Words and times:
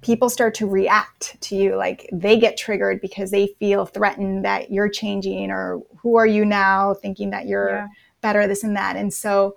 people 0.00 0.30
start 0.30 0.54
to 0.54 0.66
react 0.66 1.40
to 1.40 1.56
you 1.56 1.76
like 1.76 2.08
they 2.12 2.38
get 2.38 2.56
triggered 2.56 3.00
because 3.00 3.30
they 3.30 3.48
feel 3.58 3.84
threatened 3.84 4.44
that 4.44 4.70
you're 4.70 4.88
changing 4.88 5.50
or 5.50 5.80
who 5.98 6.16
are 6.16 6.26
you 6.26 6.44
now 6.44 6.94
thinking 6.94 7.30
that 7.30 7.46
you're 7.46 7.70
yeah. 7.70 7.86
better 8.20 8.46
this 8.46 8.62
and 8.62 8.76
that 8.76 8.96
and 8.96 9.12
so 9.12 9.56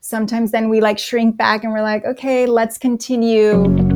sometimes 0.00 0.50
then 0.50 0.68
we 0.68 0.80
like 0.80 0.98
shrink 0.98 1.36
back 1.36 1.62
and 1.62 1.72
we're 1.72 1.82
like 1.82 2.04
okay 2.04 2.46
let's 2.46 2.78
continue 2.78 3.89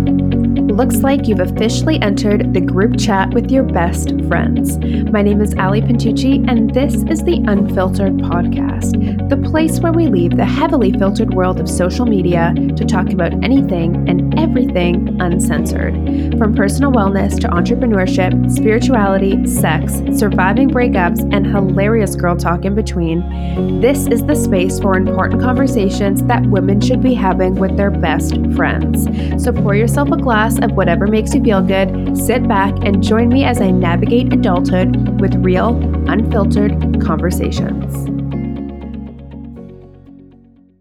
looks 0.74 0.96
like 1.02 1.28
you've 1.28 1.38
officially 1.38 2.02
entered 2.02 2.52
the 2.52 2.60
group 2.60 2.98
chat 2.98 3.32
with 3.32 3.48
your 3.48 3.62
best 3.62 4.08
friends. 4.26 4.76
My 5.12 5.22
name 5.22 5.40
is 5.40 5.54
Ali 5.54 5.80
Pintucci, 5.80 6.44
and 6.50 6.74
this 6.74 6.94
is 7.04 7.22
the 7.22 7.44
Unfiltered 7.46 8.14
Podcast, 8.14 9.28
the 9.28 9.36
place 9.48 9.78
where 9.78 9.92
we 9.92 10.08
leave 10.08 10.36
the 10.36 10.44
heavily 10.44 10.90
filtered 10.90 11.32
world 11.32 11.60
of 11.60 11.70
social 11.70 12.06
media 12.06 12.52
to 12.76 12.84
talk 12.84 13.10
about 13.10 13.32
anything 13.44 14.08
and 14.08 14.36
everything 14.36 15.16
uncensored. 15.20 15.94
From 16.38 16.56
personal 16.56 16.90
wellness 16.90 17.38
to 17.40 17.48
entrepreneurship, 17.48 18.50
spirituality, 18.50 19.46
sex, 19.46 20.02
surviving 20.18 20.70
breakups, 20.70 21.20
and 21.32 21.46
hilarious 21.46 22.16
girl 22.16 22.34
talk 22.34 22.64
in 22.64 22.74
between, 22.74 23.80
this 23.80 24.08
is 24.08 24.24
the 24.24 24.34
space 24.34 24.80
for 24.80 24.96
important 24.96 25.40
conversations 25.40 26.24
that 26.24 26.44
women 26.46 26.80
should 26.80 27.00
be 27.00 27.14
having 27.14 27.54
with 27.54 27.76
their 27.76 27.92
best 27.92 28.34
friends. 28.56 29.04
So 29.42 29.52
pour 29.52 29.76
yourself 29.76 30.10
a 30.10 30.16
glass 30.16 30.58
of 30.64 30.72
whatever 30.72 31.06
makes 31.06 31.34
you 31.34 31.42
feel 31.42 31.60
good, 31.60 32.16
sit 32.16 32.48
back 32.48 32.74
and 32.84 33.02
join 33.02 33.28
me 33.28 33.44
as 33.44 33.60
I 33.60 33.70
navigate 33.70 34.32
adulthood 34.32 35.20
with 35.20 35.34
real, 35.36 35.76
unfiltered 36.08 37.02
conversations. 37.02 37.94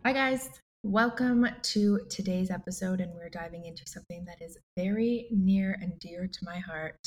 Hi, 0.05 0.14
guys. 0.14 0.50
Welcome 0.84 1.48
to 1.62 2.00
today's 2.10 2.50
episode, 2.50 3.02
and 3.02 3.14
we're 3.14 3.30
diving 3.30 3.66
into 3.66 3.84
something 3.86 4.26
that 4.26 4.41
is 4.41 4.58
very 4.77 5.27
near 5.32 5.77
and 5.82 6.00
dear 6.00 6.27
to 6.27 6.40
my 6.44 6.60
heart 6.60 7.00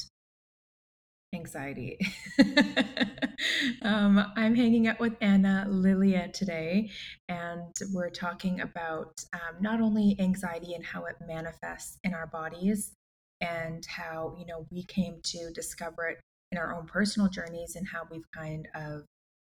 anxiety. 1.36 1.98
um, 3.82 4.32
I'm 4.36 4.54
hanging 4.54 4.86
out 4.88 4.98
with 4.98 5.14
Anna 5.20 5.66
Lilia 5.68 6.28
today, 6.32 6.90
and 7.28 7.74
we're 7.92 8.10
talking 8.10 8.60
about 8.60 9.12
um, 9.32 9.60
not 9.60 9.80
only 9.80 10.16
anxiety 10.18 10.74
and 10.74 10.84
how 10.84 11.04
it 11.04 11.16
manifests 11.26 11.98
in 12.02 12.14
our 12.14 12.26
bodies, 12.26 12.92
and 13.40 13.84
how 13.86 14.34
you 14.38 14.46
know 14.46 14.66
we 14.72 14.82
came 14.84 15.20
to 15.22 15.50
discover 15.52 16.08
it 16.08 16.18
in 16.52 16.58
our 16.58 16.74
own 16.74 16.86
personal 16.86 17.28
journeys, 17.28 17.76
and 17.76 17.86
how 17.86 18.02
we've 18.10 18.30
kind 18.34 18.66
of 18.74 19.02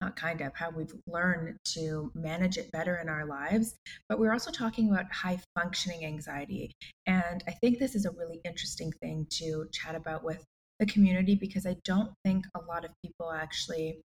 not 0.01 0.15
kind 0.15 0.41
of 0.41 0.55
how 0.55 0.69
we've 0.69 0.93
learned 1.07 1.57
to 1.65 2.11
manage 2.13 2.57
it 2.57 2.71
better 2.71 2.97
in 2.97 3.09
our 3.09 3.25
lives 3.25 3.75
but 4.07 4.19
we're 4.19 4.31
also 4.31 4.51
talking 4.51 4.91
about 4.91 5.11
high 5.11 5.39
functioning 5.55 6.05
anxiety 6.05 6.71
and 7.07 7.43
i 7.47 7.51
think 7.51 7.79
this 7.79 7.95
is 7.95 8.05
a 8.05 8.11
really 8.11 8.39
interesting 8.45 8.91
thing 9.01 9.25
to 9.27 9.67
chat 9.71 9.95
about 9.95 10.23
with 10.23 10.45
the 10.79 10.85
community 10.85 11.35
because 11.35 11.65
I 11.65 11.75
don't 11.83 12.11
think 12.23 12.45
a 12.55 12.61
lot 12.61 12.85
of 12.85 12.91
people 13.03 13.31
actually 13.31 14.01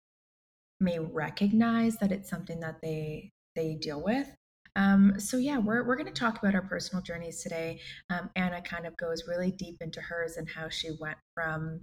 may 0.81 0.99
recognize 0.99 1.97
that 1.99 2.12
it's 2.12 2.31
something 2.31 2.61
that 2.61 2.81
they 2.83 3.31
they 3.57 3.75
deal 3.75 4.03
with. 4.03 4.29
Um, 4.77 5.19
so 5.19 5.37
yeah, 5.37 5.59
we're 5.59 5.85
we're 5.87 5.97
going 5.97 6.07
to 6.07 6.12
talk 6.12 6.39
about 6.39 6.55
our 6.55 6.62
personal 6.62 7.03
journeys 7.03 7.43
today. 7.43 7.81
Um, 8.09 8.31
Anna 8.37 8.62
kind 8.62 8.87
of 8.87 8.97
goes 8.97 9.25
really 9.27 9.51
deep 9.51 9.77
into 9.81 10.01
hers 10.01 10.37
and 10.37 10.49
how 10.49 10.69
she 10.69 10.91
went 11.01 11.19
from, 11.35 11.81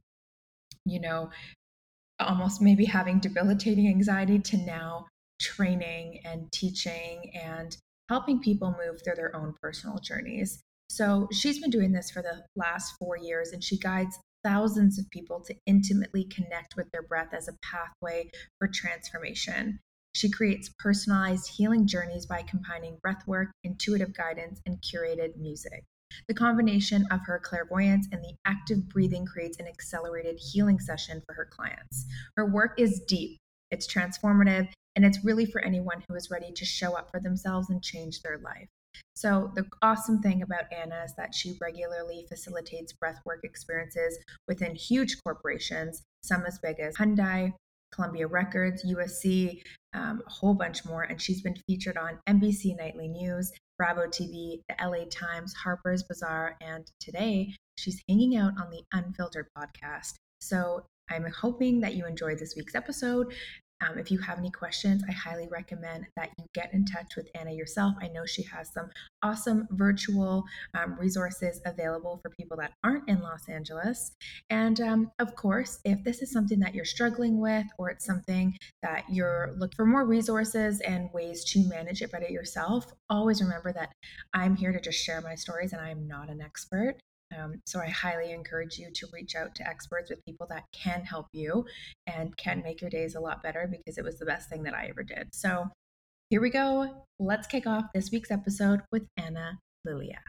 you 0.86 1.02
know, 1.02 1.30
almost 2.20 2.62
maybe 2.62 2.86
having 2.86 3.20
debilitating 3.20 3.88
anxiety 3.88 4.40
to 4.40 4.58
now 4.58 5.08
training 5.40 6.22
and 6.26 6.52
teaching 6.52 7.32
and 7.36 7.78
helping 8.10 8.40
people 8.40 8.76
move 8.84 9.02
through 9.04 9.16
their 9.16 9.36
own 9.36 9.54
personal 9.62 10.00
journeys. 10.00 10.62
So 10.90 11.28
she's 11.32 11.60
been 11.60 11.70
doing 11.70 11.92
this 11.92 12.10
for 12.10 12.22
the 12.22 12.46
last 12.56 12.96
four 12.98 13.18
years 13.18 13.52
and 13.52 13.62
she 13.64 13.78
guides 13.78 14.18
thousands 14.48 14.98
of 14.98 15.10
people 15.10 15.42
to 15.42 15.54
intimately 15.66 16.24
connect 16.24 16.78
with 16.78 16.90
their 16.92 17.02
breath 17.02 17.34
as 17.34 17.50
a 17.50 17.58
pathway 17.62 18.30
for 18.58 18.70
transformation. 18.70 19.78
She 20.14 20.32
creates 20.32 20.72
personalized 20.80 21.52
healing 21.58 21.86
journeys 21.86 22.26
by 22.26 22.44
combining 22.44 22.98
breathwork, 23.06 23.48
intuitive 23.66 24.16
guidance, 24.16 24.62
and 24.66 24.82
curated 24.82 25.36
music. 25.36 25.84
The 26.30 26.34
combination 26.34 27.06
of 27.12 27.20
her 27.26 27.40
clairvoyance 27.44 28.08
and 28.14 28.24
the 28.24 28.36
active 28.46 28.88
breathing 28.88 29.26
creates 29.26 29.58
an 29.60 29.68
accelerated 29.68 30.40
healing 30.40 30.80
session 30.80 31.22
for 31.26 31.34
her 31.34 31.50
clients. 31.52 32.06
Her 32.38 32.46
work 32.46 32.80
is 32.80 33.02
deep, 33.06 33.38
it's 33.70 33.86
transformative, 33.94 34.70
and 34.96 35.04
it's 35.04 35.26
really 35.26 35.46
for 35.46 35.60
anyone 35.62 36.04
who 36.08 36.16
is 36.16 36.32
ready 36.32 36.54
to 36.54 36.64
show 36.64 36.94
up 36.94 37.12
for 37.12 37.20
themselves 37.20 37.70
and 37.70 37.84
change 37.84 38.22
their 38.22 38.38
life. 38.38 38.70
So, 39.16 39.52
the 39.56 39.66
awesome 39.82 40.22
thing 40.22 40.42
about 40.42 40.72
Anna 40.72 41.04
is 41.06 41.14
that 41.18 41.34
she 41.34 41.58
regularly 41.60 42.26
facilitates 42.30 42.94
breathwork 42.94 43.44
experiences 43.44 44.18
within 44.48 44.76
huge 44.76 45.18
corporations, 45.24 46.04
some 46.24 46.46
as 46.46 46.60
big 46.60 46.80
as 46.80 46.96
Hyundai, 46.98 47.54
Columbia 47.92 48.28
Records, 48.28 48.86
USC, 48.86 49.62
um, 49.94 50.22
a 50.26 50.30
whole 50.30 50.54
bunch 50.54 50.86
more. 50.86 51.04
And 51.04 51.22
she's 51.22 51.42
been 51.42 51.56
featured 51.68 51.98
on 51.98 52.20
NBC 52.28 52.78
Nightly 52.78 53.08
News, 53.08 53.52
Bravo 53.78 54.08
TV, 54.08 54.62
the 54.70 54.76
LA 54.84 55.06
Times, 55.10 55.54
Harper's 55.54 56.04
Bazaar, 56.04 56.56
and 56.62 56.90
today 57.00 57.54
she's 57.78 58.02
hanging 58.08 58.36
out 58.36 58.54
on 58.60 58.70
the 58.70 58.84
Unfiltered 58.94 59.48
podcast. 59.58 60.16
So 60.42 60.86
I'm 61.10 61.26
hoping 61.32 61.82
that 61.82 61.96
you 61.96 62.06
enjoyed 62.06 62.40
this 62.40 62.56
week's 62.56 62.76
episode. 62.76 63.34
Um, 63.82 63.98
if 63.98 64.10
you 64.10 64.18
have 64.20 64.40
any 64.40 64.50
questions, 64.50 65.04
I 65.08 65.12
highly 65.12 65.48
recommend 65.50 66.08
that 66.16 66.30
you 66.38 66.46
get 66.54 66.74
in 66.74 66.86
touch 66.86 67.16
with 67.16 67.30
Anna 67.36 67.52
yourself. 67.52 67.96
I 68.02 68.08
know 68.08 68.26
she 68.26 68.44
has 68.44 68.72
some 68.74 68.90
awesome 69.22 69.68
virtual 69.72 70.44
um, 70.74 70.96
resources 71.00 71.62
available 71.66 72.20
for 72.22 72.30
people 72.32 72.58
that 72.58 72.74
aren't 72.84 73.08
in 73.08 73.22
Los 73.22 73.48
Angeles. 73.50 74.12
And 74.50 74.80
um, 74.82 75.12
of 75.20 75.36
course, 75.36 75.80
if 75.86 76.04
this 76.04 76.22
is 76.22 76.32
something 76.32 76.60
that 76.60 76.74
you're 76.74 76.86
struggling 76.86 77.40
with, 77.40 77.66
or 77.78 77.90
it's 77.90 78.06
something 78.06 78.58
that 78.82 79.04
you're 79.10 79.54
looking 79.58 79.76
for 79.76 79.86
more 79.86 80.06
resources 80.06 80.82
and 80.82 81.10
ways 81.14 81.44
to 81.46 81.68
manage 81.68 82.02
it 82.02 82.12
better 82.12 82.30
yourself, 82.30 82.92
always 83.10 83.42
remember 83.42 83.72
that 83.74 83.92
I'm 84.34 84.56
here 84.56 84.72
to 84.72 84.82
just 84.82 85.04
share 85.04 85.22
my 85.22 85.36
stories 85.36 85.74
and 85.74 85.82
I'm 85.82 86.08
not 86.08 86.30
an 86.30 86.42
expert. 86.42 86.96
Um, 87.38 87.62
so 87.66 87.80
I 87.80 87.88
highly 87.88 88.32
encourage 88.32 88.78
you 88.78 88.90
to 88.92 89.08
reach 89.12 89.36
out 89.36 89.56
to 89.56 89.68
experts 89.68 90.10
with 90.10 90.24
people 90.26 90.48
that 90.50 90.64
can 90.72 91.02
help 91.04 91.28
you 91.34 91.66
and 92.06 92.36
can 92.38 92.62
make 92.64 92.82
your 92.82 92.90
days 92.90 93.16
a 93.16 93.20
lot 93.20 93.44
better 93.44 93.68
because 93.70 93.98
it 93.98 94.04
was 94.04 94.18
the 94.18 94.26
best 94.26 94.50
thing 94.50 94.64
that 94.64 94.74
I 94.74 94.88
ever 94.88 95.04
did. 95.04 95.34
So 95.34 95.68
here 96.30 96.42
we 96.42 96.50
go. 96.50 97.06
Let's 97.20 97.48
kick 97.48 97.68
off 97.68 97.86
this 97.94 98.12
week's 98.12 98.32
episode 98.32 98.82
with 98.92 99.08
Anna 99.18 99.60
Lilia. 99.86 100.20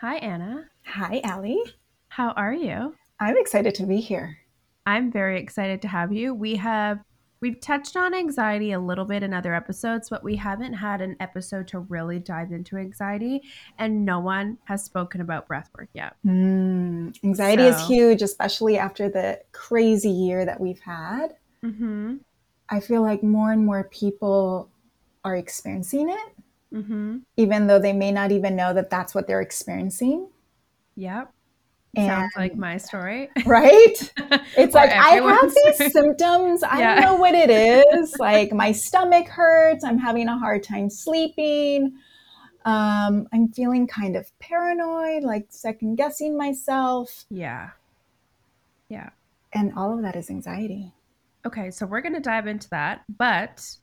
Hi, 0.00 0.16
Anna. 0.16 0.66
Hi, 0.84 1.20
Ali. 1.24 1.62
How 2.08 2.30
are 2.30 2.54
you? 2.54 2.94
I'm 3.20 3.36
excited 3.36 3.74
to 3.76 3.86
be 3.86 4.00
here. 4.00 4.38
I'm 4.86 5.10
very 5.10 5.40
excited 5.40 5.82
to 5.82 5.88
have 5.88 6.12
you. 6.12 6.34
We 6.34 6.56
have 6.56 7.00
We've 7.40 7.60
touched 7.60 7.96
on 7.96 8.14
anxiety 8.14 8.72
a 8.72 8.80
little 8.80 9.04
bit 9.04 9.22
in 9.22 9.32
other 9.32 9.54
episodes, 9.54 10.08
but 10.08 10.24
we 10.24 10.36
haven't 10.36 10.74
had 10.74 11.00
an 11.00 11.16
episode 11.20 11.68
to 11.68 11.80
really 11.80 12.18
dive 12.18 12.52
into 12.52 12.76
anxiety, 12.76 13.42
and 13.78 14.04
no 14.04 14.18
one 14.18 14.58
has 14.64 14.84
spoken 14.84 15.20
about 15.20 15.48
breathwork 15.48 15.88
yet. 15.94 16.16
Mm, 16.26 17.16
anxiety 17.24 17.62
so. 17.62 17.68
is 17.68 17.86
huge, 17.86 18.22
especially 18.22 18.76
after 18.76 19.08
the 19.08 19.40
crazy 19.52 20.10
year 20.10 20.44
that 20.44 20.60
we've 20.60 20.80
had. 20.80 21.36
Mm-hmm. 21.64 22.16
I 22.70 22.80
feel 22.80 23.02
like 23.02 23.22
more 23.22 23.52
and 23.52 23.64
more 23.64 23.84
people 23.84 24.70
are 25.24 25.36
experiencing 25.36 26.10
it, 26.10 26.74
mm-hmm. 26.74 27.18
even 27.36 27.66
though 27.66 27.78
they 27.78 27.92
may 27.92 28.12
not 28.12 28.32
even 28.32 28.56
know 28.56 28.72
that 28.74 28.90
that's 28.90 29.14
what 29.14 29.26
they're 29.26 29.40
experiencing. 29.40 30.28
Yep. 30.96 31.32
And, 31.96 32.06
Sounds 32.06 32.32
like 32.36 32.56
my 32.56 32.76
story. 32.76 33.30
Right? 33.46 34.12
It's 34.56 34.74
like 34.74 34.90
I 34.90 35.20
have 35.20 35.54
these 35.54 35.92
symptoms. 35.92 36.62
I 36.62 36.78
yeah. 36.78 36.94
don't 36.94 37.04
know 37.04 37.14
what 37.16 37.34
it 37.34 37.50
is. 37.50 38.16
like 38.18 38.52
my 38.52 38.72
stomach 38.72 39.28
hurts. 39.28 39.84
I'm 39.84 39.98
having 39.98 40.28
a 40.28 40.38
hard 40.38 40.62
time 40.62 40.90
sleeping. 40.90 41.94
Um, 42.64 43.26
I'm 43.32 43.48
feeling 43.48 43.86
kind 43.86 44.16
of 44.16 44.30
paranoid, 44.38 45.22
like 45.22 45.46
second 45.48 45.96
guessing 45.96 46.36
myself. 46.36 47.24
Yeah. 47.30 47.70
Yeah. 48.88 49.10
And 49.52 49.72
all 49.76 49.94
of 49.94 50.02
that 50.02 50.16
is 50.16 50.28
anxiety. 50.28 50.92
Okay, 51.46 51.70
so 51.70 51.86
we're 51.86 52.02
going 52.02 52.14
to 52.14 52.20
dive 52.20 52.46
into 52.46 52.68
that. 52.70 53.04
But 53.16 53.76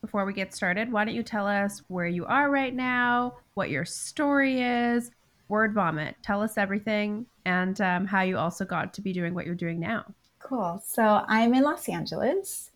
before 0.00 0.24
we 0.24 0.32
get 0.32 0.54
started, 0.54 0.92
why 0.92 1.04
don't 1.04 1.14
you 1.14 1.22
tell 1.22 1.46
us 1.46 1.82
where 1.88 2.06
you 2.06 2.24
are 2.26 2.50
right 2.50 2.74
now, 2.74 3.38
what 3.54 3.70
your 3.70 3.84
story 3.84 4.62
is, 4.62 5.10
word 5.50 5.74
vomit. 5.74 6.16
Tell 6.22 6.42
us 6.42 6.56
everything 6.56 7.26
and 7.44 7.78
um, 7.80 8.06
how 8.06 8.22
you 8.22 8.38
also 8.38 8.64
got 8.64 8.94
to 8.94 9.02
be 9.02 9.12
doing 9.12 9.34
what 9.34 9.44
you're 9.44 9.54
doing 9.54 9.80
now. 9.80 10.06
Cool. 10.38 10.82
So 10.86 11.24
I'm 11.26 11.52
in 11.52 11.64
Los 11.64 11.88
Angeles 11.88 12.70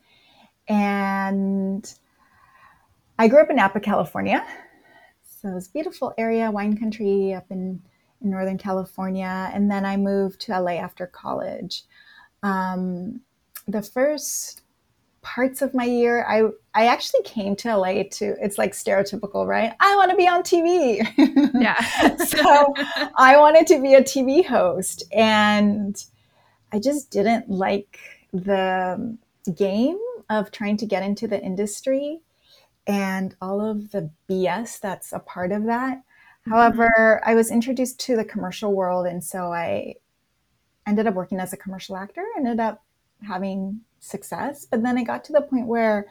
and 0.69 1.94
I 3.19 3.29
grew 3.29 3.41
up 3.41 3.49
in 3.49 3.56
Napa, 3.56 3.81
California. 3.81 4.44
So 5.25 5.56
it's 5.56 5.69
a 5.69 5.73
beautiful 5.73 6.12
area, 6.19 6.50
wine 6.50 6.76
country 6.76 7.32
up 7.32 7.47
in, 7.50 7.81
in 8.21 8.31
Northern 8.31 8.59
California. 8.59 9.50
And 9.55 9.70
then 9.70 9.87
I 9.87 9.97
moved 9.97 10.41
to 10.43 10.61
LA 10.61 10.73
after 10.73 11.06
college. 11.06 11.85
Um, 12.43 13.20
the 13.69 13.82
first 13.82 14.64
parts 15.25 15.62
of 15.62 15.75
my 15.75 15.85
year, 15.85 16.25
I 16.29 16.44
I 16.75 16.87
actually 16.87 17.23
came 17.25 17.56
to 17.56 17.76
LA 17.76 18.05
to 18.12 18.37
it's 18.41 18.59
like 18.59 18.73
stereotypical, 18.73 19.47
right? 19.47 19.73
I 19.81 19.97
want 19.97 20.11
to 20.11 20.17
be 20.17 20.29
on 20.29 20.43
TV. 20.43 21.00
Yeah. 21.61 22.17
so 22.17 22.75
I 23.17 23.37
wanted 23.38 23.67
to 23.69 23.81
be 23.81 23.94
a 23.94 24.03
TV 24.03 24.44
host 24.44 25.05
and 25.12 25.97
I 26.73 26.79
just 26.79 27.11
didn't 27.11 27.49
like 27.49 27.99
the 28.32 29.17
game 29.56 29.99
of 30.29 30.50
trying 30.50 30.76
to 30.79 30.87
get 30.87 31.03
into 31.03 31.27
the 31.27 31.41
industry 31.41 32.20
and 32.87 33.35
all 33.41 33.61
of 33.61 33.93
the 33.93 34.11
BS 34.29 34.81
that's 34.81 35.12
a 35.12 35.20
part 35.20 35.53
of 35.53 35.65
that. 35.65 35.99
Mm-hmm. 35.99 36.50
However, 36.53 37.23
I 37.25 37.35
was 37.35 37.50
introduced 37.50 37.99
to 38.00 38.17
the 38.17 38.25
commercial 38.25 38.75
world 38.75 39.06
and 39.06 39.25
so 39.25 39.53
I 39.53 39.94
ended 40.87 41.06
up 41.06 41.15
working 41.15 41.41
as 41.41 41.53
a 41.53 41.56
commercial 41.56 41.97
actor, 41.97 42.25
ended 42.37 42.61
up 42.61 42.82
having 43.27 43.81
success. 44.05 44.67
But 44.71 44.83
then 44.83 44.99
I 44.99 45.05
got 45.05 45.25
to 45.25 45.33
the 45.33 45.41
point 45.41 45.67
where 45.67 46.06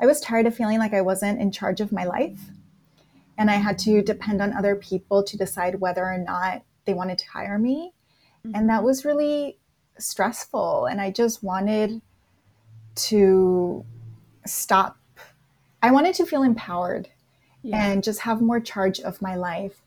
I 0.00 0.06
was 0.06 0.20
tired 0.20 0.46
of 0.46 0.54
feeling 0.54 0.78
like 0.78 0.94
I 0.94 1.02
wasn't 1.02 1.40
in 1.40 1.52
charge 1.52 1.80
of 1.80 1.92
my 1.92 2.04
life. 2.04 2.40
And 3.36 3.50
I 3.50 3.54
had 3.54 3.78
to 3.80 4.02
depend 4.02 4.40
on 4.40 4.52
other 4.52 4.76
people 4.76 5.22
to 5.24 5.36
decide 5.36 5.80
whether 5.80 6.04
or 6.04 6.18
not 6.18 6.62
they 6.84 6.94
wanted 6.94 7.18
to 7.18 7.28
hire 7.28 7.58
me. 7.58 7.92
Mm-hmm. 8.46 8.56
And 8.56 8.68
that 8.70 8.82
was 8.82 9.04
really 9.04 9.58
stressful. 9.98 10.86
And 10.86 11.00
I 11.00 11.10
just 11.10 11.42
wanted 11.42 12.00
to 12.96 13.84
stop. 14.46 14.96
I 15.82 15.90
wanted 15.90 16.14
to 16.16 16.26
feel 16.26 16.42
empowered 16.42 17.08
yeah. 17.62 17.86
and 17.86 18.04
just 18.04 18.20
have 18.20 18.40
more 18.40 18.60
charge 18.60 19.00
of 19.00 19.20
my 19.20 19.34
life. 19.34 19.80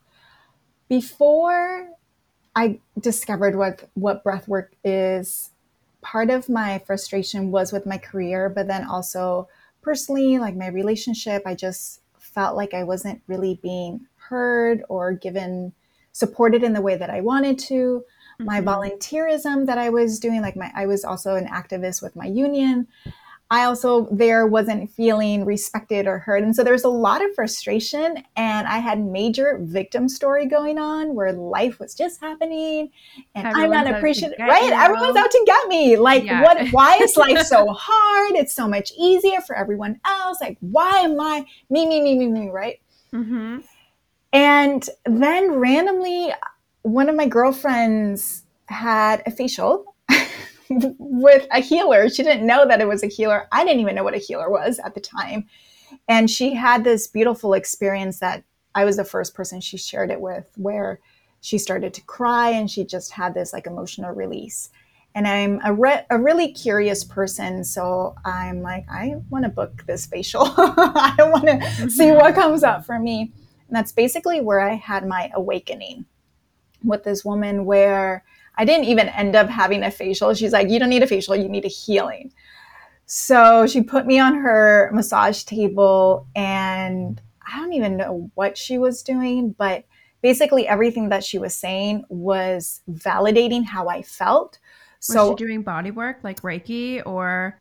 Before 0.88 1.90
I 2.54 2.80
discovered 2.98 3.56
what, 3.56 3.88
what 3.94 4.22
breath 4.22 4.48
work 4.48 4.74
is, 4.84 5.50
part 6.00 6.30
of 6.30 6.48
my 6.48 6.78
frustration 6.86 7.50
was 7.50 7.72
with 7.72 7.86
my 7.86 7.98
career, 7.98 8.48
but 8.48 8.68
then 8.68 8.84
also 8.84 9.48
personally, 9.82 10.38
like 10.38 10.56
my 10.56 10.68
relationship, 10.68 11.42
I 11.46 11.54
just 11.54 12.00
felt 12.18 12.56
like 12.56 12.74
I 12.74 12.84
wasn't 12.84 13.22
really 13.26 13.58
being 13.62 14.06
heard 14.16 14.84
or 14.88 15.12
given 15.12 15.72
supported 16.12 16.62
in 16.62 16.72
the 16.72 16.82
way 16.82 16.96
that 16.96 17.10
I 17.10 17.20
wanted 17.20 17.58
to. 17.60 18.04
Mm-hmm. 18.40 18.44
My 18.44 18.60
volunteerism 18.60 19.66
that 19.66 19.78
I 19.78 19.90
was 19.90 20.20
doing, 20.20 20.42
like 20.42 20.56
my 20.56 20.70
I 20.74 20.86
was 20.86 21.04
also 21.04 21.34
an 21.34 21.46
activist 21.46 22.02
with 22.02 22.16
my 22.16 22.26
union. 22.26 22.86
I 23.50 23.64
also 23.64 24.08
there 24.10 24.46
wasn't 24.46 24.90
feeling 24.90 25.46
respected 25.46 26.06
or 26.06 26.18
heard. 26.18 26.42
And 26.42 26.54
so 26.54 26.62
there 26.62 26.74
was 26.74 26.84
a 26.84 26.90
lot 26.90 27.24
of 27.24 27.34
frustration 27.34 28.22
and 28.36 28.68
I 28.68 28.76
had 28.76 29.02
major 29.02 29.58
victim 29.62 30.08
story 30.08 30.46
going 30.46 30.78
on 30.78 31.14
where 31.14 31.32
life 31.32 31.80
was 31.80 31.94
just 31.94 32.20
happening 32.20 32.90
and 33.34 33.46
Everyone's 33.46 33.76
I'm 33.76 33.84
not 33.84 33.96
appreciated. 33.96 34.36
Right? 34.38 34.70
Everyone's 34.70 35.16
out 35.16 35.30
to 35.30 35.42
get 35.46 35.68
me. 35.68 35.96
Like 35.96 36.24
yeah. 36.24 36.42
what 36.42 36.68
why 36.72 36.98
is 37.00 37.16
life 37.16 37.46
so 37.46 37.68
hard? 37.70 38.32
It's 38.32 38.52
so 38.52 38.68
much 38.68 38.92
easier 38.98 39.40
for 39.40 39.56
everyone 39.56 39.98
else. 40.04 40.42
Like 40.42 40.58
why 40.60 40.98
am 40.98 41.18
I 41.18 41.46
me, 41.70 41.86
me, 41.86 42.02
me, 42.02 42.18
me, 42.18 42.26
me, 42.26 42.48
right? 42.50 42.80
Mm-hmm. 43.14 43.60
And 44.34 44.90
then 45.06 45.52
randomly 45.52 46.34
one 46.82 47.08
of 47.08 47.16
my 47.16 47.26
girlfriends 47.26 48.42
had 48.66 49.22
a 49.24 49.30
facial 49.30 49.94
with 50.98 51.46
a 51.50 51.60
healer. 51.60 52.08
She 52.08 52.22
didn't 52.22 52.46
know 52.46 52.66
that 52.66 52.80
it 52.80 52.88
was 52.88 53.02
a 53.02 53.08
healer. 53.08 53.48
I 53.52 53.64
didn't 53.64 53.80
even 53.80 53.94
know 53.94 54.04
what 54.04 54.14
a 54.14 54.18
healer 54.18 54.50
was 54.50 54.78
at 54.84 54.94
the 54.94 55.00
time. 55.00 55.46
And 56.08 56.30
she 56.30 56.54
had 56.54 56.84
this 56.84 57.06
beautiful 57.06 57.54
experience 57.54 58.20
that 58.20 58.44
I 58.74 58.84
was 58.84 58.96
the 58.96 59.04
first 59.04 59.34
person 59.34 59.60
she 59.60 59.78
shared 59.78 60.10
it 60.10 60.20
with, 60.20 60.46
where 60.56 61.00
she 61.40 61.58
started 61.58 61.94
to 61.94 62.02
cry 62.02 62.50
and 62.50 62.70
she 62.70 62.84
just 62.84 63.12
had 63.12 63.34
this 63.34 63.52
like 63.52 63.66
emotional 63.66 64.12
release. 64.12 64.70
And 65.14 65.26
I'm 65.26 65.60
a, 65.64 65.72
re- 65.72 66.04
a 66.10 66.18
really 66.18 66.52
curious 66.52 67.02
person. 67.02 67.64
So 67.64 68.14
I'm 68.24 68.62
like, 68.62 68.84
I 68.90 69.16
want 69.30 69.44
to 69.44 69.48
book 69.48 69.84
this 69.86 70.06
facial. 70.06 70.42
I 70.56 71.16
want 71.18 71.46
to 71.46 71.90
see 71.90 72.10
what 72.12 72.34
comes 72.34 72.62
up 72.62 72.84
for 72.84 72.98
me. 72.98 73.32
And 73.68 73.76
that's 73.76 73.92
basically 73.92 74.40
where 74.40 74.60
I 74.60 74.74
had 74.74 75.06
my 75.06 75.30
awakening 75.34 76.04
with 76.84 77.04
this 77.04 77.24
woman 77.24 77.64
where 77.64 78.24
I 78.58 78.64
didn't 78.64 78.86
even 78.86 79.08
end 79.08 79.36
up 79.36 79.48
having 79.48 79.82
a 79.82 79.90
facial. 79.90 80.34
She's 80.34 80.52
like, 80.52 80.68
you 80.68 80.78
don't 80.78 80.90
need 80.90 81.02
a 81.02 81.06
facial, 81.06 81.36
you 81.36 81.48
need 81.48 81.64
a 81.64 81.68
healing. 81.68 82.32
So 83.06 83.66
she 83.66 83.82
put 83.82 84.04
me 84.04 84.18
on 84.18 84.34
her 84.34 84.90
massage 84.92 85.44
table, 85.44 86.26
and 86.36 87.20
I 87.50 87.58
don't 87.58 87.72
even 87.72 87.96
know 87.96 88.30
what 88.34 88.58
she 88.58 88.76
was 88.76 89.02
doing, 89.02 89.54
but 89.56 89.84
basically 90.20 90.66
everything 90.66 91.08
that 91.08 91.24
she 91.24 91.38
was 91.38 91.54
saying 91.54 92.04
was 92.08 92.82
validating 92.90 93.64
how 93.64 93.88
I 93.88 94.02
felt. 94.02 94.58
Was 94.98 95.06
so 95.06 95.30
she 95.30 95.44
doing 95.46 95.62
body 95.62 95.90
work 95.90 96.18
like 96.22 96.42
Reiki 96.42 97.00
or 97.06 97.60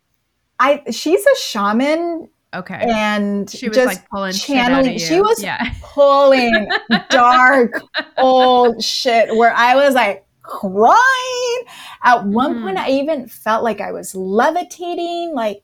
I 0.59 0.81
she's 0.89 1.23
a 1.23 1.35
shaman 1.39 2.29
Okay. 2.53 2.81
And 2.89 3.49
she 3.49 3.67
was 3.67 3.77
like 3.77 4.09
pulling 4.09 4.33
channeling. 4.33 4.97
She 4.97 5.19
was 5.19 5.44
yeah. 5.44 5.73
pulling 5.81 6.69
dark 7.09 7.81
old 8.17 8.81
shit 8.81 9.35
where 9.35 9.53
I 9.53 9.75
was 9.75 9.94
like, 9.94 10.25
crying. 10.47 11.63
At 12.03 12.25
one 12.25 12.55
mm. 12.55 12.63
point, 12.63 12.77
I 12.77 12.89
even 12.91 13.27
felt 13.27 13.63
like 13.63 13.81
I 13.81 13.91
was 13.91 14.15
levitating. 14.15 15.33
Like 15.33 15.61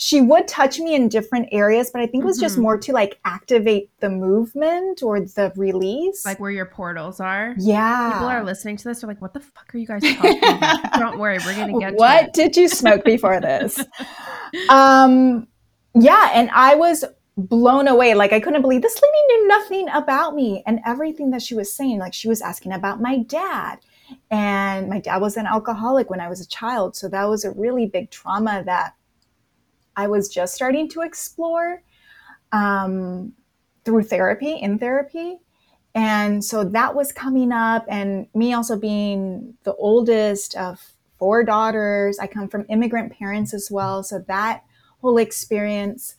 she 0.00 0.22
would 0.22 0.48
touch 0.48 0.78
me 0.78 0.94
in 0.94 1.10
different 1.10 1.50
areas, 1.52 1.90
but 1.92 2.00
I 2.00 2.06
think 2.06 2.24
it 2.24 2.26
was 2.26 2.38
mm-hmm. 2.38 2.44
just 2.44 2.56
more 2.56 2.78
to 2.78 2.92
like 2.92 3.20
activate 3.26 3.90
the 4.00 4.08
movement 4.08 5.02
or 5.02 5.20
the 5.20 5.52
release. 5.56 6.24
Like 6.24 6.40
where 6.40 6.50
your 6.50 6.64
portals 6.64 7.20
are. 7.20 7.54
Yeah. 7.58 8.12
People 8.12 8.28
are 8.28 8.42
listening 8.42 8.78
to 8.78 8.84
this. 8.84 9.02
They're 9.02 9.08
like, 9.08 9.20
what 9.20 9.34
the 9.34 9.40
fuck 9.40 9.74
are 9.74 9.78
you 9.78 9.86
guys 9.86 10.00
talking 10.02 10.38
about? 10.38 10.92
Don't 10.94 11.18
worry. 11.18 11.38
We're 11.44 11.54
going 11.54 11.74
to 11.74 11.78
get 11.78 11.94
What 11.96 12.32
did 12.32 12.56
you 12.56 12.66
smoke 12.66 13.04
before 13.04 13.42
this? 13.42 13.78
um, 14.70 15.46
yeah. 15.94 16.30
And 16.32 16.48
I 16.54 16.76
was 16.76 17.04
blown 17.36 17.86
away. 17.86 18.14
Like 18.14 18.32
I 18.32 18.40
couldn't 18.40 18.62
believe 18.62 18.80
this 18.80 18.98
lady 19.02 19.26
knew 19.28 19.48
nothing 19.48 19.88
about 19.90 20.34
me 20.34 20.62
and 20.66 20.80
everything 20.86 21.30
that 21.32 21.42
she 21.42 21.54
was 21.54 21.74
saying. 21.74 21.98
Like 21.98 22.14
she 22.14 22.26
was 22.26 22.40
asking 22.40 22.72
about 22.72 23.02
my 23.02 23.18
dad 23.18 23.80
and 24.30 24.88
my 24.88 25.00
dad 25.00 25.18
was 25.18 25.36
an 25.36 25.46
alcoholic 25.46 26.10
when 26.10 26.20
I 26.20 26.28
was 26.28 26.40
a 26.40 26.48
child. 26.48 26.96
So 26.96 27.08
that 27.08 27.28
was 27.28 27.44
a 27.44 27.50
really 27.50 27.86
big 27.86 28.10
trauma 28.10 28.62
that 28.66 28.94
I 29.96 30.06
was 30.06 30.28
just 30.28 30.54
starting 30.54 30.88
to 30.90 31.02
explore 31.02 31.82
um, 32.52 33.32
through 33.84 34.04
therapy, 34.04 34.52
in 34.52 34.78
therapy. 34.78 35.38
And 35.94 36.44
so 36.44 36.64
that 36.64 36.94
was 36.94 37.12
coming 37.12 37.52
up. 37.52 37.84
And 37.88 38.28
me 38.34 38.52
also 38.52 38.78
being 38.78 39.54
the 39.64 39.74
oldest 39.74 40.54
of 40.56 40.80
four 41.18 41.44
daughters, 41.44 42.18
I 42.18 42.26
come 42.26 42.48
from 42.48 42.66
immigrant 42.68 43.12
parents 43.12 43.52
as 43.52 43.70
well. 43.70 44.02
So 44.02 44.24
that 44.28 44.64
whole 45.00 45.18
experience. 45.18 46.14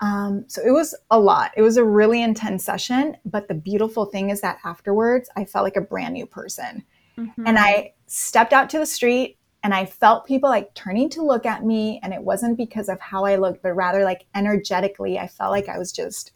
Um, 0.00 0.44
so 0.48 0.60
it 0.66 0.70
was 0.70 0.94
a 1.10 1.18
lot. 1.18 1.52
It 1.56 1.62
was 1.62 1.76
a 1.76 1.84
really 1.84 2.22
intense 2.22 2.64
session. 2.64 3.16
But 3.24 3.48
the 3.48 3.54
beautiful 3.54 4.06
thing 4.06 4.30
is 4.30 4.40
that 4.40 4.58
afterwards, 4.64 5.30
I 5.36 5.44
felt 5.44 5.64
like 5.64 5.76
a 5.76 5.80
brand 5.80 6.14
new 6.14 6.26
person. 6.26 6.84
Mm-hmm. 7.18 7.46
And 7.46 7.58
I 7.58 7.94
stepped 8.06 8.52
out 8.52 8.70
to 8.70 8.78
the 8.78 8.86
street 8.86 9.38
and 9.62 9.72
I 9.72 9.86
felt 9.86 10.26
people 10.26 10.50
like 10.50 10.74
turning 10.74 11.08
to 11.10 11.22
look 11.22 11.46
at 11.46 11.64
me. 11.64 11.98
And 12.02 12.12
it 12.12 12.22
wasn't 12.22 12.58
because 12.58 12.88
of 12.88 13.00
how 13.00 13.24
I 13.24 13.36
looked, 13.36 13.62
but 13.62 13.72
rather 13.72 14.04
like 14.04 14.26
energetically, 14.34 15.18
I 15.18 15.26
felt 15.26 15.52
like 15.52 15.68
I 15.68 15.78
was 15.78 15.90
just 15.90 16.32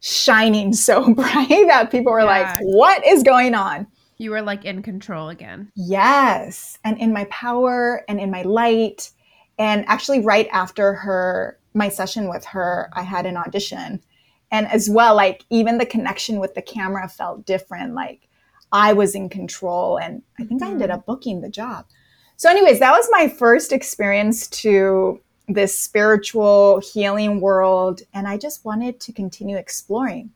shining 0.00 0.72
so 0.72 1.12
bright 1.14 1.48
that 1.48 1.90
people 1.90 2.12
were 2.12 2.20
yeah. 2.20 2.24
like, 2.26 2.58
what 2.60 3.06
is 3.06 3.22
going 3.22 3.54
on? 3.54 3.86
You 4.16 4.30
were 4.30 4.42
like 4.42 4.64
in 4.64 4.82
control 4.82 5.28
again. 5.28 5.70
Yes. 5.76 6.78
And 6.84 6.98
in 6.98 7.12
my 7.12 7.24
power 7.24 8.02
and 8.08 8.18
in 8.18 8.30
my 8.30 8.42
light. 8.42 9.10
And 9.58 9.84
actually, 9.88 10.20
right 10.20 10.48
after 10.50 10.94
her, 10.94 11.58
my 11.74 11.90
session 11.90 12.30
with 12.30 12.44
her, 12.46 12.88
I 12.94 13.02
had 13.02 13.26
an 13.26 13.36
audition. 13.36 14.02
And 14.50 14.66
as 14.68 14.88
well, 14.88 15.14
like 15.14 15.44
even 15.50 15.78
the 15.78 15.86
connection 15.86 16.40
with 16.40 16.54
the 16.54 16.62
camera 16.62 17.08
felt 17.08 17.44
different. 17.44 17.94
Like 17.94 18.28
I 18.72 18.92
was 18.92 19.14
in 19.14 19.28
control 19.28 19.98
and 19.98 20.22
I 20.38 20.44
think 20.44 20.62
I 20.62 20.70
ended 20.70 20.90
mm-hmm. 20.90 20.98
up 20.98 21.06
booking 21.06 21.40
the 21.40 21.50
job. 21.50 21.86
So, 22.36 22.48
anyways, 22.48 22.78
that 22.80 22.92
was 22.92 23.08
my 23.10 23.28
first 23.28 23.72
experience 23.72 24.48
to 24.48 25.20
this 25.48 25.78
spiritual 25.78 26.80
healing 26.80 27.40
world. 27.40 28.02
And 28.14 28.26
I 28.26 28.36
just 28.36 28.64
wanted 28.64 29.00
to 29.00 29.12
continue 29.12 29.56
exploring. 29.56 30.30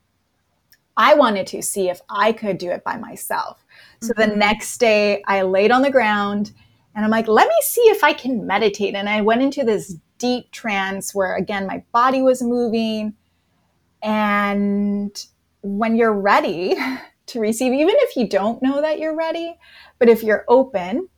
I 0.96 1.14
wanted 1.14 1.46
to 1.48 1.62
see 1.62 1.88
if 1.88 2.00
I 2.08 2.32
could 2.32 2.58
do 2.58 2.70
it 2.70 2.84
by 2.84 2.96
myself. 2.96 3.64
So 4.00 4.12
mm-hmm. 4.12 4.30
the 4.30 4.36
next 4.36 4.78
day, 4.78 5.22
I 5.26 5.42
laid 5.42 5.70
on 5.70 5.82
the 5.82 5.90
ground 5.90 6.52
and 6.94 7.04
I'm 7.04 7.10
like, 7.10 7.26
let 7.26 7.48
me 7.48 7.54
see 7.62 7.82
if 7.82 8.04
I 8.04 8.12
can 8.12 8.46
meditate. 8.46 8.94
And 8.94 9.08
I 9.08 9.20
went 9.20 9.42
into 9.42 9.64
this 9.64 9.96
deep 10.18 10.50
trance 10.52 11.14
where, 11.14 11.34
again, 11.36 11.66
my 11.66 11.82
body 11.92 12.22
was 12.22 12.42
moving. 12.42 13.14
And 14.02 15.26
when 15.62 15.96
you're 15.96 16.12
ready, 16.12 16.76
to 17.26 17.40
receive, 17.40 17.72
even 17.72 17.94
if 17.98 18.16
you 18.16 18.28
don't 18.28 18.62
know 18.62 18.80
that 18.80 18.98
you're 18.98 19.16
ready. 19.16 19.56
But 19.98 20.08
if 20.08 20.22
you're 20.22 20.44
open, 20.48 21.08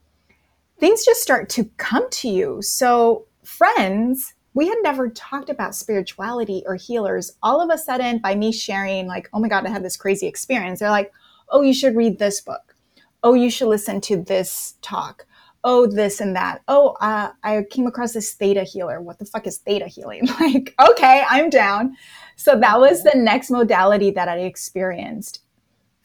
things 0.78 1.04
just 1.04 1.22
start 1.22 1.48
to 1.50 1.64
come 1.76 2.08
to 2.10 2.28
you. 2.28 2.62
So, 2.62 3.26
friends, 3.44 4.34
we 4.54 4.68
had 4.68 4.78
never 4.82 5.08
talked 5.10 5.50
about 5.50 5.74
spirituality 5.74 6.62
or 6.66 6.76
healers. 6.76 7.32
All 7.42 7.60
of 7.60 7.70
a 7.70 7.78
sudden, 7.78 8.18
by 8.18 8.34
me 8.34 8.52
sharing, 8.52 9.06
like, 9.06 9.28
oh 9.32 9.38
my 9.40 9.48
God, 9.48 9.66
I 9.66 9.70
had 9.70 9.84
this 9.84 9.96
crazy 9.96 10.26
experience, 10.26 10.80
they're 10.80 10.90
like, 10.90 11.12
oh, 11.50 11.62
you 11.62 11.74
should 11.74 11.94
read 11.96 12.18
this 12.18 12.40
book. 12.40 12.74
Oh, 13.22 13.34
you 13.34 13.50
should 13.50 13.68
listen 13.68 14.00
to 14.02 14.16
this 14.22 14.74
talk. 14.82 15.26
oh, 15.64 15.84
this 15.84 16.20
and 16.20 16.36
that. 16.36 16.62
Oh, 16.68 16.90
uh, 17.00 17.32
I 17.42 17.64
came 17.68 17.88
across 17.88 18.12
this 18.12 18.32
theta 18.34 18.62
healer. 18.62 19.00
What 19.02 19.18
the 19.18 19.24
fuck 19.24 19.48
is 19.48 19.58
theta 19.58 19.88
healing? 19.88 20.28
Like, 20.40 20.74
okay, 20.80 21.24
I'm 21.28 21.50
down. 21.50 21.96
So 22.36 22.58
that 22.60 22.78
was 22.78 23.02
the 23.02 23.16
next 23.16 23.50
modality 23.50 24.12
that 24.12 24.28
I 24.28 24.38
experienced. 24.38 25.40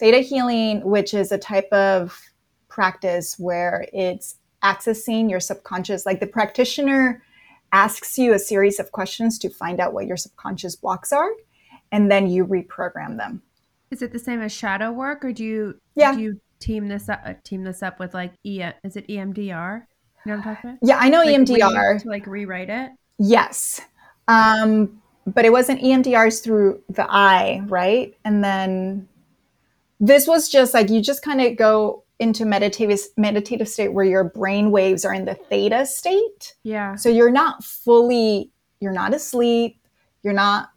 Theta 0.02 0.18
healing, 0.18 0.84
which 0.84 1.14
is 1.14 1.32
a 1.32 1.38
type 1.38 1.72
of 1.72 2.20
practice 2.68 3.38
where 3.38 3.86
it's 3.94 4.38
accessing 4.64 5.30
your 5.30 5.40
subconscious, 5.40 6.08
like 6.08 6.20
the 6.20 6.26
practitioner 6.26 7.22
asks 7.72 8.18
you 8.18 8.34
a 8.34 8.40
series 8.40 8.80
of 8.80 8.92
questions 8.92 9.38
to 9.38 9.48
find 9.48 9.80
out 9.80 9.94
what 9.94 10.08
your 10.08 10.18
subconscious 10.18 10.76
blocks 10.76 11.14
are, 11.14 11.30
and 11.92 12.10
then 12.10 12.26
you 12.26 12.48
reprogram 12.48 13.16
them. 13.18 13.44
Is 13.92 14.02
it 14.02 14.12
the 14.12 14.18
same 14.18 14.42
as 14.42 14.52
shadow 14.52 14.92
work, 14.92 15.24
or 15.24 15.32
do 15.32 15.44
you 15.44 15.80
yeah. 15.94 16.16
do 16.16 16.22
you 16.22 16.42
team 16.60 16.88
this 16.88 17.08
up 17.08 17.22
uh, 17.24 17.34
team 17.44 17.64
this 17.64 17.84
up 17.84 18.00
with 18.00 18.16
like 18.16 18.34
E 18.44 18.64
is 18.84 18.96
it 18.96 19.08
EMDR? 19.08 19.38
You 19.46 20.32
know 20.32 20.38
what 20.38 20.48
I'm 20.48 20.56
talking 20.56 20.70
about? 20.72 20.80
Yeah, 20.82 20.98
I 20.98 21.10
know 21.10 21.20
like 21.20 21.30
EMDR. 21.30 22.02
To 22.02 22.10
like 22.10 22.26
rewrite 22.26 22.72
it. 22.72 22.92
Yes. 23.20 23.82
Um, 24.28 25.00
but 25.28 25.46
it 25.46 25.52
wasn't 25.52 25.82
EMDRs 25.82 26.44
through 26.44 26.82
the 26.90 27.06
eye, 27.08 27.62
right? 27.68 28.18
And 28.26 28.44
then 28.44 29.08
this 30.02 30.28
was 30.28 30.50
just 30.50 30.74
like 30.74 30.90
you 30.90 31.00
just 31.00 31.22
kind 31.22 31.40
of 31.40 31.56
go 31.56 32.04
into 32.20 32.44
meditative 32.44 33.00
meditative 33.18 33.70
state 33.70 33.94
where 33.94 34.04
your 34.04 34.24
brain 34.24 34.72
waves 34.72 35.06
are 35.06 35.14
in 35.14 35.26
the 35.26 35.36
theta 35.36 35.86
state. 35.86 36.56
Yeah. 36.64 36.96
So 36.96 37.08
you're 37.08 37.32
not 37.32 37.64
fully 37.64 38.52
you're 38.80 38.92
not 38.92 39.14
asleep, 39.14 39.80
you're 40.24 40.34
not 40.34 40.72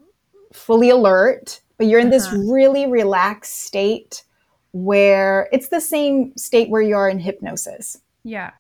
fully 0.53 0.91
alert, 0.91 1.63
but 1.79 1.87
you're 1.87 2.01
in 2.01 2.09
uh-huh. 2.09 2.17
this 2.17 2.51
really 2.51 2.87
relaxed 2.87 3.63
state 3.63 4.25
where 4.73 5.49
it's 5.53 5.69
the 5.69 5.81
same 5.81 6.37
state 6.37 6.69
where 6.69 6.83
you 6.83 6.95
are 6.95 7.09
in 7.09 7.19
hypnosis. 7.19 7.97
Yeah. 8.25 8.51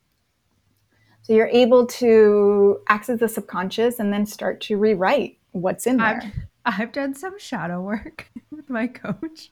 So 1.22 1.34
you're 1.34 1.48
able 1.48 1.86
to 1.86 2.80
access 2.88 3.20
the 3.20 3.28
subconscious 3.28 3.98
and 3.98 4.12
then 4.12 4.24
start 4.24 4.60
to 4.62 4.76
rewrite 4.76 5.38
what's 5.52 5.86
in 5.86 5.98
there. 5.98 6.22
I've, 6.22 6.32
I've 6.80 6.92
done 6.92 7.14
some 7.14 7.38
shadow 7.38 7.82
work 7.82 8.30
with 8.50 8.70
my 8.70 8.86
coach. 8.86 9.50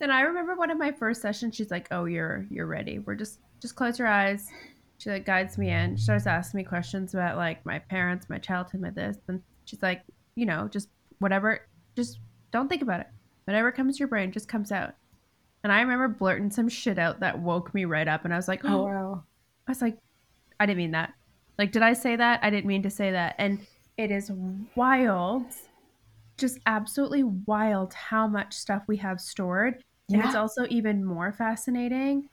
And 0.00 0.12
I 0.12 0.22
remember 0.22 0.54
one 0.54 0.70
of 0.70 0.78
my 0.78 0.92
first 0.92 1.22
sessions, 1.22 1.54
she's 1.54 1.70
like, 1.70 1.88
Oh, 1.90 2.04
you're 2.04 2.46
you're 2.50 2.66
ready. 2.66 2.98
We're 2.98 3.14
just 3.14 3.40
just 3.60 3.76
close 3.76 3.98
your 3.98 4.08
eyes. 4.08 4.50
She 4.98 5.10
like 5.10 5.26
guides 5.26 5.58
me 5.58 5.70
in. 5.70 5.96
She 5.96 6.04
starts 6.04 6.26
asking 6.26 6.58
me 6.58 6.64
questions 6.64 7.14
about 7.14 7.36
like 7.36 7.64
my 7.66 7.78
parents, 7.78 8.28
my 8.28 8.38
childhood, 8.38 8.80
my 8.80 8.90
this. 8.90 9.16
And 9.28 9.42
she's 9.64 9.82
like, 9.82 10.02
you 10.34 10.46
know, 10.46 10.68
just 10.68 10.88
whatever, 11.18 11.66
just 11.96 12.20
don't 12.50 12.68
think 12.68 12.82
about 12.82 13.00
it. 13.00 13.06
Whatever 13.44 13.72
comes 13.72 13.96
to 13.96 13.98
your 14.00 14.08
brain 14.08 14.32
just 14.32 14.48
comes 14.48 14.72
out. 14.72 14.94
And 15.62 15.72
I 15.72 15.80
remember 15.80 16.08
blurting 16.08 16.50
some 16.50 16.68
shit 16.68 16.98
out 16.98 17.20
that 17.20 17.38
woke 17.38 17.74
me 17.74 17.86
right 17.86 18.06
up. 18.06 18.24
And 18.24 18.32
I 18.32 18.36
was 18.36 18.48
like, 18.48 18.60
oh, 18.64 18.68
oh, 18.68 18.84
wow. 18.84 19.24
I 19.66 19.70
was 19.70 19.82
like, 19.82 19.98
I 20.60 20.66
didn't 20.66 20.78
mean 20.78 20.92
that. 20.92 21.12
Like, 21.58 21.72
did 21.72 21.82
I 21.82 21.92
say 21.92 22.16
that? 22.16 22.40
I 22.42 22.50
didn't 22.50 22.66
mean 22.66 22.82
to 22.82 22.90
say 22.90 23.12
that. 23.12 23.36
And 23.38 23.60
it 23.96 24.10
is 24.10 24.30
wild, 24.74 25.46
just 26.36 26.58
absolutely 26.66 27.22
wild 27.22 27.94
how 27.94 28.26
much 28.26 28.54
stuff 28.54 28.82
we 28.86 28.96
have 28.98 29.20
stored. 29.20 29.82
Yeah. 30.08 30.18
And 30.18 30.26
it's 30.26 30.34
also 30.34 30.66
even 30.68 31.04
more 31.04 31.32
fascinating 31.32 32.28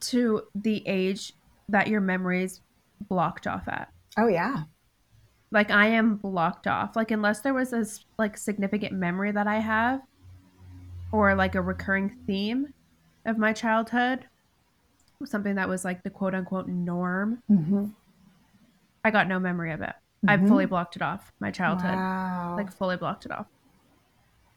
to 0.00 0.42
the 0.54 0.82
age 0.86 1.32
that 1.68 1.88
your 1.88 2.00
memories 2.00 2.60
blocked 3.08 3.46
off 3.46 3.68
at. 3.68 3.92
Oh, 4.16 4.28
yeah. 4.28 4.64
Like 5.50 5.70
I 5.70 5.86
am 5.88 6.16
blocked 6.16 6.66
off. 6.66 6.96
Like 6.96 7.10
unless 7.10 7.40
there 7.40 7.54
was 7.54 7.72
a 7.72 7.86
like 8.18 8.36
significant 8.36 8.92
memory 8.92 9.32
that 9.32 9.46
I 9.46 9.58
have, 9.58 10.00
or 11.12 11.34
like 11.34 11.54
a 11.54 11.62
recurring 11.62 12.16
theme 12.26 12.72
of 13.24 13.38
my 13.38 13.52
childhood, 13.52 14.24
something 15.24 15.54
that 15.54 15.68
was 15.68 15.84
like 15.84 16.02
the 16.02 16.10
quote 16.10 16.34
unquote 16.34 16.68
norm. 16.68 17.42
Mm-hmm. 17.50 17.86
I 19.04 19.10
got 19.10 19.28
no 19.28 19.38
memory 19.38 19.72
of 19.72 19.82
it. 19.82 19.94
Mm-hmm. 20.26 20.42
I've 20.42 20.48
fully 20.48 20.66
blocked 20.66 20.96
it 20.96 21.02
off. 21.02 21.32
My 21.40 21.50
childhood, 21.50 21.94
wow. 21.94 22.54
like 22.56 22.72
fully 22.72 22.96
blocked 22.96 23.26
it 23.26 23.32
off. 23.32 23.46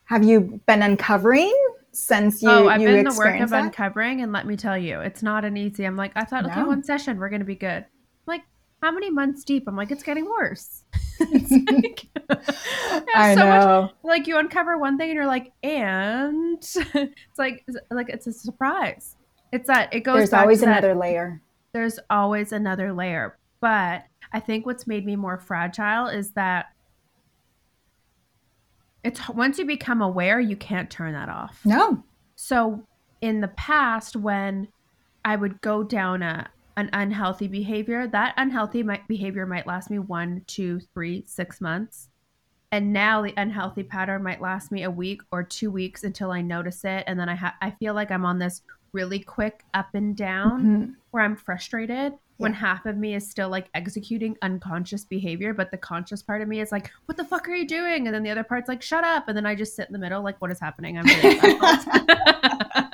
Have 0.05 0.23
you 0.23 0.59
been 0.65 0.81
uncovering 0.81 1.55
since 1.91 2.41
you? 2.41 2.49
Oh, 2.49 2.67
I've 2.67 2.81
you 2.81 2.87
been 2.87 3.05
the 3.05 3.15
work 3.15 3.39
of 3.39 3.51
that? 3.51 3.63
uncovering, 3.63 4.21
and 4.21 4.31
let 4.31 4.47
me 4.47 4.55
tell 4.55 4.77
you, 4.77 5.01
it's 5.01 5.21
not 5.21 5.45
an 5.45 5.55
easy. 5.55 5.85
I'm 5.85 5.95
like, 5.95 6.11
I 6.15 6.23
thought, 6.23 6.45
no. 6.45 6.51
okay, 6.51 6.63
one 6.63 6.83
session, 6.83 7.19
we're 7.19 7.29
gonna 7.29 7.45
be 7.45 7.55
good. 7.55 7.85
like, 8.25 8.43
how 8.81 8.91
many 8.91 9.11
months 9.11 9.43
deep? 9.43 9.65
I'm 9.67 9.75
like, 9.75 9.91
it's 9.91 10.03
getting 10.03 10.25
worse. 10.25 10.83
it's 11.19 11.51
like, 11.71 12.07
I 13.15 13.35
so 13.35 13.41
know. 13.41 13.81
Much, 13.81 13.91
like 14.03 14.27
you 14.27 14.37
uncover 14.37 14.77
one 14.77 14.97
thing 14.97 15.09
and 15.09 15.15
you're 15.15 15.27
like, 15.27 15.51
and 15.61 16.57
it's 16.57 17.37
like, 17.37 17.65
like 17.91 18.09
it's 18.09 18.27
a 18.27 18.33
surprise. 18.33 19.15
It's 19.51 19.67
that 19.67 19.93
it 19.93 20.01
goes. 20.01 20.17
There's 20.17 20.33
always 20.33 20.61
another 20.61 20.89
that, 20.89 20.99
layer. 20.99 21.41
There's 21.71 21.99
always 22.09 22.51
another 22.51 22.93
layer, 22.93 23.37
but 23.61 24.05
I 24.31 24.39
think 24.39 24.65
what's 24.65 24.87
made 24.87 25.05
me 25.05 25.15
more 25.15 25.37
fragile 25.37 26.07
is 26.07 26.31
that 26.31 26.67
it's 29.03 29.27
once 29.29 29.57
you 29.57 29.65
become 29.65 30.01
aware, 30.01 30.39
you 30.39 30.55
can't 30.55 30.89
turn 30.89 31.13
that 31.13 31.29
off. 31.29 31.61
No. 31.65 32.03
So 32.35 32.83
in 33.21 33.41
the 33.41 33.47
past, 33.49 34.15
when 34.15 34.67
I 35.25 35.35
would 35.35 35.61
go 35.61 35.83
down 35.83 36.21
a 36.21 36.49
an 36.77 36.89
unhealthy 36.93 37.47
behavior, 37.47 38.07
that 38.07 38.33
unhealthy 38.37 38.83
might, 38.83 39.05
behavior 39.07 39.45
might 39.45 39.67
last 39.67 39.89
me 39.89 39.99
one, 39.99 40.43
two, 40.47 40.79
three, 40.93 41.23
six 41.27 41.59
months. 41.59 42.07
And 42.71 42.93
now 42.93 43.21
the 43.21 43.33
unhealthy 43.35 43.83
pattern 43.83 44.23
might 44.23 44.39
last 44.39 44.71
me 44.71 44.83
a 44.83 44.91
week 44.91 45.21
or 45.31 45.43
two 45.43 45.71
weeks 45.71 46.05
until 46.05 46.31
I 46.31 46.41
notice 46.41 46.85
it. 46.85 47.03
And 47.05 47.19
then 47.19 47.27
I 47.27 47.35
ha- 47.35 47.57
I 47.61 47.71
feel 47.71 47.93
like 47.93 48.11
I'm 48.11 48.25
on 48.25 48.39
this 48.39 48.61
really 48.93 49.19
quick 49.19 49.63
up 49.73 49.93
and 49.93 50.15
down 50.15 50.61
mm-hmm. 50.61 50.91
where 51.11 51.23
I'm 51.23 51.35
frustrated 51.35 52.13
yeah. 52.13 52.17
when 52.37 52.53
half 52.53 52.85
of 52.85 52.97
me 52.97 53.15
is 53.15 53.29
still 53.29 53.49
like 53.49 53.69
executing 53.73 54.37
unconscious 54.41 55.05
behavior, 55.05 55.53
but 55.53 55.71
the 55.71 55.77
conscious 55.77 56.21
part 56.21 56.41
of 56.41 56.47
me 56.47 56.61
is 56.61 56.71
like, 56.71 56.91
what 57.05 57.17
the 57.17 57.25
fuck 57.25 57.47
are 57.47 57.55
you 57.55 57.67
doing? 57.67 58.07
And 58.07 58.15
then 58.15 58.23
the 58.23 58.29
other 58.29 58.43
part's 58.43 58.67
like, 58.67 58.81
shut 58.81 59.03
up. 59.03 59.27
And 59.27 59.37
then 59.37 59.45
I 59.45 59.55
just 59.55 59.75
sit 59.75 59.87
in 59.87 59.93
the 59.93 59.99
middle, 59.99 60.23
like, 60.23 60.39
what 60.41 60.51
is 60.51 60.59
happening? 60.59 60.97
I'm 60.97 61.05
really 61.05 61.39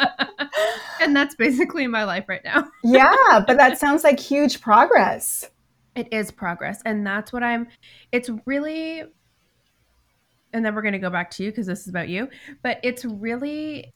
and 1.06 1.16
that's 1.16 1.36
basically 1.36 1.88
my 1.88 2.04
life 2.04 2.26
right 2.28 2.44
now. 2.44 2.68
yeah, 2.84 3.44
but 3.46 3.58
that 3.58 3.78
sounds 3.78 4.04
like 4.04 4.20
huge 4.20 4.60
progress. 4.60 5.50
It 5.96 6.10
is 6.12 6.32
progress. 6.32 6.82
And 6.86 7.06
that's 7.06 7.32
what 7.32 7.44
I'm, 7.44 7.68
it's 8.12 8.30
really, 8.46 9.04
and 10.52 10.66
then 10.66 10.76
we're 10.76 10.82
going 10.82 10.94
to 10.94 11.00
go 11.00 11.10
back 11.10 11.32
to 11.32 11.44
you 11.44 11.52
because 11.52 11.68
this 11.68 11.82
is 11.82 11.88
about 11.88 12.10
you, 12.10 12.28
but 12.64 12.80
it's 12.84 13.06
really 13.06 13.94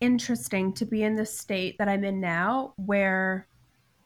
interesting 0.00 0.72
to 0.74 0.84
be 0.84 1.02
in 1.02 1.16
the 1.16 1.26
state 1.26 1.76
that 1.78 1.88
I'm 1.88 2.04
in 2.04 2.20
now 2.20 2.74
where 2.76 3.46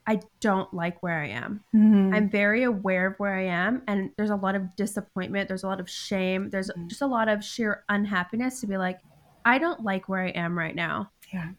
I 0.06 0.20
don't 0.40 0.72
like 0.74 1.02
where 1.02 1.20
I 1.20 1.28
am. 1.28 1.62
Mm-hmm. 1.74 2.14
I'm 2.14 2.28
very 2.28 2.64
aware 2.64 3.06
of 3.06 3.14
where 3.18 3.36
I 3.36 3.44
am, 3.44 3.82
and 3.86 4.10
there's 4.16 4.30
a 4.30 4.36
lot 4.36 4.56
of 4.56 4.74
disappointment. 4.74 5.48
There's 5.48 5.62
a 5.62 5.68
lot 5.68 5.80
of 5.80 5.88
shame. 5.88 6.50
There's 6.50 6.68
mm-hmm. 6.70 6.88
just 6.88 7.02
a 7.02 7.06
lot 7.06 7.28
of 7.28 7.44
sheer 7.44 7.84
unhappiness 7.88 8.60
to 8.60 8.66
be 8.66 8.76
like, 8.76 8.98
I 9.44 9.58
don't 9.58 9.82
like 9.84 10.08
where 10.08 10.24
I 10.24 10.30
am 10.30 10.58
right 10.58 10.74
now. 10.74 11.10
Yeah 11.32 11.50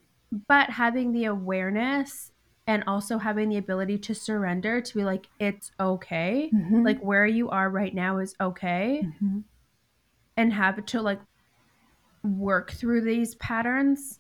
but 0.48 0.70
having 0.70 1.12
the 1.12 1.26
awareness 1.26 2.32
and 2.66 2.84
also 2.88 3.18
having 3.18 3.50
the 3.50 3.58
ability 3.58 3.98
to 3.98 4.16
surrender 4.16 4.82
to 4.82 4.96
be 4.96 5.04
like 5.04 5.28
it's 5.40 5.72
okay 5.80 6.50
mm-hmm. 6.54 6.84
like 6.84 7.00
where 7.00 7.26
you 7.26 7.50
are 7.50 7.70
right 7.70 7.94
now 7.94 8.18
is 8.18 8.36
okay 8.42 9.04
mm-hmm. 9.06 9.40
and 10.38 10.54
have 10.54 10.84
to 10.86 11.02
like 11.02 11.20
work 12.24 12.72
through 12.72 13.02
these 13.02 13.36
patterns 13.36 14.20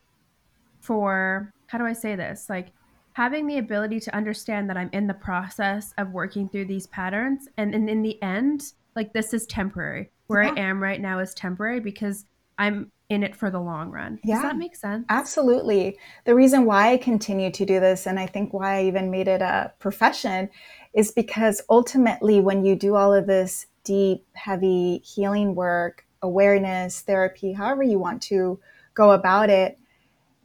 for 0.83 1.51
how 1.67 1.77
do 1.77 1.85
i 1.85 1.93
say 1.93 2.15
this 2.15 2.47
like 2.49 2.67
having 3.13 3.47
the 3.47 3.57
ability 3.57 3.99
to 3.99 4.13
understand 4.15 4.69
that 4.69 4.77
i'm 4.77 4.89
in 4.91 5.07
the 5.07 5.13
process 5.13 5.93
of 5.97 6.11
working 6.11 6.49
through 6.49 6.65
these 6.65 6.87
patterns 6.87 7.47
and, 7.57 7.73
and 7.73 7.89
in 7.89 8.01
the 8.01 8.21
end 8.21 8.73
like 8.95 9.13
this 9.13 9.33
is 9.33 9.45
temporary 9.47 10.11
where 10.27 10.43
yeah. 10.43 10.53
i 10.55 10.59
am 10.59 10.83
right 10.83 11.01
now 11.01 11.19
is 11.19 11.33
temporary 11.33 11.79
because 11.79 12.25
i'm 12.57 12.91
in 13.09 13.23
it 13.23 13.35
for 13.35 13.49
the 13.49 13.59
long 13.59 13.91
run. 13.91 14.19
Yeah, 14.23 14.35
Does 14.35 14.43
that 14.43 14.57
make 14.57 14.75
sense? 14.75 15.05
Absolutely. 15.09 15.97
The 16.25 16.35
reason 16.35 16.65
why 16.65 16.91
I 16.91 16.97
continue 16.97 17.51
to 17.51 17.65
do 17.65 17.79
this, 17.79 18.07
and 18.07 18.19
I 18.19 18.25
think 18.25 18.53
why 18.53 18.79
I 18.79 18.85
even 18.85 19.11
made 19.11 19.27
it 19.27 19.41
a 19.41 19.71
profession, 19.79 20.49
is 20.93 21.11
because 21.11 21.61
ultimately, 21.69 22.39
when 22.39 22.65
you 22.65 22.75
do 22.75 22.95
all 22.95 23.13
of 23.13 23.27
this 23.27 23.67
deep, 23.83 24.25
heavy 24.33 24.99
healing 24.99 25.55
work, 25.55 26.05
awareness, 26.21 27.01
therapy, 27.01 27.53
however 27.53 27.83
you 27.83 27.99
want 27.99 28.21
to 28.23 28.59
go 28.93 29.11
about 29.11 29.49
it, 29.49 29.77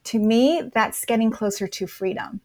to 0.09 0.19
me, 0.19 0.71
that's 0.75 1.05
getting 1.05 1.31
closer 1.31 1.67
to 1.67 1.87
freedom. 1.87 2.41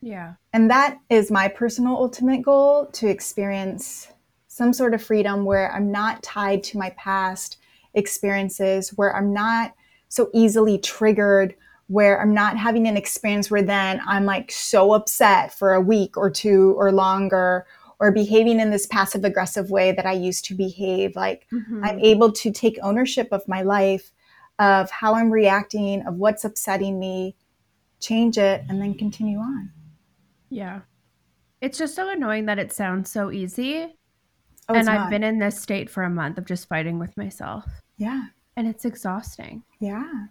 Yeah. 0.00 0.34
And 0.52 0.70
that 0.70 0.98
is 1.10 1.30
my 1.30 1.48
personal 1.48 1.96
ultimate 1.96 2.42
goal 2.42 2.86
to 2.94 3.08
experience 3.08 4.08
some 4.46 4.72
sort 4.72 4.94
of 4.94 5.02
freedom 5.02 5.44
where 5.44 5.72
I'm 5.72 5.92
not 5.92 6.22
tied 6.22 6.62
to 6.64 6.78
my 6.78 6.90
past 6.90 7.58
experiences 7.94 8.90
where 8.90 9.14
I'm 9.14 9.32
not 9.32 9.74
so 10.08 10.30
easily 10.34 10.78
triggered, 10.78 11.54
where 11.86 12.20
I'm 12.20 12.34
not 12.34 12.56
having 12.56 12.86
an 12.86 12.96
experience 12.96 13.50
where 13.50 13.62
then 13.62 14.00
I'm 14.06 14.24
like 14.24 14.50
so 14.50 14.92
upset 14.92 15.56
for 15.56 15.74
a 15.74 15.80
week 15.80 16.16
or 16.16 16.30
two 16.30 16.74
or 16.76 16.92
longer 16.92 17.66
or 18.00 18.12
behaving 18.12 18.60
in 18.60 18.70
this 18.70 18.86
passive 18.86 19.24
aggressive 19.24 19.70
way 19.70 19.92
that 19.92 20.06
I 20.06 20.12
used 20.12 20.44
to 20.46 20.54
behave. 20.54 21.16
Like 21.16 21.46
mm-hmm. 21.52 21.84
I'm 21.84 21.98
able 22.00 22.32
to 22.32 22.52
take 22.52 22.78
ownership 22.82 23.28
of 23.32 23.46
my 23.48 23.62
life, 23.62 24.12
of 24.58 24.90
how 24.90 25.14
I'm 25.14 25.30
reacting, 25.30 26.06
of 26.06 26.14
what's 26.14 26.44
upsetting 26.44 26.98
me, 26.98 27.36
change 28.00 28.38
it, 28.38 28.62
and 28.68 28.80
then 28.80 28.94
continue 28.94 29.38
on. 29.38 29.70
Yeah. 30.50 30.80
It's 31.60 31.78
just 31.78 31.94
so 31.94 32.08
annoying 32.10 32.46
that 32.46 32.58
it 32.58 32.72
sounds 32.72 33.10
so 33.10 33.30
easy. 33.30 33.94
Oh, 34.68 34.74
and 34.74 34.88
I've 34.88 35.00
not. 35.00 35.10
been 35.10 35.24
in 35.24 35.38
this 35.38 35.60
state 35.60 35.88
for 35.88 36.02
a 36.02 36.10
month 36.10 36.38
of 36.38 36.44
just 36.44 36.68
fighting 36.68 36.98
with 36.98 37.16
myself. 37.16 37.64
Yeah. 37.96 38.26
And 38.56 38.68
it's 38.68 38.84
exhausting. 38.84 39.62
Yeah. 39.80 40.26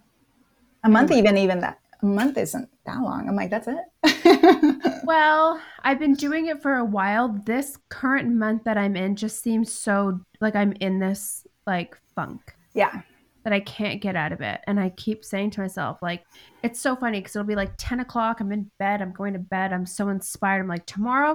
A 0.84 0.88
month, 0.88 1.10
even, 1.10 1.36
even 1.36 1.60
that, 1.60 1.80
a 2.02 2.06
month 2.06 2.38
isn't 2.38 2.68
that 2.86 3.00
long. 3.00 3.28
I'm 3.28 3.36
like, 3.36 3.50
that's 3.50 3.68
it. 3.68 4.84
Well, 5.04 5.58
I've 5.84 5.98
been 5.98 6.12
doing 6.12 6.48
it 6.48 6.60
for 6.60 6.74
a 6.74 6.84
while. 6.84 7.30
This 7.46 7.78
current 7.88 8.30
month 8.34 8.64
that 8.64 8.76
I'm 8.76 8.94
in 8.94 9.16
just 9.16 9.42
seems 9.42 9.72
so 9.72 10.20
like 10.42 10.54
I'm 10.54 10.72
in 10.80 10.98
this 10.98 11.46
like 11.66 11.96
funk 12.14 12.54
yeah. 12.78 13.00
That 13.48 13.54
I 13.54 13.60
can't 13.60 14.02
get 14.02 14.14
out 14.14 14.32
of 14.32 14.42
it. 14.42 14.60
And 14.66 14.78
I 14.78 14.90
keep 14.90 15.24
saying 15.24 15.52
to 15.52 15.62
myself, 15.62 16.02
like, 16.02 16.22
it's 16.62 16.78
so 16.78 16.94
funny 16.94 17.20
because 17.20 17.34
it'll 17.34 17.46
be 17.46 17.54
like 17.54 17.72
10 17.78 18.00
o'clock. 18.00 18.40
I'm 18.40 18.52
in 18.52 18.70
bed. 18.78 19.00
I'm 19.00 19.12
going 19.12 19.32
to 19.32 19.38
bed. 19.38 19.72
I'm 19.72 19.86
so 19.86 20.10
inspired. 20.10 20.60
I'm 20.60 20.68
like, 20.68 20.84
tomorrow 20.84 21.34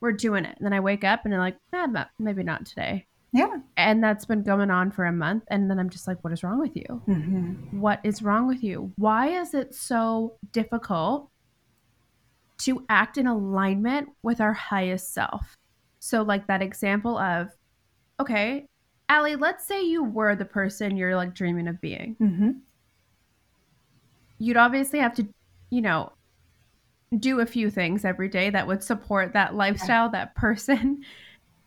we're 0.00 0.12
doing 0.12 0.44
it. 0.44 0.54
And 0.58 0.66
then 0.66 0.74
I 0.74 0.80
wake 0.80 1.02
up 1.02 1.24
and 1.24 1.32
I'm 1.32 1.40
like, 1.40 1.56
nah, 1.72 2.04
maybe 2.18 2.42
not 2.42 2.66
today. 2.66 3.06
Yeah. 3.32 3.56
And 3.78 4.04
that's 4.04 4.26
been 4.26 4.42
going 4.42 4.70
on 4.70 4.90
for 4.90 5.06
a 5.06 5.12
month. 5.12 5.44
And 5.48 5.70
then 5.70 5.78
I'm 5.78 5.88
just 5.88 6.06
like, 6.06 6.22
what 6.22 6.34
is 6.34 6.42
wrong 6.42 6.60
with 6.60 6.76
you? 6.76 6.84
hmm 7.06 7.52
What 7.70 8.00
is 8.04 8.20
wrong 8.20 8.46
with 8.46 8.62
you? 8.62 8.92
Why 8.96 9.40
is 9.40 9.54
it 9.54 9.74
so 9.74 10.34
difficult 10.52 11.30
to 12.58 12.84
act 12.90 13.16
in 13.16 13.26
alignment 13.26 14.10
with 14.22 14.42
our 14.42 14.52
highest 14.52 15.14
self? 15.14 15.56
So, 16.00 16.20
like 16.20 16.48
that 16.48 16.60
example 16.60 17.16
of, 17.16 17.48
okay, 18.20 18.66
Allie, 19.10 19.34
let's 19.34 19.66
say 19.66 19.82
you 19.82 20.04
were 20.04 20.36
the 20.36 20.44
person 20.44 20.96
you're 20.96 21.16
like 21.16 21.34
dreaming 21.34 21.66
of 21.66 21.80
being. 21.80 22.14
hmm 22.18 22.50
You'd 24.38 24.56
obviously 24.56 25.00
have 25.00 25.14
to, 25.16 25.26
you 25.70 25.82
know, 25.82 26.12
do 27.18 27.40
a 27.40 27.46
few 27.46 27.70
things 27.70 28.04
every 28.04 28.28
day 28.28 28.50
that 28.50 28.68
would 28.68 28.84
support 28.84 29.32
that 29.32 29.56
lifestyle, 29.56 30.08
that 30.10 30.34
person. 30.34 31.02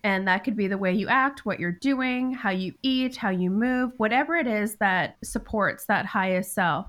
And 0.06 0.28
that 0.28 0.44
could 0.44 0.58
be 0.58 0.68
the 0.68 0.78
way 0.78 0.92
you 0.92 1.08
act, 1.08 1.46
what 1.46 1.62
you're 1.62 1.72
doing, 1.72 2.34
how 2.34 2.50
you 2.50 2.74
eat, 2.84 3.16
how 3.16 3.30
you 3.30 3.50
move, 3.50 3.94
whatever 3.96 4.36
it 4.36 4.48
is 4.48 4.76
that 4.82 5.16
supports 5.24 5.86
that 5.86 6.06
highest 6.06 6.54
self. 6.54 6.88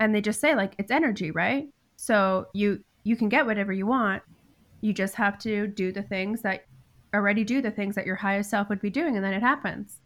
And 0.00 0.12
they 0.12 0.20
just 0.20 0.40
say 0.40 0.56
like 0.56 0.74
it's 0.76 0.90
energy, 0.90 1.30
right? 1.30 1.68
So 1.94 2.46
you 2.52 2.82
you 3.04 3.14
can 3.14 3.28
get 3.28 3.46
whatever 3.46 3.72
you 3.72 3.86
want. 3.86 4.24
You 4.80 4.92
just 4.92 5.14
have 5.14 5.38
to 5.40 5.68
do 5.68 5.92
the 5.92 6.02
things 6.02 6.42
that 6.42 6.64
already 7.14 7.44
do 7.44 7.62
the 7.62 7.70
things 7.70 7.94
that 7.94 8.06
your 8.06 8.16
highest 8.16 8.50
self 8.50 8.68
would 8.68 8.80
be 8.80 8.90
doing 8.90 9.16
and 9.16 9.24
then 9.24 9.32
it 9.32 9.42
happens. 9.42 9.98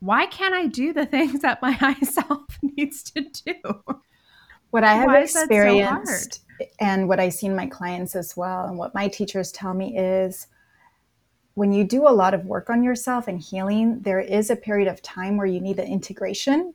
Why 0.00 0.26
can't 0.26 0.54
I 0.54 0.66
do 0.66 0.92
the 0.92 1.06
things 1.14 1.40
that 1.42 1.62
my 1.62 1.72
highest 1.72 2.14
self 2.14 2.42
needs 2.62 3.02
to 3.12 3.22
do? 3.22 3.54
What 4.70 4.84
I 4.84 4.94
have 4.94 5.06
Why 5.06 5.20
that 5.20 5.30
so 5.30 5.40
experienced 5.40 6.40
and 6.80 7.08
what 7.08 7.20
I 7.20 7.28
see 7.28 7.46
in 7.46 7.56
my 7.56 7.66
clients 7.66 8.16
as 8.16 8.36
well, 8.36 8.66
and 8.66 8.76
what 8.76 8.94
my 8.94 9.08
teachers 9.08 9.52
tell 9.52 9.74
me 9.74 9.96
is 9.96 10.48
when 11.54 11.72
you 11.72 11.84
do 11.84 12.08
a 12.08 12.10
lot 12.10 12.34
of 12.34 12.44
work 12.44 12.68
on 12.68 12.82
yourself 12.82 13.28
and 13.28 13.40
healing, 13.40 14.00
there 14.00 14.20
is 14.20 14.50
a 14.50 14.56
period 14.56 14.88
of 14.88 15.00
time 15.02 15.36
where 15.36 15.46
you 15.46 15.60
need 15.60 15.76
the 15.76 15.86
integration. 15.86 16.74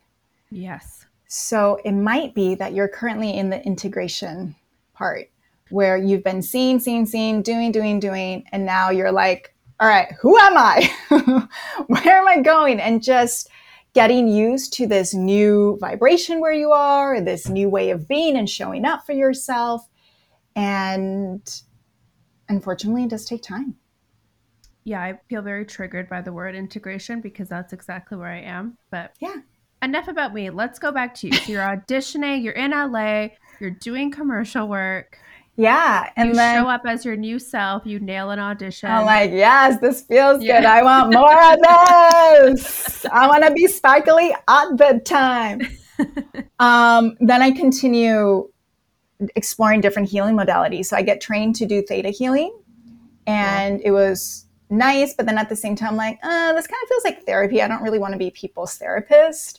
Yes. 0.50 1.06
So 1.28 1.80
it 1.86 1.92
might 1.92 2.34
be 2.34 2.56
that 2.56 2.74
you're 2.74 2.88
currently 2.88 3.38
in 3.38 3.50
the 3.50 3.64
integration 3.66 4.56
part 4.94 5.30
where 5.70 5.98
you've 5.98 6.24
been 6.24 6.42
seeing, 6.42 6.80
seeing, 6.80 7.06
seeing, 7.06 7.42
doing, 7.42 7.72
doing, 7.72 8.00
doing, 8.00 8.44
and 8.52 8.66
now 8.66 8.90
you're 8.90 9.12
like, 9.12 9.54
all 9.80 9.88
right, 9.88 10.12
who 10.22 10.38
am 10.38 10.58
I? 10.58 10.90
Where 11.88 12.18
am 12.18 12.28
I 12.28 12.42
going? 12.42 12.80
And 12.80 13.02
just 13.02 13.50
getting 13.94 14.28
used 14.28 14.74
to 14.74 14.88
this 14.88 15.14
new 15.14 15.78
vibration 15.80 16.40
where 16.40 16.54
you 16.54 16.72
are, 16.72 17.22
this 17.22 17.48
new 17.48 17.70
way 17.70 17.90
of 17.90 18.08
being 18.08 18.38
and 18.38 18.50
showing 18.50 18.86
up 18.86 19.06
for 19.06 19.14
yourself. 19.14 19.88
And 20.56 21.42
unfortunately, 22.50 23.06
it 23.06 23.10
does 23.10 23.26
take 23.26 23.42
time. 23.42 23.76
Yeah, 24.84 25.02
I 25.02 25.20
feel 25.30 25.42
very 25.42 25.66
triggered 25.66 26.10
by 26.10 26.22
the 26.22 26.34
word 26.34 26.56
integration 26.56 27.22
because 27.22 27.48
that's 27.48 27.74
exactly 27.74 28.18
where 28.18 28.32
I 28.32 28.42
am. 28.42 28.78
But 28.92 29.14
Yeah. 29.20 29.36
enough 29.82 30.08
about 30.08 30.34
me. 30.34 30.50
Let's 30.50 30.80
go 30.80 30.92
back 30.92 31.16
to 31.16 31.28
you. 31.28 31.34
So 31.34 31.52
you're 31.52 31.62
auditioning, 31.88 32.44
you're 32.44 32.54
in 32.54 32.72
LA, 32.72 33.30
you're 33.60 33.72
doing 33.72 34.12
commercial 34.12 34.68
work. 34.68 35.18
Yeah. 35.60 36.10
And 36.16 36.30
you 36.30 36.36
then 36.36 36.64
show 36.64 36.70
up 36.70 36.84
as 36.86 37.04
your 37.04 37.18
new 37.18 37.38
self, 37.38 37.86
you 37.86 38.00
nail 38.00 38.32
an 38.32 38.40
audition. 38.40 38.90
I'm 38.90 39.06
like, 39.06 39.32
yes, 39.32 39.78
this 39.82 40.02
feels 40.02 40.42
Yeah. 40.42 40.62
good. 40.62 40.66
I 40.66 40.82
want 40.84 41.12
more 41.12 41.52
of 41.52 42.56
this. 42.56 43.06
I 43.12 43.28
want 43.28 43.44
to 43.44 43.52
be 43.52 43.68
sparkly 43.68 44.34
at 44.48 44.78
the 44.78 45.02
time. 45.04 45.60
um, 46.60 47.18
then 47.20 47.42
I 47.42 47.52
continue 47.52 48.50
exploring 49.36 49.82
different 49.82 50.08
healing 50.10 50.38
modalities. 50.38 50.86
So 50.86 50.96
I 50.96 51.02
get 51.02 51.20
trained 51.20 51.58
to 51.58 51.66
do 51.66 51.82
theta 51.82 52.10
healing, 52.10 52.58
and 53.28 53.82
it 53.84 53.92
was 53.92 54.46
nice. 54.70 55.14
But 55.14 55.26
then 55.26 55.38
at 55.38 55.50
the 55.50 55.58
same 55.58 55.76
time, 55.76 55.98
like, 55.98 56.20
uh, 56.24 56.54
this 56.54 56.68
kind 56.68 56.82
of 56.82 56.88
feels 56.88 57.04
like 57.04 57.26
therapy. 57.26 57.62
I 57.62 57.68
don't 57.68 57.84
really 57.84 58.00
want 58.00 58.14
to 58.14 58.18
be 58.18 58.32
people's 58.32 58.78
therapist. 58.78 59.59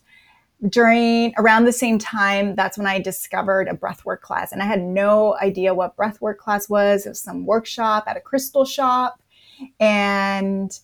During 0.68 1.32
around 1.38 1.64
the 1.64 1.72
same 1.72 1.98
time, 1.98 2.54
that's 2.54 2.76
when 2.76 2.86
I 2.86 3.00
discovered 3.00 3.68
a 3.68 3.74
breathwork 3.74 4.20
class, 4.20 4.52
and 4.52 4.62
I 4.62 4.66
had 4.66 4.82
no 4.82 5.36
idea 5.38 5.74
what 5.74 5.96
breathwork 5.96 6.36
class 6.36 6.68
was. 6.68 7.06
It 7.06 7.10
was 7.10 7.20
some 7.22 7.46
workshop 7.46 8.04
at 8.06 8.16
a 8.16 8.20
crystal 8.20 8.64
shop, 8.66 9.22
and 9.78 10.78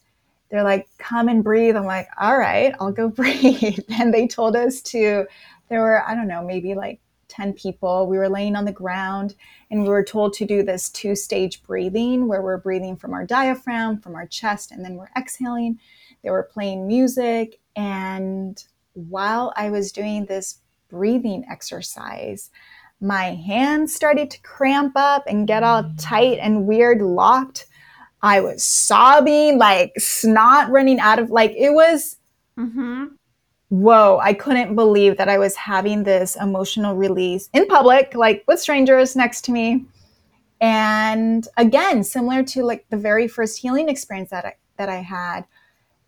they're 0.50 0.64
like, 0.64 0.88
"Come 0.98 1.28
and 1.28 1.44
breathe." 1.44 1.76
I'm 1.76 1.84
like, 1.84 2.08
"All 2.18 2.38
right, 2.38 2.74
I'll 2.80 2.92
go 2.92 3.08
breathe." 3.20 3.80
And 3.90 4.14
they 4.14 4.26
told 4.26 4.56
us 4.56 4.80
to. 4.82 5.26
There 5.68 5.80
were 5.80 6.08
I 6.08 6.14
don't 6.14 6.28
know, 6.28 6.44
maybe 6.44 6.74
like 6.74 7.00
10 7.28 7.52
people. 7.52 8.06
We 8.06 8.18
were 8.18 8.28
laying 8.28 8.56
on 8.56 8.64
the 8.64 8.72
ground 8.72 9.34
and 9.70 9.82
we 9.82 9.88
were 9.88 10.04
told 10.04 10.32
to 10.34 10.46
do 10.46 10.62
this 10.62 10.88
two 10.88 11.14
stage 11.14 11.62
breathing 11.62 12.28
where 12.28 12.42
we're 12.42 12.56
breathing 12.56 12.96
from 12.96 13.12
our 13.12 13.24
diaphragm, 13.24 14.00
from 14.00 14.14
our 14.14 14.26
chest, 14.26 14.70
and 14.70 14.84
then 14.84 14.96
we're 14.96 15.10
exhaling. 15.16 15.78
They 16.22 16.30
were 16.30 16.44
playing 16.44 16.86
music. 16.86 17.58
And 17.74 18.62
while 18.96 19.52
I 19.56 19.70
was 19.70 19.92
doing 19.92 20.26
this 20.26 20.60
breathing 20.88 21.44
exercise, 21.50 22.50
my 23.00 23.34
hands 23.34 23.94
started 23.94 24.30
to 24.30 24.40
cramp 24.42 24.94
up 24.96 25.24
and 25.26 25.46
get 25.46 25.62
all 25.62 25.92
tight 25.98 26.38
and 26.40 26.66
weird, 26.66 27.02
locked. 27.02 27.66
I 28.22 28.40
was 28.40 28.64
sobbing, 28.64 29.58
like 29.58 29.92
snot 29.98 30.70
running 30.70 30.98
out 30.98 31.18
of, 31.18 31.30
like, 31.30 31.52
it 31.56 31.70
was 31.70 32.16
mm-hmm. 32.58 33.06
whoa, 33.68 34.18
I 34.18 34.32
couldn't 34.32 34.74
believe 34.74 35.18
that 35.18 35.28
I 35.28 35.38
was 35.38 35.56
having 35.56 36.04
this 36.04 36.36
emotional 36.36 36.96
release 36.96 37.48
in 37.52 37.66
public, 37.66 38.14
like 38.14 38.44
with 38.48 38.60
strangers 38.60 39.14
next 39.14 39.42
to 39.46 39.52
me. 39.52 39.84
And 40.60 41.46
again, 41.58 42.02
similar 42.02 42.42
to 42.44 42.64
like 42.64 42.86
the 42.88 42.96
very 42.96 43.28
first 43.28 43.58
healing 43.58 43.88
experience 43.88 44.30
that 44.30 44.46
I, 44.46 44.54
that 44.78 44.88
I 44.88 45.02
had, 45.02 45.44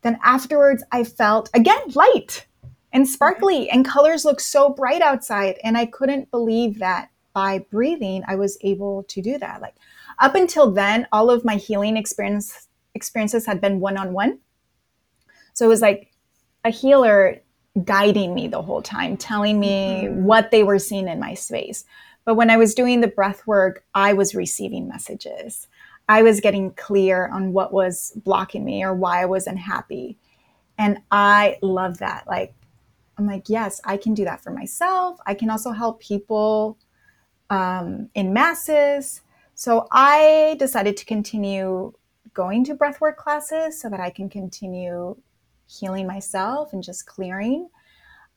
then 0.03 0.19
afterwards 0.25 0.83
I 0.91 1.05
felt 1.05 1.51
again 1.53 1.81
light 1.95 2.47
and 2.93 3.09
sparkly 3.09 3.69
and 3.71 3.85
colors 3.85 4.25
look 4.25 4.41
so 4.41 4.71
bright 4.71 5.03
outside 5.03 5.59
and 5.63 5.77
I 5.77 5.87
couldn't 5.87 6.31
believe 6.31 6.79
that 6.79 7.11
by 7.35 7.61
breathing 7.71 8.23
I 8.27 8.37
was 8.37 8.59
able 8.63 9.05
to 9.05 9.23
do 9.23 9.39
that. 9.39 9.61
Like 9.61 9.75
up 10.19 10.35
until 10.35 10.71
then 10.71 11.07
all 11.13 11.31
of 11.31 11.45
my 11.45 11.57
healing 11.57 11.97
experience 11.97 12.69
experiences 12.95 13.47
had 13.47 13.61
been 13.61 13.81
one-on-one. 13.81 14.39
So 15.53 15.67
it 15.67 15.69
was 15.69 15.83
like 15.83 16.13
a 16.65 16.71
healer 16.71 17.41
guiding 17.85 18.35
me 18.35 18.49
the 18.49 18.63
whole 18.63 18.83
time, 18.83 19.17
telling 19.17 19.61
me 19.61 20.07
Mhm. 20.09 20.23
what 20.23 20.51
they 20.51 20.65
were 20.65 20.79
seeing 20.79 21.07
in 21.07 21.21
my 21.21 21.35
space. 21.35 21.85
But 22.25 22.35
when 22.35 22.51
I 22.51 22.57
was 22.57 22.75
doing 22.75 23.01
the 23.01 23.09
breath 23.09 23.47
work, 23.47 23.85
I 23.95 24.13
was 24.15 24.35
receiving 24.35 24.89
messages. 24.89 25.69
I 26.09 26.23
was 26.23 26.41
getting 26.41 26.73
clear 26.73 27.29
on 27.29 27.53
what 27.53 27.73
was 27.73 28.13
blocking 28.17 28.65
me 28.65 28.83
or 28.83 28.95
why 28.95 29.23
I 29.23 29.27
was 29.27 29.47
unhappy. 29.47 30.19
And 30.77 31.01
I 31.11 31.59
love 31.63 31.99
that. 31.99 32.27
Like, 32.27 32.55
I'm 33.19 33.27
like, 33.27 33.49
yes, 33.49 33.81
I 33.85 33.97
can 33.97 34.15
do 34.15 34.25
that 34.25 34.43
for 34.43 34.51
myself. 34.51 35.19
I 35.27 35.35
can 35.35 35.51
also 35.51 35.73
help 35.73 36.01
people 36.01 36.79
um, 37.51 38.09
in 38.15 38.33
masses. 38.33 39.23
So 39.55 39.89
I 39.91 40.57
decided 40.59 40.97
to 40.99 41.05
continue 41.05 41.93
going 42.33 42.65
to 42.65 42.75
breathwork 42.75 43.17
classes 43.17 43.81
so 43.81 43.89
that 43.91 43.99
I 43.99 44.11
can 44.11 44.29
continue 44.29 45.17
healing 45.67 46.07
myself 46.07 46.73
and 46.73 46.83
just 46.83 47.07
clearing. 47.07 47.69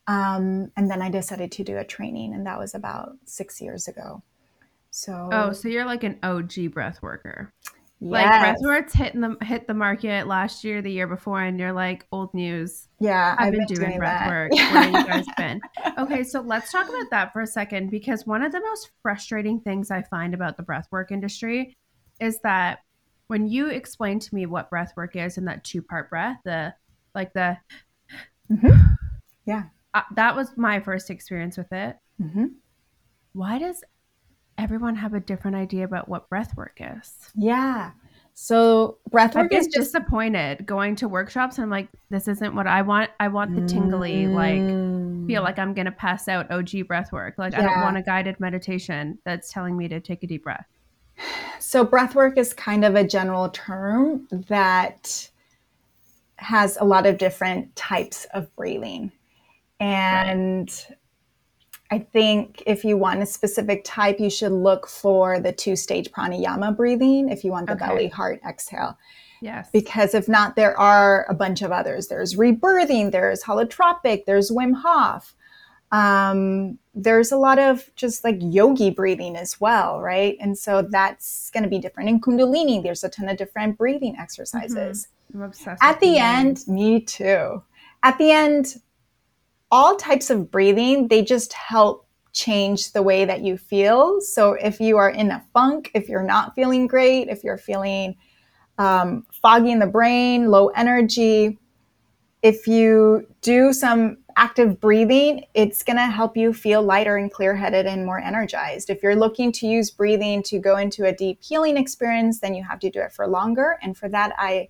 Um, 0.07 0.71
and 0.75 0.89
then 0.89 1.01
I 1.01 1.09
decided 1.09 1.51
to 1.53 1.63
do 1.63 1.77
a 1.77 1.85
training, 1.85 2.33
and 2.33 2.45
that 2.47 2.57
was 2.57 2.73
about 2.73 3.17
six 3.25 3.61
years 3.61 3.87
ago. 3.87 4.23
So, 4.89 5.29
Oh, 5.31 5.53
so 5.53 5.69
you're 5.69 5.85
like 5.85 6.03
an 6.03 6.17
OG 6.23 6.71
breath 6.73 7.01
worker. 7.01 7.53
yes. 7.99 8.09
Like 8.09 8.57
breathworks 8.57 8.93
hitting 8.93 9.21
the 9.21 9.37
hit 9.41 9.67
the 9.67 9.75
market 9.75 10.27
last 10.27 10.63
year, 10.63 10.81
the 10.81 10.91
year 10.91 11.07
before, 11.07 11.41
and 11.41 11.59
you're 11.59 11.71
like 11.71 12.07
old 12.11 12.33
news. 12.33 12.87
Yeah, 13.01 13.35
I've, 13.37 13.51
been, 13.51 13.65
doing, 13.65 13.97
breath 13.97 14.19
that. 14.19 14.29
work. 14.29 14.51
Where 14.73 14.85
you 14.85 14.91
guys 15.05 15.25
been? 15.37 15.59
Okay, 15.97 16.23
so 16.23 16.41
let's 16.41 16.71
talk 16.71 16.87
about 16.87 17.09
that 17.11 17.33
for 17.33 17.41
a 17.41 17.47
second 17.47 17.89
because 17.89 18.25
one 18.25 18.41
of 18.43 18.51
the 18.51 18.59
most 18.61 18.91
frustrating 19.01 19.59
things 19.59 19.91
I 19.91 20.03
find 20.03 20.33
about 20.33 20.57
the 20.57 20.63
breathwork 20.63 21.11
industry 21.11 21.75
is 22.19 22.39
that 22.43 22.79
when 23.27 23.47
you 23.47 23.67
explain 23.69 24.19
to 24.19 24.35
me 24.35 24.45
what 24.45 24.69
breathwork 24.69 25.15
is 25.15 25.37
and 25.37 25.47
that 25.47 25.63
two 25.63 25.81
part 25.81 26.09
breath, 26.09 26.37
the 26.45 26.73
like 27.15 27.33
the 27.33 27.57
Mhm. 28.51 28.95
Yeah. 29.45 29.63
uh, 29.93 30.01
that 30.15 30.35
was 30.35 30.55
my 30.57 30.79
first 30.79 31.09
experience 31.09 31.57
with 31.57 31.71
it. 31.71 31.97
Mhm. 32.21 32.51
why 33.33 33.57
does 33.57 33.83
everyone 34.57 34.95
have 34.97 35.13
a 35.13 35.19
different 35.19 35.55
idea 35.55 35.85
about 35.85 36.07
what 36.09 36.29
breath 36.29 36.55
work 36.57 36.77
is? 36.79 37.31
Yeah. 37.33 37.91
So 38.43 38.97
breath 39.11 39.35
work 39.35 39.53
is 39.53 39.67
just 39.67 39.91
disappointed 39.91 40.65
going 40.65 40.95
to 40.95 41.07
workshops 41.07 41.59
and 41.59 41.65
I'm 41.65 41.69
like, 41.69 41.89
this 42.09 42.27
isn't 42.27 42.55
what 42.55 42.65
I 42.65 42.81
want. 42.81 43.11
I 43.19 43.27
want 43.27 43.55
the 43.55 43.67
tingly, 43.67 44.23
mm. 44.23 44.33
like 44.33 45.27
feel 45.27 45.43
like 45.43 45.59
I'm 45.59 45.75
gonna 45.75 45.91
pass 45.91 46.27
out 46.27 46.49
OG 46.49 46.87
breath 46.87 47.11
work. 47.11 47.35
Like 47.37 47.53
yeah. 47.53 47.59
I 47.59 47.61
don't 47.61 47.81
want 47.81 47.97
a 47.97 48.01
guided 48.01 48.39
meditation 48.39 49.19
that's 49.25 49.53
telling 49.53 49.77
me 49.77 49.87
to 49.89 49.99
take 49.99 50.23
a 50.23 50.27
deep 50.27 50.43
breath. 50.43 50.65
So 51.59 51.83
breath 51.83 52.15
work 52.15 52.35
is 52.35 52.51
kind 52.51 52.83
of 52.83 52.95
a 52.95 53.03
general 53.03 53.49
term 53.49 54.27
that 54.31 55.29
has 56.37 56.79
a 56.81 56.83
lot 56.83 57.05
of 57.05 57.19
different 57.19 57.75
types 57.75 58.25
of 58.33 58.53
breathing. 58.55 59.11
And 59.79 60.67
right. 60.67 60.97
I 61.91 61.99
think 61.99 62.63
if 62.65 62.85
you 62.85 62.95
want 62.95 63.21
a 63.21 63.25
specific 63.25 63.83
type, 63.83 64.19
you 64.19 64.29
should 64.29 64.53
look 64.53 64.87
for 64.87 65.41
the 65.41 65.51
two 65.51 65.75
stage 65.75 66.09
pranayama 66.11 66.75
breathing 66.75 67.29
if 67.29 67.43
you 67.43 67.51
want 67.51 67.67
the 67.67 67.73
okay. 67.73 67.85
belly 67.85 68.07
heart 68.07 68.39
exhale. 68.47 68.97
Yes. 69.41 69.69
Because 69.73 70.13
if 70.13 70.29
not, 70.29 70.55
there 70.55 70.77
are 70.79 71.25
a 71.27 71.33
bunch 71.33 71.61
of 71.61 71.71
others. 71.71 72.07
There's 72.07 72.35
rebirthing, 72.35 73.11
there's 73.11 73.43
holotropic, 73.43 74.25
there's 74.25 74.51
Wim 74.51 74.73
Hof. 74.73 75.35
Um, 75.91 76.79
there's 76.95 77.33
a 77.33 77.37
lot 77.37 77.59
of 77.59 77.89
just 77.97 78.23
like 78.23 78.37
yogi 78.39 78.91
breathing 78.91 79.35
as 79.35 79.59
well, 79.59 79.99
right? 79.99 80.37
And 80.39 80.57
so 80.57 80.87
that's 80.89 81.49
going 81.51 81.63
to 81.63 81.69
be 81.69 81.79
different. 81.79 82.07
In 82.07 82.21
Kundalini, 82.21 82.81
there's 82.81 83.03
a 83.03 83.09
ton 83.09 83.27
of 83.27 83.35
different 83.35 83.77
breathing 83.77 84.15
exercises. 84.17 85.09
Mm-hmm. 85.35 85.73
At 85.81 85.99
the 85.99 86.17
end, 86.17 86.65
me 86.67 87.01
too. 87.01 87.63
At 88.03 88.17
the 88.17 88.31
end, 88.31 88.75
all 89.71 89.95
types 89.95 90.29
of 90.29 90.51
breathing, 90.51 91.07
they 91.07 91.23
just 91.23 91.53
help 91.53 92.05
change 92.33 92.91
the 92.91 93.01
way 93.01 93.25
that 93.25 93.41
you 93.41 93.57
feel. 93.57 94.21
So 94.21 94.53
if 94.53 94.79
you 94.79 94.97
are 94.97 95.09
in 95.09 95.31
a 95.31 95.43
funk, 95.53 95.91
if 95.93 96.07
you're 96.07 96.23
not 96.23 96.55
feeling 96.55 96.87
great, 96.87 97.27
if 97.29 97.43
you're 97.43 97.57
feeling 97.57 98.15
um, 98.77 99.25
foggy 99.41 99.71
in 99.71 99.79
the 99.79 99.87
brain, 99.87 100.49
low 100.49 100.67
energy, 100.69 101.57
if 102.41 102.67
you 102.67 103.27
do 103.41 103.71
some 103.71 104.17
active 104.35 104.79
breathing, 104.79 105.45
it's 105.53 105.83
going 105.83 105.97
to 105.97 106.05
help 106.05 106.35
you 106.35 106.53
feel 106.53 106.81
lighter 106.81 107.17
and 107.17 107.31
clear 107.31 107.55
headed 107.55 107.85
and 107.85 108.05
more 108.05 108.19
energized. 108.19 108.89
If 108.89 109.03
you're 109.03 109.15
looking 109.15 109.51
to 109.53 109.67
use 109.67 109.91
breathing 109.91 110.41
to 110.43 110.57
go 110.57 110.77
into 110.77 111.05
a 111.05 111.13
deep 111.13 111.39
healing 111.41 111.77
experience, 111.77 112.39
then 112.39 112.55
you 112.55 112.63
have 112.63 112.79
to 112.79 112.89
do 112.89 113.01
it 113.01 113.11
for 113.11 113.27
longer. 113.27 113.77
And 113.83 113.95
for 113.95 114.09
that, 114.09 114.33
I 114.37 114.69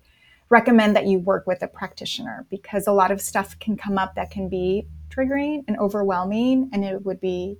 recommend 0.52 0.94
that 0.94 1.06
you 1.06 1.18
work 1.18 1.46
with 1.46 1.62
a 1.62 1.66
practitioner 1.66 2.46
because 2.50 2.86
a 2.86 2.92
lot 2.92 3.10
of 3.10 3.22
stuff 3.22 3.58
can 3.58 3.74
come 3.74 3.96
up 3.96 4.14
that 4.16 4.30
can 4.30 4.50
be 4.50 4.86
triggering 5.08 5.64
and 5.66 5.78
overwhelming, 5.78 6.68
and 6.72 6.84
it 6.84 7.04
would 7.06 7.20
be 7.20 7.56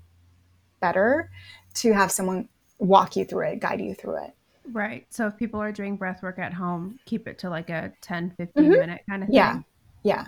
better 0.78 1.30
to 1.74 1.92
have 1.94 2.12
someone 2.12 2.48
walk 2.78 3.16
you 3.16 3.24
through 3.24 3.48
it, 3.48 3.60
guide 3.60 3.80
you 3.80 3.94
through 3.94 4.22
it. 4.24 4.34
Right. 4.70 5.06
So 5.08 5.26
if 5.26 5.38
people 5.38 5.60
are 5.60 5.72
doing 5.72 5.96
breath 5.96 6.22
work 6.22 6.38
at 6.38 6.52
home, 6.52 6.98
keep 7.06 7.26
it 7.26 7.38
to 7.38 7.50
like 7.50 7.70
a 7.70 7.92
10, 8.02 8.34
15 8.36 8.62
mm-hmm. 8.62 8.72
minute 8.72 9.00
kind 9.08 9.22
of 9.22 9.28
thing. 9.28 9.36
Yeah. 9.36 9.60
Yeah. 10.02 10.26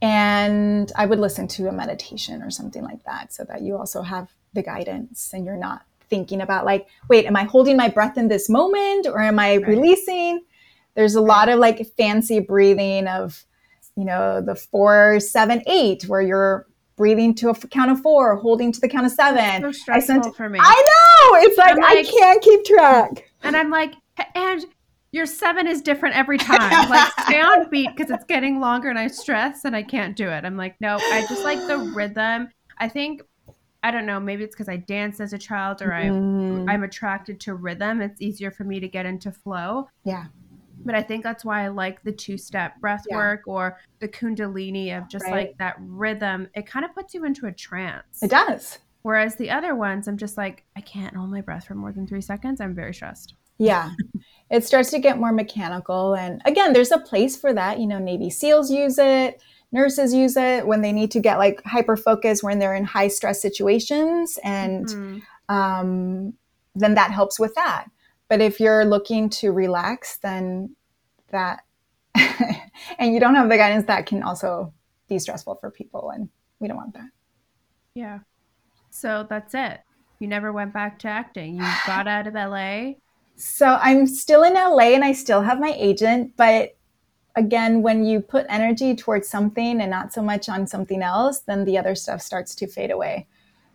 And 0.00 0.92
I 0.96 1.06
would 1.06 1.18
listen 1.18 1.48
to 1.48 1.68
a 1.68 1.72
meditation 1.72 2.42
or 2.42 2.50
something 2.50 2.84
like 2.84 3.02
that 3.04 3.32
so 3.32 3.44
that 3.44 3.62
you 3.62 3.76
also 3.76 4.02
have 4.02 4.30
the 4.52 4.62
guidance 4.62 5.32
and 5.32 5.44
you're 5.44 5.56
not 5.56 5.82
thinking 6.08 6.40
about 6.40 6.64
like, 6.64 6.86
wait, 7.08 7.26
am 7.26 7.34
I 7.34 7.44
holding 7.44 7.76
my 7.76 7.88
breath 7.88 8.16
in 8.16 8.28
this 8.28 8.48
moment 8.48 9.06
or 9.06 9.20
am 9.20 9.38
I 9.38 9.56
right. 9.56 9.66
releasing? 9.66 10.44
There's 10.96 11.14
a 11.14 11.20
lot 11.20 11.48
of 11.48 11.58
like 11.60 11.86
fancy 11.96 12.40
breathing 12.40 13.06
of, 13.06 13.44
you 13.96 14.04
know, 14.04 14.40
the 14.40 14.56
four, 14.56 15.20
seven, 15.20 15.62
eight, 15.66 16.08
where 16.08 16.22
you're 16.22 16.66
breathing 16.96 17.34
to 17.36 17.50
a 17.50 17.54
count 17.54 17.90
of 17.90 18.00
four, 18.00 18.36
holding 18.36 18.72
to 18.72 18.80
the 18.80 18.88
count 18.88 19.06
of 19.06 19.12
seven. 19.12 19.62
so 19.62 19.72
stressful 19.72 20.16
I 20.16 20.22
sent, 20.22 20.36
for 20.36 20.48
me. 20.48 20.58
I 20.60 20.74
know. 20.74 21.38
It's 21.40 21.58
like, 21.58 21.76
like, 21.76 21.98
I 21.98 22.02
can't 22.02 22.42
keep 22.42 22.64
track. 22.64 23.30
And 23.42 23.56
I'm 23.56 23.70
like, 23.70 23.94
and 24.34 24.64
your 25.12 25.26
seven 25.26 25.66
is 25.66 25.82
different 25.82 26.16
every 26.16 26.38
time. 26.38 26.90
like 26.90 27.12
stay 27.20 27.40
on 27.40 27.68
beat 27.70 27.90
because 27.94 28.10
it's 28.10 28.24
getting 28.24 28.60
longer 28.60 28.88
and 28.88 28.98
I 28.98 29.08
stress 29.08 29.64
and 29.64 29.76
I 29.76 29.82
can't 29.82 30.16
do 30.16 30.28
it. 30.28 30.44
I'm 30.44 30.56
like, 30.56 30.80
no, 30.80 30.96
I 31.00 31.24
just 31.28 31.44
like 31.44 31.58
the 31.66 31.78
rhythm. 31.94 32.48
I 32.78 32.88
think 32.88 33.22
I 33.82 33.92
don't 33.92 34.06
know, 34.06 34.18
maybe 34.18 34.42
it's 34.42 34.54
because 34.54 34.68
I 34.68 34.78
danced 34.78 35.20
as 35.20 35.32
a 35.32 35.38
child 35.38 35.80
or 35.80 35.90
mm. 35.90 36.68
I 36.68 36.72
I'm 36.72 36.82
attracted 36.82 37.38
to 37.40 37.54
rhythm. 37.54 38.02
It's 38.02 38.20
easier 38.20 38.50
for 38.50 38.64
me 38.64 38.80
to 38.80 38.88
get 38.88 39.06
into 39.06 39.30
flow. 39.30 39.88
Yeah. 40.04 40.24
But 40.84 40.94
I 40.94 41.02
think 41.02 41.22
that's 41.22 41.44
why 41.44 41.64
I 41.64 41.68
like 41.68 42.02
the 42.02 42.12
two 42.12 42.36
step 42.36 42.80
breath 42.80 43.04
yeah. 43.08 43.16
work 43.16 43.42
or 43.46 43.78
the 44.00 44.08
Kundalini 44.08 44.96
of 44.96 45.08
just 45.08 45.24
right. 45.24 45.32
like 45.48 45.58
that 45.58 45.76
rhythm. 45.80 46.48
It 46.54 46.66
kind 46.66 46.84
of 46.84 46.94
puts 46.94 47.14
you 47.14 47.24
into 47.24 47.46
a 47.46 47.52
trance. 47.52 48.22
It 48.22 48.30
does. 48.30 48.78
Whereas 49.02 49.36
the 49.36 49.50
other 49.50 49.74
ones, 49.74 50.08
I'm 50.08 50.16
just 50.16 50.36
like, 50.36 50.64
I 50.76 50.80
can't 50.80 51.14
hold 51.14 51.30
my 51.30 51.40
breath 51.40 51.66
for 51.66 51.74
more 51.74 51.92
than 51.92 52.06
three 52.06 52.20
seconds. 52.20 52.60
I'm 52.60 52.74
very 52.74 52.92
stressed. 52.92 53.34
Yeah. 53.58 53.92
it 54.50 54.64
starts 54.64 54.90
to 54.90 54.98
get 54.98 55.18
more 55.18 55.32
mechanical. 55.32 56.14
And 56.14 56.42
again, 56.44 56.72
there's 56.72 56.92
a 56.92 56.98
place 56.98 57.36
for 57.36 57.52
that. 57.52 57.78
You 57.78 57.86
know, 57.86 57.98
Navy 57.98 58.30
SEALs 58.30 58.70
use 58.70 58.98
it, 58.98 59.40
nurses 59.72 60.12
use 60.12 60.36
it 60.36 60.66
when 60.66 60.82
they 60.82 60.92
need 60.92 61.10
to 61.12 61.20
get 61.20 61.38
like 61.38 61.62
hyper 61.64 61.96
focused 61.96 62.42
when 62.42 62.58
they're 62.58 62.74
in 62.74 62.84
high 62.84 63.08
stress 63.08 63.40
situations. 63.40 64.38
And 64.42 64.86
mm-hmm. 64.86 65.54
um, 65.54 66.34
then 66.74 66.94
that 66.94 67.12
helps 67.12 67.38
with 67.38 67.54
that. 67.54 67.86
But 68.28 68.40
if 68.40 68.58
you're 68.60 68.84
looking 68.84 69.30
to 69.30 69.52
relax, 69.52 70.18
then 70.18 70.74
that, 71.30 71.60
and 72.14 73.12
you 73.12 73.20
don't 73.20 73.34
have 73.34 73.48
the 73.48 73.56
guidance, 73.56 73.86
that 73.86 74.06
can 74.06 74.22
also 74.22 74.72
be 75.08 75.18
stressful 75.18 75.56
for 75.56 75.70
people. 75.70 76.10
And 76.10 76.28
we 76.58 76.68
don't 76.68 76.76
want 76.76 76.94
that. 76.94 77.08
Yeah. 77.94 78.20
So 78.90 79.26
that's 79.28 79.54
it. 79.54 79.80
You 80.18 80.28
never 80.28 80.52
went 80.52 80.72
back 80.72 80.98
to 81.00 81.08
acting. 81.08 81.56
You 81.56 81.68
got 81.86 82.08
out 82.08 82.26
of 82.26 82.34
LA. 82.34 82.94
So 83.36 83.78
I'm 83.80 84.06
still 84.06 84.42
in 84.42 84.54
LA 84.54 84.94
and 84.94 85.04
I 85.04 85.12
still 85.12 85.42
have 85.42 85.60
my 85.60 85.74
agent. 85.76 86.32
But 86.36 86.76
again, 87.36 87.82
when 87.82 88.04
you 88.04 88.20
put 88.20 88.46
energy 88.48 88.96
towards 88.96 89.28
something 89.28 89.80
and 89.80 89.90
not 89.90 90.12
so 90.12 90.22
much 90.22 90.48
on 90.48 90.66
something 90.66 91.02
else, 91.02 91.40
then 91.40 91.64
the 91.64 91.78
other 91.78 91.94
stuff 91.94 92.22
starts 92.22 92.54
to 92.56 92.66
fade 92.66 92.90
away. 92.90 93.26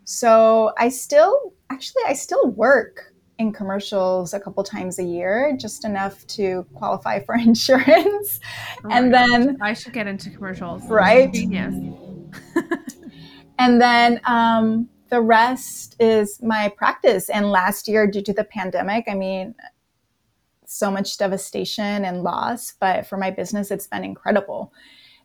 So 0.03 0.73
I 0.77 0.89
still, 0.89 1.53
actually, 1.69 2.03
I 2.07 2.13
still 2.13 2.49
work 2.49 3.10
in 3.41 3.51
commercials 3.51 4.33
a 4.33 4.39
couple 4.39 4.63
times 4.63 4.99
a 4.99 5.03
year, 5.03 5.57
just 5.59 5.83
enough 5.83 6.25
to 6.27 6.65
qualify 6.73 7.19
for 7.19 7.35
insurance. 7.49 8.39
Oh 8.85 8.89
and 8.89 9.13
then 9.13 9.57
I 9.61 9.73
should 9.73 9.93
get 9.93 10.07
into 10.07 10.29
commercials. 10.29 10.83
Right? 10.87 11.33
Yes. 11.33 11.73
and 13.59 13.81
then 13.81 14.21
um, 14.25 14.87
the 15.09 15.19
rest 15.19 15.97
is 15.99 16.41
my 16.41 16.69
practice. 16.77 17.29
And 17.29 17.51
last 17.51 17.87
year, 17.87 18.07
due 18.07 18.21
to 18.21 18.33
the 18.33 18.45
pandemic, 18.45 19.05
I 19.09 19.15
mean, 19.15 19.55
so 20.65 20.89
much 20.89 21.17
devastation 21.17 22.05
and 22.05 22.23
loss. 22.23 22.75
But 22.79 23.05
for 23.05 23.17
my 23.17 23.29
business, 23.29 23.71
it's 23.71 23.87
been 23.87 24.05
incredible 24.05 24.71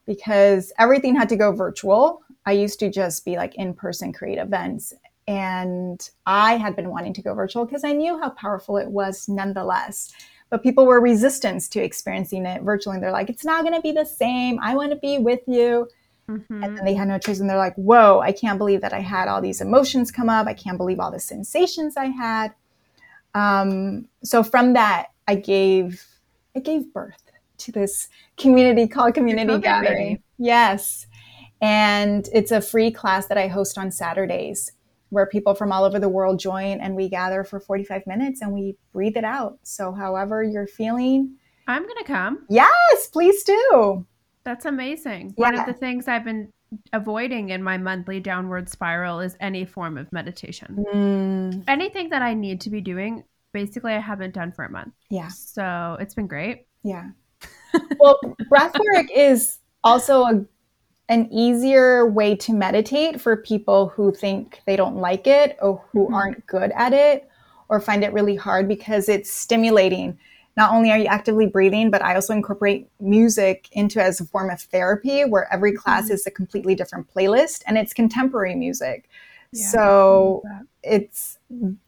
because 0.06 0.72
everything 0.78 1.14
had 1.14 1.28
to 1.28 1.36
go 1.36 1.52
virtual. 1.52 2.22
I 2.44 2.52
used 2.52 2.80
to 2.80 2.90
just 2.90 3.24
be 3.24 3.36
like 3.36 3.54
in 3.56 3.74
person 3.74 4.12
create 4.12 4.38
events 4.38 4.92
and 5.28 6.08
I 6.24 6.56
had 6.56 6.76
been 6.76 6.90
wanting 6.90 7.12
to 7.14 7.22
go 7.22 7.34
virtual 7.34 7.64
because 7.64 7.84
I 7.84 7.92
knew 7.92 8.18
how 8.18 8.30
powerful 8.30 8.76
it 8.76 8.88
was 8.88 9.28
nonetheless. 9.28 10.12
But 10.50 10.62
people 10.62 10.86
were 10.86 11.00
resistant 11.00 11.62
to 11.72 11.82
experiencing 11.82 12.46
it 12.46 12.62
virtually. 12.62 12.96
And 12.96 13.02
they're 13.02 13.10
like, 13.10 13.28
it's 13.28 13.44
not 13.44 13.62
going 13.62 13.74
to 13.74 13.80
be 13.80 13.90
the 13.90 14.04
same. 14.04 14.60
I 14.62 14.76
want 14.76 14.90
to 14.92 14.96
be 14.96 15.18
with 15.18 15.40
you. 15.48 15.88
Mm-hmm. 16.28 16.62
And 16.62 16.78
then 16.78 16.84
they 16.84 16.94
had 16.94 17.08
no 17.08 17.18
choice. 17.18 17.40
And 17.40 17.50
they're 17.50 17.56
like, 17.56 17.74
whoa, 17.74 18.20
I 18.20 18.30
can't 18.30 18.58
believe 18.58 18.80
that 18.82 18.92
I 18.92 19.00
had 19.00 19.26
all 19.26 19.40
these 19.40 19.60
emotions 19.60 20.12
come 20.12 20.28
up. 20.28 20.46
I 20.46 20.54
can't 20.54 20.78
believe 20.78 21.00
all 21.00 21.10
the 21.10 21.18
sensations 21.18 21.96
I 21.96 22.06
had. 22.06 22.54
Um, 23.34 24.08
so 24.22 24.44
from 24.44 24.74
that, 24.74 25.08
I 25.26 25.34
gave, 25.34 26.04
I 26.54 26.60
gave 26.60 26.92
birth 26.92 27.22
to 27.58 27.72
this 27.72 28.08
community 28.36 28.86
called 28.86 29.14
Community 29.14 29.58
Gathering. 29.58 30.22
Yes. 30.38 31.08
And 31.60 32.28
it's 32.32 32.52
a 32.52 32.60
free 32.60 32.92
class 32.92 33.26
that 33.26 33.38
I 33.38 33.48
host 33.48 33.78
on 33.78 33.90
Saturdays 33.90 34.72
where 35.10 35.26
people 35.26 35.54
from 35.54 35.72
all 35.72 35.84
over 35.84 35.98
the 35.98 36.08
world 36.08 36.38
join 36.38 36.80
and 36.80 36.96
we 36.96 37.08
gather 37.08 37.44
for 37.44 37.60
45 37.60 38.06
minutes 38.06 38.40
and 38.40 38.52
we 38.52 38.76
breathe 38.92 39.16
it 39.16 39.24
out. 39.24 39.58
So, 39.62 39.92
however 39.92 40.42
you're 40.42 40.66
feeling, 40.66 41.36
I'm 41.66 41.82
going 41.82 41.98
to 41.98 42.04
come. 42.04 42.46
Yes, 42.48 43.08
please 43.12 43.42
do. 43.44 44.06
That's 44.44 44.64
amazing. 44.64 45.34
Yeah. 45.36 45.50
One 45.50 45.58
of 45.58 45.66
the 45.66 45.72
things 45.72 46.08
I've 46.08 46.24
been 46.24 46.52
avoiding 46.92 47.50
in 47.50 47.62
my 47.62 47.78
monthly 47.78 48.20
downward 48.20 48.68
spiral 48.68 49.20
is 49.20 49.36
any 49.40 49.64
form 49.64 49.98
of 49.98 50.12
meditation. 50.12 50.84
Mm. 50.92 51.64
Anything 51.66 52.10
that 52.10 52.22
I 52.22 52.34
need 52.34 52.60
to 52.62 52.70
be 52.70 52.80
doing, 52.80 53.24
basically, 53.52 53.92
I 53.92 54.00
haven't 54.00 54.34
done 54.34 54.52
for 54.52 54.64
a 54.64 54.70
month. 54.70 54.94
Yeah. 55.10 55.28
So, 55.28 55.96
it's 56.00 56.14
been 56.14 56.26
great. 56.26 56.66
Yeah. 56.82 57.10
well, 57.98 58.18
breathwork 58.50 59.06
is 59.14 59.58
also 59.82 60.24
a 60.24 60.46
an 61.08 61.32
easier 61.32 62.06
way 62.06 62.34
to 62.34 62.52
meditate 62.52 63.20
for 63.20 63.36
people 63.36 63.88
who 63.88 64.12
think 64.12 64.60
they 64.66 64.76
don't 64.76 64.96
like 64.96 65.26
it 65.26 65.56
or 65.62 65.82
who 65.92 66.06
mm-hmm. 66.06 66.14
aren't 66.14 66.46
good 66.46 66.72
at 66.74 66.92
it 66.92 67.28
or 67.68 67.80
find 67.80 68.02
it 68.04 68.12
really 68.12 68.36
hard 68.36 68.68
because 68.68 69.08
it's 69.08 69.30
stimulating. 69.30 70.18
Not 70.56 70.72
only 70.72 70.90
are 70.90 70.98
you 70.98 71.06
actively 71.06 71.46
breathing, 71.46 71.90
but 71.90 72.02
I 72.02 72.14
also 72.14 72.32
incorporate 72.32 72.88
music 72.98 73.68
into 73.72 74.02
as 74.02 74.20
a 74.20 74.24
form 74.24 74.50
of 74.50 74.60
therapy 74.60 75.24
where 75.24 75.52
every 75.52 75.72
class 75.72 76.04
mm-hmm. 76.04 76.14
is 76.14 76.26
a 76.26 76.30
completely 76.30 76.74
different 76.74 77.12
playlist 77.12 77.62
and 77.66 77.76
it's 77.76 77.92
contemporary 77.92 78.54
music. 78.54 79.08
Yeah, 79.52 79.68
so 79.68 80.42
it's 80.82 81.38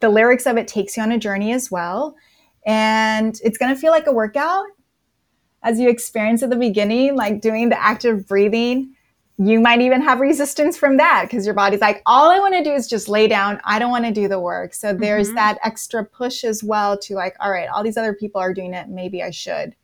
the 0.00 0.08
lyrics 0.08 0.46
of 0.46 0.56
it 0.56 0.68
takes 0.68 0.96
you 0.96 1.02
on 1.02 1.12
a 1.12 1.18
journey 1.18 1.52
as 1.52 1.70
well. 1.70 2.14
And 2.66 3.38
it's 3.42 3.58
going 3.58 3.74
to 3.74 3.80
feel 3.80 3.90
like 3.90 4.06
a 4.06 4.12
workout 4.12 4.66
as 5.62 5.80
you 5.80 5.88
experience 5.88 6.42
at 6.42 6.50
the 6.50 6.56
beginning, 6.56 7.16
like 7.16 7.40
doing 7.40 7.68
the 7.68 7.80
active 7.80 8.26
breathing. 8.28 8.94
You 9.40 9.60
might 9.60 9.80
even 9.80 10.02
have 10.02 10.18
resistance 10.20 10.76
from 10.76 10.96
that 10.96 11.24
because 11.24 11.46
your 11.46 11.54
body's 11.54 11.80
like, 11.80 12.02
all 12.06 12.28
I 12.28 12.40
want 12.40 12.54
to 12.54 12.62
do 12.62 12.72
is 12.72 12.88
just 12.88 13.08
lay 13.08 13.28
down. 13.28 13.60
I 13.64 13.78
don't 13.78 13.90
want 13.90 14.04
to 14.04 14.10
do 14.10 14.26
the 14.26 14.40
work. 14.40 14.74
So 14.74 14.92
there's 14.92 15.28
mm-hmm. 15.28 15.36
that 15.36 15.58
extra 15.62 16.04
push 16.04 16.42
as 16.42 16.64
well 16.64 16.98
to 16.98 17.14
like, 17.14 17.36
all 17.38 17.50
right, 17.50 17.68
all 17.68 17.84
these 17.84 17.96
other 17.96 18.14
people 18.14 18.40
are 18.40 18.52
doing 18.52 18.74
it. 18.74 18.88
Maybe 18.88 19.22
I 19.22 19.30
should. 19.30 19.76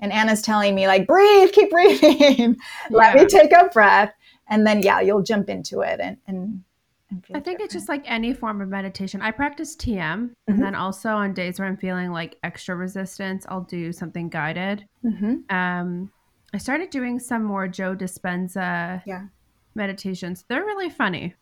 And 0.00 0.12
Anna's 0.12 0.42
telling 0.42 0.74
me, 0.74 0.86
like, 0.86 1.06
breathe, 1.06 1.52
keep 1.52 1.70
breathing. 1.70 2.56
Let 2.90 3.14
me 3.14 3.26
take 3.26 3.52
a 3.52 3.68
breath. 3.68 4.12
And 4.48 4.66
then, 4.66 4.82
yeah, 4.82 5.00
you'll 5.00 5.22
jump 5.22 5.48
into 5.48 5.82
it 5.82 6.00
and, 6.00 6.16
and 6.26 6.64
I 7.12 7.14
think 7.14 7.44
different. 7.44 7.60
it's 7.60 7.74
just 7.74 7.88
like 7.88 8.04
any 8.06 8.32
form 8.32 8.60
of 8.60 8.68
meditation. 8.68 9.20
I 9.20 9.30
practice 9.30 9.76
TM, 9.76 9.96
mm-hmm. 9.96 10.32
and 10.46 10.62
then 10.62 10.74
also 10.74 11.10
on 11.10 11.34
days 11.34 11.58
where 11.58 11.68
I'm 11.68 11.76
feeling 11.76 12.10
like 12.10 12.38
extra 12.42 12.74
resistance, 12.74 13.44
I'll 13.48 13.62
do 13.62 13.92
something 13.92 14.28
guided. 14.28 14.86
Mm-hmm. 15.04 15.54
Um, 15.54 16.10
I 16.54 16.58
started 16.58 16.90
doing 16.90 17.18
some 17.18 17.44
more 17.44 17.66
Joe 17.66 17.96
Dispenza 17.96 19.02
yeah. 19.06 19.26
meditations. 19.74 20.44
They're 20.48 20.64
really 20.64 20.90
funny. 20.90 21.34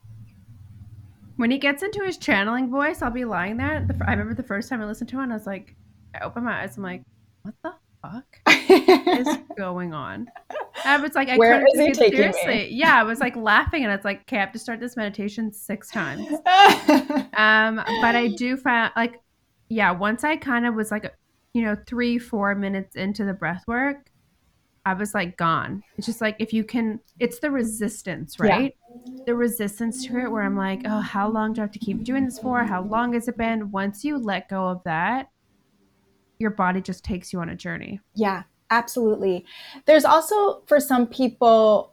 When 1.37 1.51
he 1.51 1.59
gets 1.59 1.83
into 1.83 2.05
his 2.05 2.17
channeling 2.17 2.71
voice, 2.71 3.03
I'll 3.03 3.11
be 3.11 3.25
lying 3.25 3.57
there. 3.57 3.85
The, 3.87 3.97
I 4.07 4.13
remember 4.13 4.35
the 4.35 4.43
first 4.43 4.69
time 4.69 4.81
I 4.81 4.85
listened 4.85 5.11
to 5.11 5.21
him, 5.21 5.33
I 5.33 5.35
was 5.35 5.47
like, 5.47 5.75
I 6.15 6.25
opened 6.25 6.45
my 6.45 6.63
eyes. 6.63 6.77
I'm 6.77 6.83
like, 6.83 7.03
what 7.43 7.55
the 7.63 7.75
fuck 8.03 8.41
is 8.69 9.39
going 9.57 9.95
on? 9.95 10.29
I 10.85 10.99
was 10.99 11.15
like, 11.15 11.29
I 11.29 11.39
Where 11.39 11.65
couldn't 11.65 11.95
take 11.95 12.13
it 12.13 12.17
seriously. 12.17 12.55
Me? 12.55 12.69
Yeah, 12.71 12.95
I 12.95 13.03
was 13.03 13.21
like 13.21 13.37
laughing, 13.37 13.85
and 13.85 13.93
it's 13.93 14.05
like, 14.05 14.21
okay, 14.23 14.37
I 14.37 14.41
have 14.41 14.53
to 14.53 14.59
start 14.59 14.81
this 14.81 14.97
meditation 14.97 15.53
six 15.53 15.91
times. 15.91 16.29
um, 17.35 17.77
but 18.01 18.15
I 18.17 18.33
do 18.37 18.57
find 18.57 18.93
like, 18.95 19.21
yeah, 19.69 19.91
once 19.91 20.25
I 20.25 20.37
kind 20.37 20.67
of 20.67 20.75
was 20.75 20.91
like, 20.91 21.13
you 21.53 21.63
know, 21.63 21.77
three, 21.87 22.19
four 22.19 22.55
minutes 22.55 22.97
into 22.97 23.25
the 23.25 23.33
breath 23.33 23.65
work, 23.67 24.10
I 24.87 24.95
was 24.95 25.15
like 25.15 25.37
gone. 25.37 25.83
It's 25.97 26.07
just 26.07 26.21
like 26.21 26.37
if 26.39 26.53
you 26.53 26.65
can, 26.65 27.01
it's 27.19 27.39
the 27.39 27.51
resistance, 27.51 28.41
right? 28.41 28.75
Yeah. 28.95 29.25
The 29.27 29.35
resistance 29.35 30.07
to 30.07 30.19
it, 30.19 30.31
where 30.31 30.43
I'm 30.43 30.57
like, 30.57 30.83
oh, 30.87 31.01
how 31.01 31.29
long 31.29 31.53
do 31.53 31.61
I 31.61 31.65
have 31.65 31.73
to 31.73 31.79
keep 31.79 32.03
doing 32.03 32.25
this 32.25 32.39
for? 32.39 32.65
How 32.65 32.83
long 32.83 33.13
has 33.13 33.29
it 33.29 33.37
been? 33.37 33.71
Once 33.71 34.05
you 34.05 34.17
let 34.17 34.49
go 34.49 34.69
of 34.69 34.83
that, 34.85 35.29
your 36.39 36.51
body 36.51 36.81
just 36.81 37.05
takes 37.05 37.33
you 37.33 37.41
on 37.41 37.51
a 37.51 37.57
journey. 37.57 38.01
Yeah. 38.15 38.45
Absolutely. 38.71 39.45
There's 39.85 40.05
also, 40.05 40.63
for 40.67 40.79
some 40.79 41.07
people, 41.07 41.93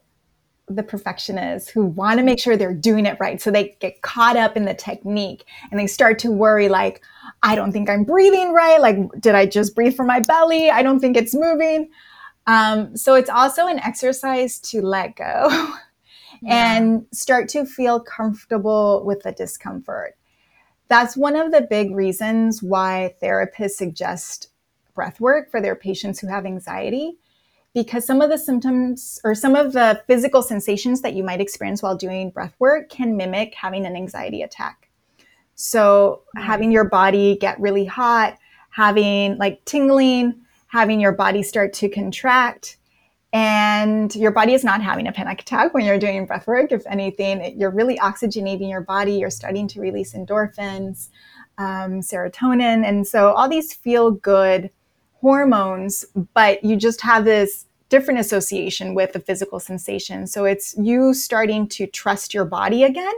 the 0.67 0.83
perfectionists 0.83 1.69
who 1.69 1.85
want 1.85 2.19
to 2.19 2.23
make 2.23 2.39
sure 2.39 2.55
they're 2.55 2.73
doing 2.73 3.05
it 3.05 3.17
right. 3.19 3.41
So 3.41 3.49
they 3.49 3.75
get 3.79 4.01
caught 4.03 4.37
up 4.37 4.55
in 4.55 4.65
the 4.65 4.75
technique 4.75 5.45
and 5.71 5.79
they 5.79 5.87
start 5.87 6.19
to 6.19 6.31
worry, 6.31 6.69
like, 6.69 7.01
I 7.41 7.55
don't 7.55 7.71
think 7.71 7.89
I'm 7.89 8.03
breathing 8.03 8.53
right. 8.53 8.79
Like, 8.79 8.97
did 9.19 9.33
I 9.33 9.45
just 9.45 9.75
breathe 9.75 9.95
from 9.95 10.07
my 10.07 10.19
belly? 10.19 10.69
I 10.69 10.83
don't 10.83 10.99
think 10.99 11.17
it's 11.17 11.33
moving. 11.33 11.89
Um, 12.47 12.95
so 12.95 13.13
it's 13.13 13.29
also 13.29 13.67
an 13.67 13.79
exercise 13.79 14.57
to 14.59 14.81
let 14.81 15.15
go 15.15 15.49
yeah. 16.41 16.77
and 16.77 17.05
start 17.11 17.49
to 17.49 17.65
feel 17.65 17.99
comfortable 17.99 19.03
with 19.05 19.21
the 19.23 19.33
discomfort. 19.33 20.15
That's 20.87 21.17
one 21.17 21.35
of 21.35 21.51
the 21.51 21.67
big 21.69 21.93
reasons 21.93 22.63
why 22.63 23.15
therapists 23.21 23.71
suggest 23.71 24.49
breath 24.95 25.19
work 25.19 25.51
for 25.51 25.61
their 25.61 25.75
patients 25.75 26.19
who 26.19 26.27
have 26.27 26.45
anxiety 26.45 27.17
because 27.73 28.05
some 28.05 28.21
of 28.21 28.31
the 28.31 28.37
symptoms 28.37 29.19
or 29.23 29.35
some 29.35 29.53
of 29.53 29.73
the 29.73 30.01
physical 30.07 30.41
sensations 30.41 31.01
that 31.01 31.13
you 31.13 31.23
might 31.23 31.41
experience 31.41 31.83
while 31.83 31.95
doing 31.95 32.31
breath 32.31 32.55
work 32.57 32.89
can 32.89 33.15
mimic 33.15 33.53
having 33.53 33.85
an 33.85 33.95
anxiety 33.95 34.41
attack. 34.41 34.89
So, 35.53 36.23
mm-hmm. 36.35 36.47
having 36.47 36.71
your 36.71 36.85
body 36.85 37.37
get 37.39 37.59
really 37.59 37.85
hot, 37.85 38.37
having 38.71 39.37
like 39.37 39.63
tingling, 39.65 40.41
having 40.67 40.99
your 40.99 41.11
body 41.11 41.43
start 41.43 41.73
to 41.73 41.89
contract, 41.89 42.77
and 43.33 44.15
your 44.15 44.31
body 44.31 44.53
is 44.53 44.63
not 44.63 44.81
having 44.81 45.07
a 45.07 45.11
panic 45.11 45.41
attack 45.41 45.73
when 45.73 45.85
you're 45.85 45.99
doing 45.99 46.25
breath 46.25 46.47
work. 46.47 46.71
If 46.71 46.85
anything, 46.87 47.57
you're 47.57 47.71
really 47.71 47.97
oxygenating 47.97 48.69
your 48.69 48.81
body, 48.81 49.13
you're 49.13 49.29
starting 49.29 49.67
to 49.69 49.81
release 49.81 50.13
endorphins, 50.13 51.09
um, 51.57 52.01
serotonin. 52.01 52.85
And 52.85 53.05
so, 53.05 53.31
all 53.33 53.49
these 53.49 53.73
feel 53.73 54.11
good 54.11 54.69
hormones, 55.21 56.05
but 56.33 56.63
you 56.63 56.75
just 56.75 57.01
have 57.01 57.25
this 57.25 57.65
different 57.89 58.19
association 58.19 58.93
with 58.93 59.13
the 59.13 59.19
physical 59.19 59.59
sensation. 59.59 60.27
So 60.27 60.45
it's 60.45 60.75
you 60.77 61.13
starting 61.13 61.67
to 61.69 61.87
trust 61.87 62.33
your 62.33 62.45
body 62.45 62.83
again 62.83 63.13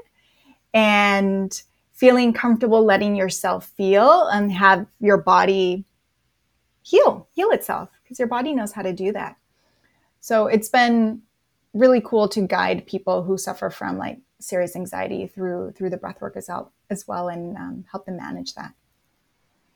and 0.73 1.61
feeling 1.93 2.31
comfortable 2.33 2.85
letting 2.85 3.15
yourself 3.15 3.65
feel 3.75 4.27
and 4.27 4.51
have 4.51 4.85
your 4.99 5.17
body 5.17 5.85
heal, 6.81 7.27
heal 7.33 7.51
itself 7.51 7.89
because 8.03 8.19
your 8.19 8.27
body 8.27 8.53
knows 8.53 8.71
how 8.71 8.81
to 8.81 8.93
do 8.93 9.11
that. 9.11 9.37
So 10.19 10.47
it's 10.47 10.69
been 10.69 11.21
really 11.73 12.01
cool 12.01 12.27
to 12.29 12.47
guide 12.47 12.87
people 12.87 13.23
who 13.23 13.37
suffer 13.37 13.69
from 13.69 13.97
like 13.97 14.19
serious 14.39 14.75
anxiety 14.75 15.27
through 15.27 15.71
through 15.71 15.89
the 15.89 15.97
breathwork 15.97 16.35
as 16.35 16.47
well 16.47 16.71
as 16.89 17.07
well 17.07 17.27
and 17.27 17.55
um, 17.57 17.85
help 17.91 18.05
them 18.05 18.17
manage 18.17 18.55
that. 18.55 18.73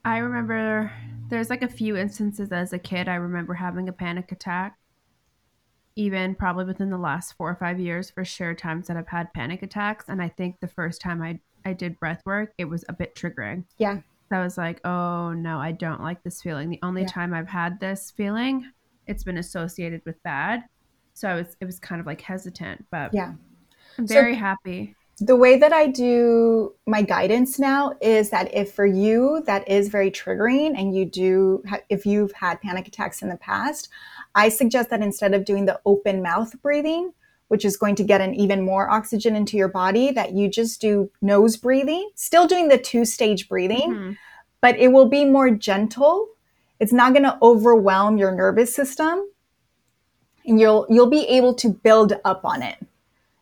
I 0.05 0.17
remember 0.17 0.91
there's 1.29 1.49
like 1.49 1.63
a 1.63 1.67
few 1.67 1.95
instances 1.95 2.51
as 2.51 2.73
a 2.73 2.79
kid 2.79 3.07
I 3.07 3.15
remember 3.15 3.53
having 3.53 3.87
a 3.87 3.93
panic 3.93 4.31
attack. 4.31 4.77
Even 5.95 6.33
probably 6.33 6.65
within 6.65 6.89
the 6.89 6.97
last 6.97 7.33
four 7.33 7.51
or 7.51 7.55
five 7.55 7.79
years, 7.79 8.09
for 8.09 8.25
sure, 8.25 8.55
times 8.55 8.87
that 8.87 8.97
I've 8.97 9.07
had 9.07 9.31
panic 9.31 9.61
attacks. 9.61 10.05
And 10.07 10.23
I 10.23 10.27
think 10.27 10.59
the 10.59 10.67
first 10.67 11.01
time 11.01 11.21
I 11.21 11.39
I 11.65 11.73
did 11.73 11.99
breath 11.99 12.21
work, 12.25 12.53
it 12.57 12.65
was 12.65 12.83
a 12.89 12.93
bit 12.93 13.15
triggering. 13.15 13.65
Yeah. 13.77 13.99
I 14.33 14.43
was 14.43 14.57
like, 14.57 14.85
oh 14.85 15.33
no, 15.33 15.59
I 15.59 15.71
don't 15.71 16.01
like 16.01 16.23
this 16.23 16.41
feeling. 16.41 16.69
The 16.69 16.79
only 16.83 17.03
yeah. 17.03 17.07
time 17.07 17.33
I've 17.33 17.47
had 17.47 17.79
this 17.79 18.11
feeling, 18.11 18.69
it's 19.07 19.23
been 19.23 19.37
associated 19.37 20.01
with 20.05 20.21
bad. 20.23 20.63
So 21.13 21.29
I 21.29 21.35
was 21.35 21.55
it 21.61 21.65
was 21.65 21.79
kind 21.79 22.01
of 22.01 22.07
like 22.07 22.21
hesitant, 22.21 22.85
but 22.91 23.13
yeah. 23.13 23.33
I'm 23.97 24.07
very 24.07 24.33
so, 24.33 24.39
happy 24.39 24.95
the 25.19 25.35
way 25.35 25.57
that 25.57 25.71
I 25.71 25.87
do 25.87 26.73
my 26.87 27.01
guidance 27.01 27.59
now 27.59 27.93
is 28.01 28.29
that 28.31 28.53
if 28.53 28.73
for 28.73 28.85
you 28.85 29.43
that 29.45 29.67
is 29.69 29.89
very 29.89 30.09
triggering 30.09 30.77
and 30.77 30.95
you 30.95 31.05
do, 31.05 31.63
if 31.89 32.05
you've 32.05 32.31
had 32.33 32.61
panic 32.61 32.87
attacks 32.87 33.21
in 33.21 33.29
the 33.29 33.37
past, 33.37 33.89
I 34.33 34.49
suggest 34.49 34.89
that 34.89 35.01
instead 35.01 35.33
of 35.33 35.45
doing 35.45 35.65
the 35.65 35.79
open 35.85 36.23
mouth 36.23 36.59
breathing, 36.61 37.13
which 37.47 37.65
is 37.65 37.77
going 37.77 37.95
to 37.95 38.03
get 38.03 38.21
an 38.21 38.33
even 38.33 38.63
more 38.63 38.89
oxygen 38.89 39.35
into 39.35 39.57
your 39.57 39.67
body, 39.67 40.11
that 40.11 40.33
you 40.33 40.49
just 40.49 40.81
do 40.81 41.09
nose 41.21 41.57
breathing, 41.57 42.09
still 42.15 42.47
doing 42.47 42.67
the 42.67 42.77
two 42.77 43.05
stage 43.05 43.47
breathing, 43.47 43.93
mm-hmm. 43.93 44.11
but 44.61 44.77
it 44.77 44.89
will 44.89 45.07
be 45.07 45.25
more 45.25 45.51
gentle. 45.51 46.29
It's 46.79 46.93
not 46.93 47.13
going 47.13 47.23
to 47.23 47.37
overwhelm 47.41 48.17
your 48.17 48.31
nervous 48.31 48.75
system 48.75 49.27
and 50.45 50.59
you'll 50.59 50.85
you'll 50.89 51.09
be 51.09 51.25
able 51.27 51.53
to 51.55 51.69
build 51.69 52.13
up 52.25 52.43
on 52.43 52.61
it 52.61 52.77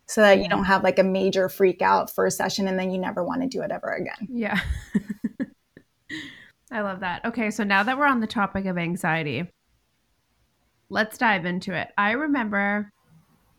so 0.05 0.21
that 0.21 0.39
you 0.39 0.49
don't 0.49 0.65
have 0.65 0.83
like 0.83 0.99
a 0.99 1.03
major 1.03 1.47
freak 1.47 1.81
out 1.81 2.13
for 2.13 2.25
a 2.25 2.31
session 2.31 2.67
and 2.67 2.77
then 2.77 2.91
you 2.91 2.97
never 2.97 3.23
want 3.23 3.41
to 3.41 3.47
do 3.47 3.61
it 3.61 3.71
ever 3.71 3.91
again. 3.91 4.27
Yeah. 4.29 4.59
I 6.71 6.81
love 6.81 6.99
that. 6.99 7.25
Okay, 7.25 7.49
so 7.49 7.63
now 7.63 7.83
that 7.83 7.97
we're 7.97 8.05
on 8.05 8.19
the 8.19 8.27
topic 8.27 8.65
of 8.65 8.77
anxiety, 8.77 9.49
let's 10.89 11.17
dive 11.17 11.45
into 11.45 11.73
it. 11.73 11.89
I 11.97 12.11
remember, 12.11 12.91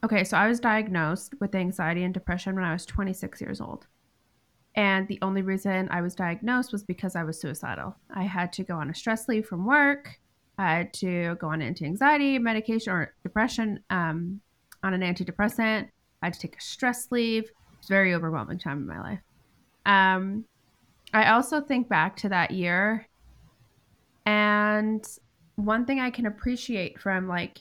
okay, 0.05 0.25
so 0.25 0.37
I 0.37 0.49
was 0.49 0.61
diagnosed 0.61 1.35
with 1.41 1.55
anxiety 1.55 2.05
and 2.05 2.13
depression 2.13 2.55
when 2.55 2.65
I 2.65 2.73
was 2.73 2.87
26 2.87 3.41
years 3.41 3.61
old. 3.61 3.87
And 4.75 5.07
the 5.07 5.19
only 5.23 5.43
reason 5.43 5.89
I 5.91 6.01
was 6.01 6.15
diagnosed 6.15 6.73
was 6.73 6.83
because 6.83 7.15
I 7.15 7.25
was 7.25 7.41
suicidal. 7.41 7.95
I 8.15 8.23
had 8.23 8.53
to 8.55 8.65
go 8.65 8.77
on 8.77 8.89
a 8.91 8.95
stress 8.95 9.29
leave 9.29 9.47
from 9.47 9.67
work. 9.67 10.19
I 10.59 10.75
had 10.75 10.93
to 10.95 11.35
go 11.37 11.49
on 11.49 11.61
anti 11.61 11.85
anxiety 11.85 12.39
medication 12.39 12.93
or 12.93 13.15
depression 13.23 13.81
um, 13.91 14.41
on 14.83 14.95
an 14.95 15.03
antidepressant. 15.03 15.89
I 16.23 16.27
had 16.27 16.35
to 16.35 16.41
take 16.41 16.57
a 16.57 16.61
stress 16.61 17.09
leave. 17.11 17.45
It 17.45 17.79
was 17.79 17.91
a 17.91 17.93
very 17.93 18.15
overwhelming 18.15 18.59
time 18.59 18.79
in 18.79 18.87
my 18.87 19.01
life. 19.01 19.21
Um, 19.85 20.45
I 21.13 21.31
also 21.31 21.61
think 21.61 21.89
back 21.89 22.17
to 22.19 22.29
that 22.31 22.53
year, 22.53 23.07
and 24.25 25.05
one 25.57 25.85
thing 25.85 26.01
I 26.01 26.11
can 26.11 26.27
appreciate 26.27 27.01
from 27.01 27.29
like, 27.29 27.59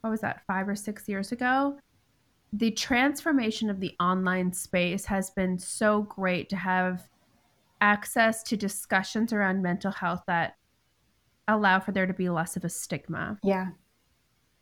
what 0.00 0.10
was 0.10 0.20
that, 0.20 0.42
five 0.46 0.68
or 0.68 0.74
six 0.74 1.08
years 1.08 1.32
ago? 1.32 1.78
The 2.52 2.70
transformation 2.70 3.68
of 3.68 3.80
the 3.80 3.94
online 4.00 4.52
space 4.52 5.04
has 5.06 5.30
been 5.30 5.58
so 5.58 6.02
great 6.02 6.48
to 6.50 6.56
have 6.56 7.08
access 7.80 8.42
to 8.44 8.56
discussions 8.56 9.32
around 9.32 9.62
mental 9.62 9.92
health 9.92 10.22
that 10.26 10.56
allow 11.46 11.80
for 11.80 11.92
there 11.92 12.06
to 12.06 12.14
be 12.14 12.28
less 12.28 12.56
of 12.56 12.64
a 12.64 12.68
stigma. 12.68 13.38
Yeah. 13.42 13.68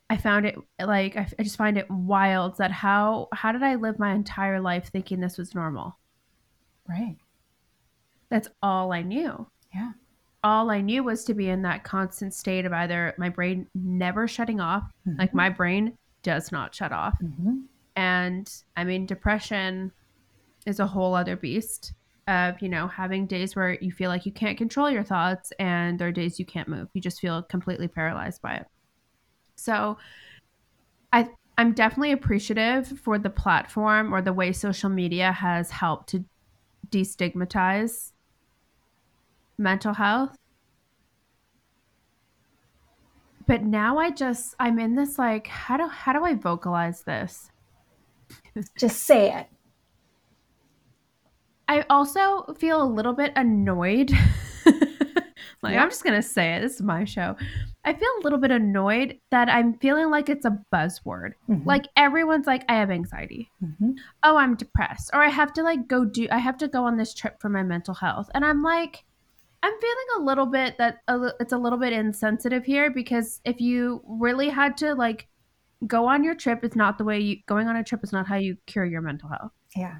I 0.08 0.16
found 0.16 0.46
it 0.46 0.56
like 0.80 1.16
I, 1.16 1.28
I 1.38 1.42
just 1.42 1.56
find 1.56 1.76
it 1.76 1.90
wild 1.90 2.58
that 2.58 2.70
how 2.70 3.28
how 3.32 3.50
did 3.50 3.62
I 3.62 3.74
live 3.74 3.98
my 3.98 4.14
entire 4.14 4.60
life 4.60 4.90
thinking 4.92 5.18
this 5.20 5.36
was 5.36 5.54
normal? 5.54 5.98
Right. 6.88 7.16
That's 8.28 8.48
all 8.62 8.92
I 8.92 9.02
knew. 9.02 9.48
Yeah. 9.74 9.92
All 10.46 10.70
I 10.70 10.80
knew 10.80 11.02
was 11.02 11.24
to 11.24 11.34
be 11.34 11.48
in 11.48 11.62
that 11.62 11.82
constant 11.82 12.32
state 12.32 12.64
of 12.66 12.72
either 12.72 13.14
my 13.18 13.28
brain 13.28 13.66
never 13.74 14.28
shutting 14.28 14.60
off, 14.60 14.84
mm-hmm. 15.06 15.18
like 15.18 15.34
my 15.34 15.50
brain 15.50 15.98
does 16.22 16.52
not 16.52 16.72
shut 16.72 16.92
off. 16.92 17.18
Mm-hmm. 17.20 17.62
And 17.96 18.62
I 18.76 18.84
mean, 18.84 19.06
depression, 19.06 19.90
is 20.66 20.80
a 20.80 20.86
whole 20.86 21.14
other 21.14 21.36
beast 21.36 21.94
of, 22.28 22.60
you 22.60 22.68
know, 22.68 22.88
having 22.88 23.26
days 23.26 23.56
where 23.56 23.78
you 23.80 23.92
feel 23.92 24.10
like 24.10 24.26
you 24.26 24.32
can't 24.32 24.58
control 24.58 24.90
your 24.90 25.04
thoughts 25.04 25.52
and 25.58 25.98
there 25.98 26.08
are 26.08 26.12
days 26.12 26.38
you 26.38 26.44
can't 26.44 26.68
move. 26.68 26.88
You 26.92 27.00
just 27.00 27.20
feel 27.20 27.42
completely 27.42 27.88
paralyzed 27.88 28.42
by 28.42 28.56
it. 28.56 28.66
So 29.54 29.96
I 31.12 31.28
I'm 31.58 31.72
definitely 31.72 32.12
appreciative 32.12 32.86
for 33.00 33.18
the 33.18 33.30
platform 33.30 34.12
or 34.12 34.20
the 34.20 34.32
way 34.32 34.52
social 34.52 34.90
media 34.90 35.32
has 35.32 35.70
helped 35.70 36.10
to 36.10 36.24
destigmatize 36.90 38.12
mental 39.58 39.94
health. 39.94 40.36
But 43.46 43.62
now 43.62 43.98
I 43.98 44.10
just 44.10 44.54
I'm 44.58 44.78
in 44.78 44.96
this 44.96 45.18
like 45.18 45.46
how 45.46 45.76
do 45.76 45.86
how 45.86 46.12
do 46.12 46.24
I 46.24 46.34
vocalize 46.34 47.02
this? 47.02 47.50
just 48.78 49.02
say 49.02 49.32
it. 49.32 49.46
I 51.68 51.84
also 51.90 52.54
feel 52.58 52.82
a 52.82 52.86
little 52.86 53.12
bit 53.12 53.32
annoyed. 53.36 54.10
like 55.62 55.74
yeah. 55.74 55.82
I'm 55.82 55.90
just 55.90 56.04
gonna 56.04 56.22
say 56.22 56.54
it. 56.54 56.62
This 56.62 56.74
is 56.74 56.82
my 56.82 57.04
show. 57.04 57.36
I 57.86 57.94
feel 57.94 58.08
a 58.18 58.24
little 58.24 58.40
bit 58.40 58.50
annoyed 58.50 59.20
that 59.30 59.48
I'm 59.48 59.74
feeling 59.78 60.10
like 60.10 60.28
it's 60.28 60.44
a 60.44 60.58
buzzword. 60.74 61.34
Mm-hmm. 61.48 61.68
Like 61.68 61.86
everyone's 61.96 62.48
like, 62.48 62.64
I 62.68 62.74
have 62.74 62.90
anxiety. 62.90 63.48
Mm-hmm. 63.62 63.92
Oh, 64.24 64.36
I'm 64.36 64.56
depressed. 64.56 65.10
Or 65.14 65.22
I 65.22 65.28
have 65.28 65.52
to 65.52 65.62
like 65.62 65.86
go 65.86 66.04
do, 66.04 66.26
I 66.32 66.38
have 66.38 66.58
to 66.58 66.68
go 66.68 66.84
on 66.84 66.96
this 66.96 67.14
trip 67.14 67.40
for 67.40 67.48
my 67.48 67.62
mental 67.62 67.94
health. 67.94 68.28
And 68.34 68.44
I'm 68.44 68.60
like, 68.64 69.04
I'm 69.66 69.80
feeling 69.80 70.06
a 70.18 70.22
little 70.22 70.46
bit 70.46 70.78
that 70.78 71.00
it's 71.40 71.52
a 71.52 71.58
little 71.58 71.78
bit 71.78 71.92
insensitive 71.92 72.64
here 72.64 72.90
because 72.90 73.40
if 73.44 73.60
you 73.60 74.02
really 74.06 74.48
had 74.48 74.76
to 74.78 74.94
like 74.94 75.26
go 75.86 76.06
on 76.06 76.22
your 76.22 76.34
trip, 76.34 76.62
it's 76.62 76.76
not 76.76 76.98
the 76.98 77.04
way 77.04 77.18
you, 77.18 77.36
going 77.46 77.66
on 77.66 77.76
a 77.76 77.84
trip 77.84 78.04
is 78.04 78.12
not 78.12 78.26
how 78.26 78.36
you 78.36 78.56
cure 78.66 78.84
your 78.84 79.00
mental 79.00 79.28
health. 79.28 79.52
Yeah. 79.76 79.98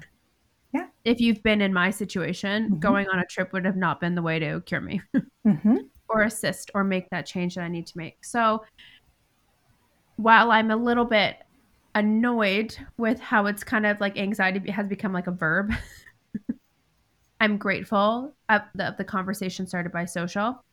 Yeah. 0.73 0.87
If 1.03 1.19
you've 1.19 1.43
been 1.43 1.61
in 1.61 1.73
my 1.73 1.91
situation, 1.91 2.65
mm-hmm. 2.65 2.79
going 2.79 3.07
on 3.09 3.19
a 3.19 3.25
trip 3.25 3.53
would 3.53 3.65
have 3.65 3.77
not 3.77 3.99
been 3.99 4.15
the 4.15 4.21
way 4.21 4.39
to 4.39 4.61
cure 4.61 4.81
me. 4.81 5.01
mm-hmm 5.45 5.77
or 6.09 6.23
assist 6.23 6.71
or 6.73 6.83
make 6.83 7.09
that 7.09 7.25
change 7.25 7.55
that 7.55 7.63
I 7.63 7.67
need 7.67 7.87
to 7.87 7.97
make. 7.97 8.23
So 8.23 8.63
while 10.15 10.51
I'm 10.51 10.71
a 10.71 10.75
little 10.75 11.05
bit 11.05 11.37
annoyed 11.95 12.77
with 12.97 13.19
how 13.19 13.45
it's 13.47 13.63
kind 13.63 13.85
of 13.85 13.99
like 13.99 14.17
anxiety 14.17 14.71
has 14.71 14.87
become 14.87 15.13
like 15.13 15.27
a 15.27 15.31
verb, 15.31 15.71
I'm 17.39 17.57
grateful 17.57 18.33
of 18.49 18.61
the, 18.75 18.89
of 18.89 18.97
the 18.97 19.03
conversation 19.03 19.67
started 19.67 19.91
by 19.91 20.05
social. 20.05 20.63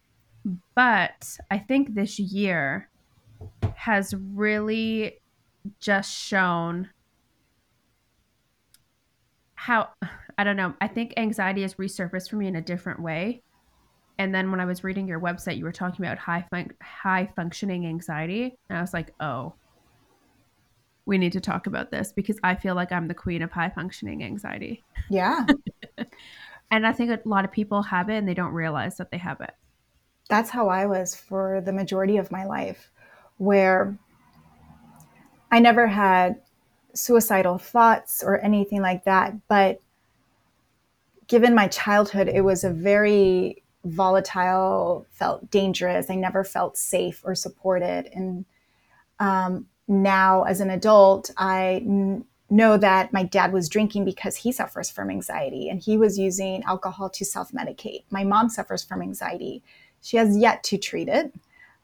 But 0.75 1.39
I 1.51 1.59
think 1.59 1.95
this 1.95 2.19
year 2.19 2.89
has 3.75 4.15
really 4.15 5.21
just 5.81 6.13
shown 6.13 6.91
how 9.55 9.89
I 10.37 10.45
don't 10.45 10.57
know. 10.57 10.75
I 10.81 10.89
think 10.89 11.15
anxiety 11.17 11.63
has 11.63 11.77
resurfaced 11.77 12.29
for 12.29 12.37
me 12.37 12.47
in 12.47 12.57
a 12.57 12.61
different 12.61 13.01
way 13.01 13.43
and 14.19 14.35
then 14.35 14.51
when 14.51 14.61
I 14.61 14.65
was 14.65 14.85
reading 14.85 15.09
your 15.09 15.21
website, 15.21 15.59
you 15.59 15.65
were 15.65 15.73
talking 15.73 16.05
about 16.05 16.19
high 16.19 16.47
fun- 16.51 16.71
high 16.83 17.29
functioning 17.35 17.87
anxiety, 17.87 18.57
and 18.69 18.79
I 18.79 18.81
was 18.81 18.95
like, 18.95 19.13
oh, 19.21 19.55
we 21.07 21.19
need 21.19 21.33
to 21.33 21.41
talk 21.41 21.67
about 21.67 21.91
this 21.91 22.13
because 22.13 22.39
I 22.43 22.55
feel 22.55 22.75
like 22.75 22.93
I'm 22.93 23.09
the 23.09 23.15
queen 23.15 23.43
of 23.43 23.51
high 23.51 23.71
functioning 23.71 24.23
anxiety. 24.25 24.85
Yeah. 25.11 25.45
and 26.71 26.87
I 26.87 26.93
think 26.93 27.11
a 27.11 27.29
lot 27.29 27.45
of 27.45 27.53
people 27.53 27.83
have 27.83 28.09
it 28.09 28.17
and 28.17 28.29
they 28.29 28.35
don't 28.35 28.53
realize 28.53 28.97
that 28.97 29.11
they 29.11 29.19
have 29.19 29.41
it. 29.41 29.55
That's 30.29 30.51
how 30.51 30.69
I 30.69 30.87
was 30.87 31.15
for 31.15 31.61
the 31.61 31.73
majority 31.73 32.17
of 32.17 32.33
my 32.33 32.45
life, 32.45 32.91
where 33.37 33.97
I 35.51 35.61
never 35.61 35.87
had 35.87 36.41
suicidal 36.95 37.59
thoughts 37.59 38.23
or 38.25 38.41
anything 38.41 38.81
like 38.81 39.05
that. 39.05 39.35
But 39.49 39.81
given 41.27 41.55
my 41.55 41.69
childhood, 41.69 42.29
it 42.29 42.43
was 42.43 42.65
a 42.65 42.71
very 42.71 43.63
volatile, 43.85 45.07
felt 45.11 45.51
dangerous. 45.51 46.11
I 46.11 46.15
never 46.15 46.45
felt 46.45 46.77
safe 46.77 47.21
or 47.25 47.35
supported. 47.35 48.07
And 48.13 48.45
um, 49.21 49.67
now, 49.87 50.45
as 50.45 50.61
an 50.61 50.71
adult, 50.71 51.31
I 51.37 51.83
n- 51.85 52.25
know 52.51 52.77
that 52.77 53.13
my 53.13 53.23
dad 53.23 53.53
was 53.53 53.69
drinking 53.69 54.05
because 54.05 54.37
he 54.37 54.53
suffers 54.53 54.91
from 54.91 55.11
anxiety 55.11 55.69
and 55.69 55.81
he 55.81 55.97
was 55.97 56.19
using 56.19 56.63
alcohol 56.65 57.09
to 57.11 57.25
self 57.25 57.53
medicate. 57.53 58.05
My 58.11 58.25
mom 58.25 58.49
suffers 58.49 58.85
from 58.85 59.03
anxiety. 59.03 59.63
She 60.03 60.17
has 60.19 60.37
yet 60.37 60.63
to 60.65 60.79
treat 60.79 61.09
it. 61.09 61.33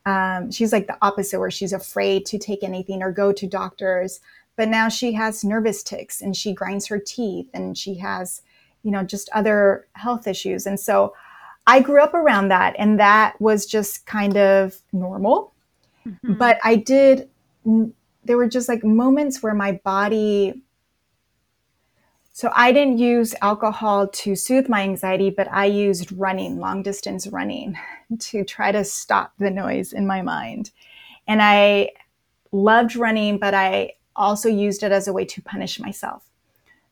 Um, 0.07 0.51
she's 0.51 0.73
like 0.73 0.87
the 0.87 0.99
opposite, 1.03 1.39
where 1.39 1.51
she's 1.51 1.73
afraid 1.73 2.27
to 2.27 2.39
take 2.39 2.63
anything 2.63 3.03
or 3.03 3.13
go 3.13 3.33
to 3.33 3.47
doctors. 3.47 4.21
But 4.57 4.69
now 4.69 4.89
she 4.89 5.13
has 5.13 5.45
nervous 5.45 5.83
tics 5.83 6.21
and 6.21 6.37
she 6.37 6.53
grinds 6.53 6.87
her 6.89 6.99
teeth 6.99 7.49
and 7.55 7.77
she 7.77 7.95
has, 7.95 8.43
you 8.83 8.91
know, 8.91 9.03
just 9.03 9.31
other 9.33 9.87
health 9.95 10.27
issues. 10.27 10.67
And 10.67 10.79
so 10.79 11.15
I 11.67 11.81
grew 11.81 12.03
up 12.03 12.15
around 12.15 12.49
that, 12.49 12.75
and 12.79 12.99
that 12.99 13.41
was 13.41 13.67
just 13.67 14.07
kind 14.07 14.37
of 14.37 14.77
normal. 14.93 15.53
Mm-hmm. 16.07 16.35
But 16.35 16.59
I 16.65 16.77
did, 16.77 17.29
there 18.31 18.37
were 18.37 18.47
just 18.47 18.69
like 18.69 18.85
moments 18.85 19.43
where 19.43 19.55
my 19.55 19.73
body, 19.83 20.63
so 22.31 22.49
I 22.55 22.71
didn't 22.71 22.99
use 22.99 23.35
alcohol 23.43 24.07
to 24.07 24.37
soothe 24.37 24.69
my 24.69 24.83
anxiety, 24.83 25.31
but 25.31 25.51
I 25.51 25.65
used 25.65 26.13
running, 26.13 26.61
long 26.61 26.85
distance 26.85 27.27
running, 27.27 27.77
to 28.21 28.45
try 28.45 28.71
to 28.71 28.85
stop 28.85 29.33
the 29.41 29.51
noise 29.51 29.93
in 29.93 30.07
my 30.07 30.23
mind. 30.23 30.71
And 31.27 31.43
I 31.43 31.91
loved 32.53 32.95
running, 32.95 33.39
but 33.39 33.53
I 33.53 33.95
also 34.15 34.49
used 34.49 34.85
it 34.85 34.93
as 34.93 35.09
a 35.09 35.13
way 35.13 35.25
to 35.25 35.43
punish 35.43 35.81
myself. 35.81 36.23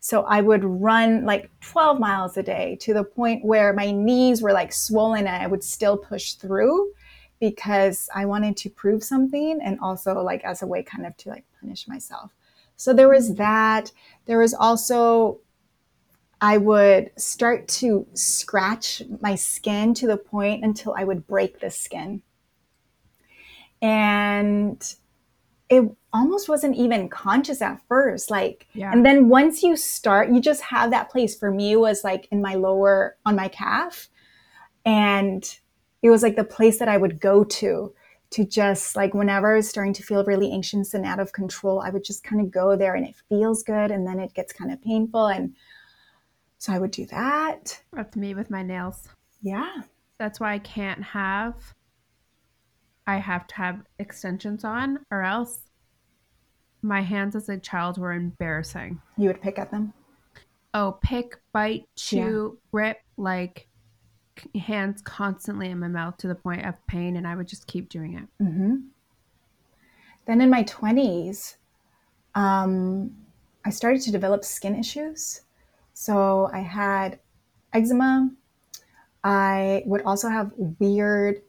So 0.00 0.24
I 0.24 0.40
would 0.40 0.64
run 0.64 1.24
like 1.24 1.52
12 1.60 2.00
miles 2.00 2.36
a 2.36 2.42
day 2.42 2.76
to 2.80 2.94
the 2.94 3.04
point 3.04 3.44
where 3.44 3.72
my 3.72 3.92
knees 3.92 4.42
were 4.42 4.52
like 4.52 4.72
swollen 4.72 5.28
and 5.28 5.40
I 5.40 5.46
would 5.46 5.62
still 5.62 5.96
push 5.96 6.32
through 6.32 6.90
because 7.40 8.08
I 8.14 8.26
wanted 8.26 8.56
to 8.58 8.70
prove 8.70 9.04
something 9.04 9.60
and 9.62 9.78
also 9.80 10.20
like 10.22 10.44
as 10.44 10.62
a 10.62 10.66
way 10.66 10.82
kind 10.82 11.06
of 11.06 11.16
to 11.18 11.30
like 11.30 11.44
punish 11.60 11.86
myself. 11.88 12.34
So 12.76 12.92
there 12.92 13.08
was 13.08 13.32
mm. 13.32 13.36
that. 13.36 13.92
There 14.26 14.38
was 14.38 14.54
also 14.54 15.40
I 16.40 16.58
would 16.58 17.10
start 17.16 17.66
to 17.68 18.06
scratch 18.14 19.02
my 19.20 19.34
skin 19.34 19.92
to 19.94 20.06
the 20.06 20.16
point 20.16 20.64
until 20.64 20.94
I 20.96 21.02
would 21.02 21.26
break 21.26 21.58
the 21.58 21.70
skin. 21.70 22.22
And 23.82 24.82
it 25.68 25.90
almost 26.12 26.48
wasn't 26.48 26.76
even 26.76 27.08
conscious 27.08 27.60
at 27.60 27.80
first 27.86 28.30
like 28.30 28.66
yeah. 28.72 28.90
and 28.90 29.04
then 29.04 29.28
once 29.28 29.62
you 29.62 29.76
start 29.76 30.30
you 30.30 30.40
just 30.40 30.62
have 30.62 30.90
that 30.90 31.10
place 31.10 31.36
for 31.36 31.50
me 31.50 31.76
was 31.76 32.02
like 32.02 32.26
in 32.30 32.40
my 32.40 32.54
lower 32.54 33.16
on 33.26 33.36
my 33.36 33.46
calf 33.48 34.08
and 34.86 35.58
it 36.02 36.10
was 36.10 36.22
like 36.22 36.36
the 36.36 36.44
place 36.44 36.78
that 36.78 36.88
i 36.88 36.96
would 36.96 37.20
go 37.20 37.44
to 37.44 37.92
to 38.30 38.44
just 38.44 38.96
like 38.96 39.14
whenever 39.14 39.52
i 39.52 39.56
was 39.56 39.68
starting 39.68 39.92
to 39.92 40.02
feel 40.02 40.24
really 40.24 40.52
anxious 40.52 40.94
and 40.94 41.04
out 41.04 41.20
of 41.20 41.32
control 41.32 41.80
i 41.80 41.90
would 41.90 42.04
just 42.04 42.24
kind 42.24 42.40
of 42.40 42.50
go 42.50 42.76
there 42.76 42.94
and 42.94 43.06
it 43.06 43.14
feels 43.28 43.62
good 43.62 43.90
and 43.90 44.06
then 44.06 44.18
it 44.18 44.34
gets 44.34 44.52
kind 44.52 44.72
of 44.72 44.82
painful 44.82 45.26
and 45.26 45.54
so 46.58 46.72
i 46.72 46.78
would 46.78 46.90
do 46.90 47.06
that 47.06 47.80
that's 47.92 48.16
me 48.16 48.34
with 48.34 48.50
my 48.50 48.62
nails 48.62 49.08
yeah 49.42 49.82
that's 50.18 50.40
why 50.40 50.52
i 50.54 50.58
can't 50.58 51.02
have 51.02 51.54
I 53.08 53.16
have 53.16 53.46
to 53.46 53.54
have 53.54 53.80
extensions 53.98 54.64
on, 54.64 54.98
or 55.10 55.22
else 55.22 55.60
my 56.82 57.00
hands 57.00 57.34
as 57.34 57.48
a 57.48 57.56
child 57.56 57.96
were 57.96 58.12
embarrassing. 58.12 59.00
You 59.16 59.28
would 59.28 59.40
pick 59.40 59.58
at 59.58 59.70
them? 59.70 59.94
Oh, 60.74 60.98
pick, 61.00 61.40
bite, 61.52 61.88
chew, 61.96 62.58
yeah. 62.58 62.68
rip, 62.70 62.98
like 63.16 63.66
hands 64.60 65.02
constantly 65.02 65.70
in 65.70 65.78
my 65.78 65.88
mouth 65.88 66.16
to 66.18 66.28
the 66.28 66.34
point 66.34 66.66
of 66.66 66.74
pain, 66.86 67.16
and 67.16 67.26
I 67.26 67.36
would 67.36 67.48
just 67.48 67.66
keep 67.66 67.88
doing 67.88 68.14
it. 68.14 68.42
Mm-hmm. 68.42 68.76
Then 70.26 70.40
in 70.40 70.50
my 70.50 70.64
20s, 70.64 71.56
um, 72.34 73.14
I 73.64 73.70
started 73.70 74.02
to 74.02 74.12
develop 74.12 74.44
skin 74.44 74.74
issues. 74.74 75.42
So 75.94 76.48
I 76.52 76.60
had 76.60 77.18
eczema. 77.72 78.30
I 79.24 79.82
would 79.86 80.02
also 80.02 80.28
have 80.28 80.52
weird 80.78 81.42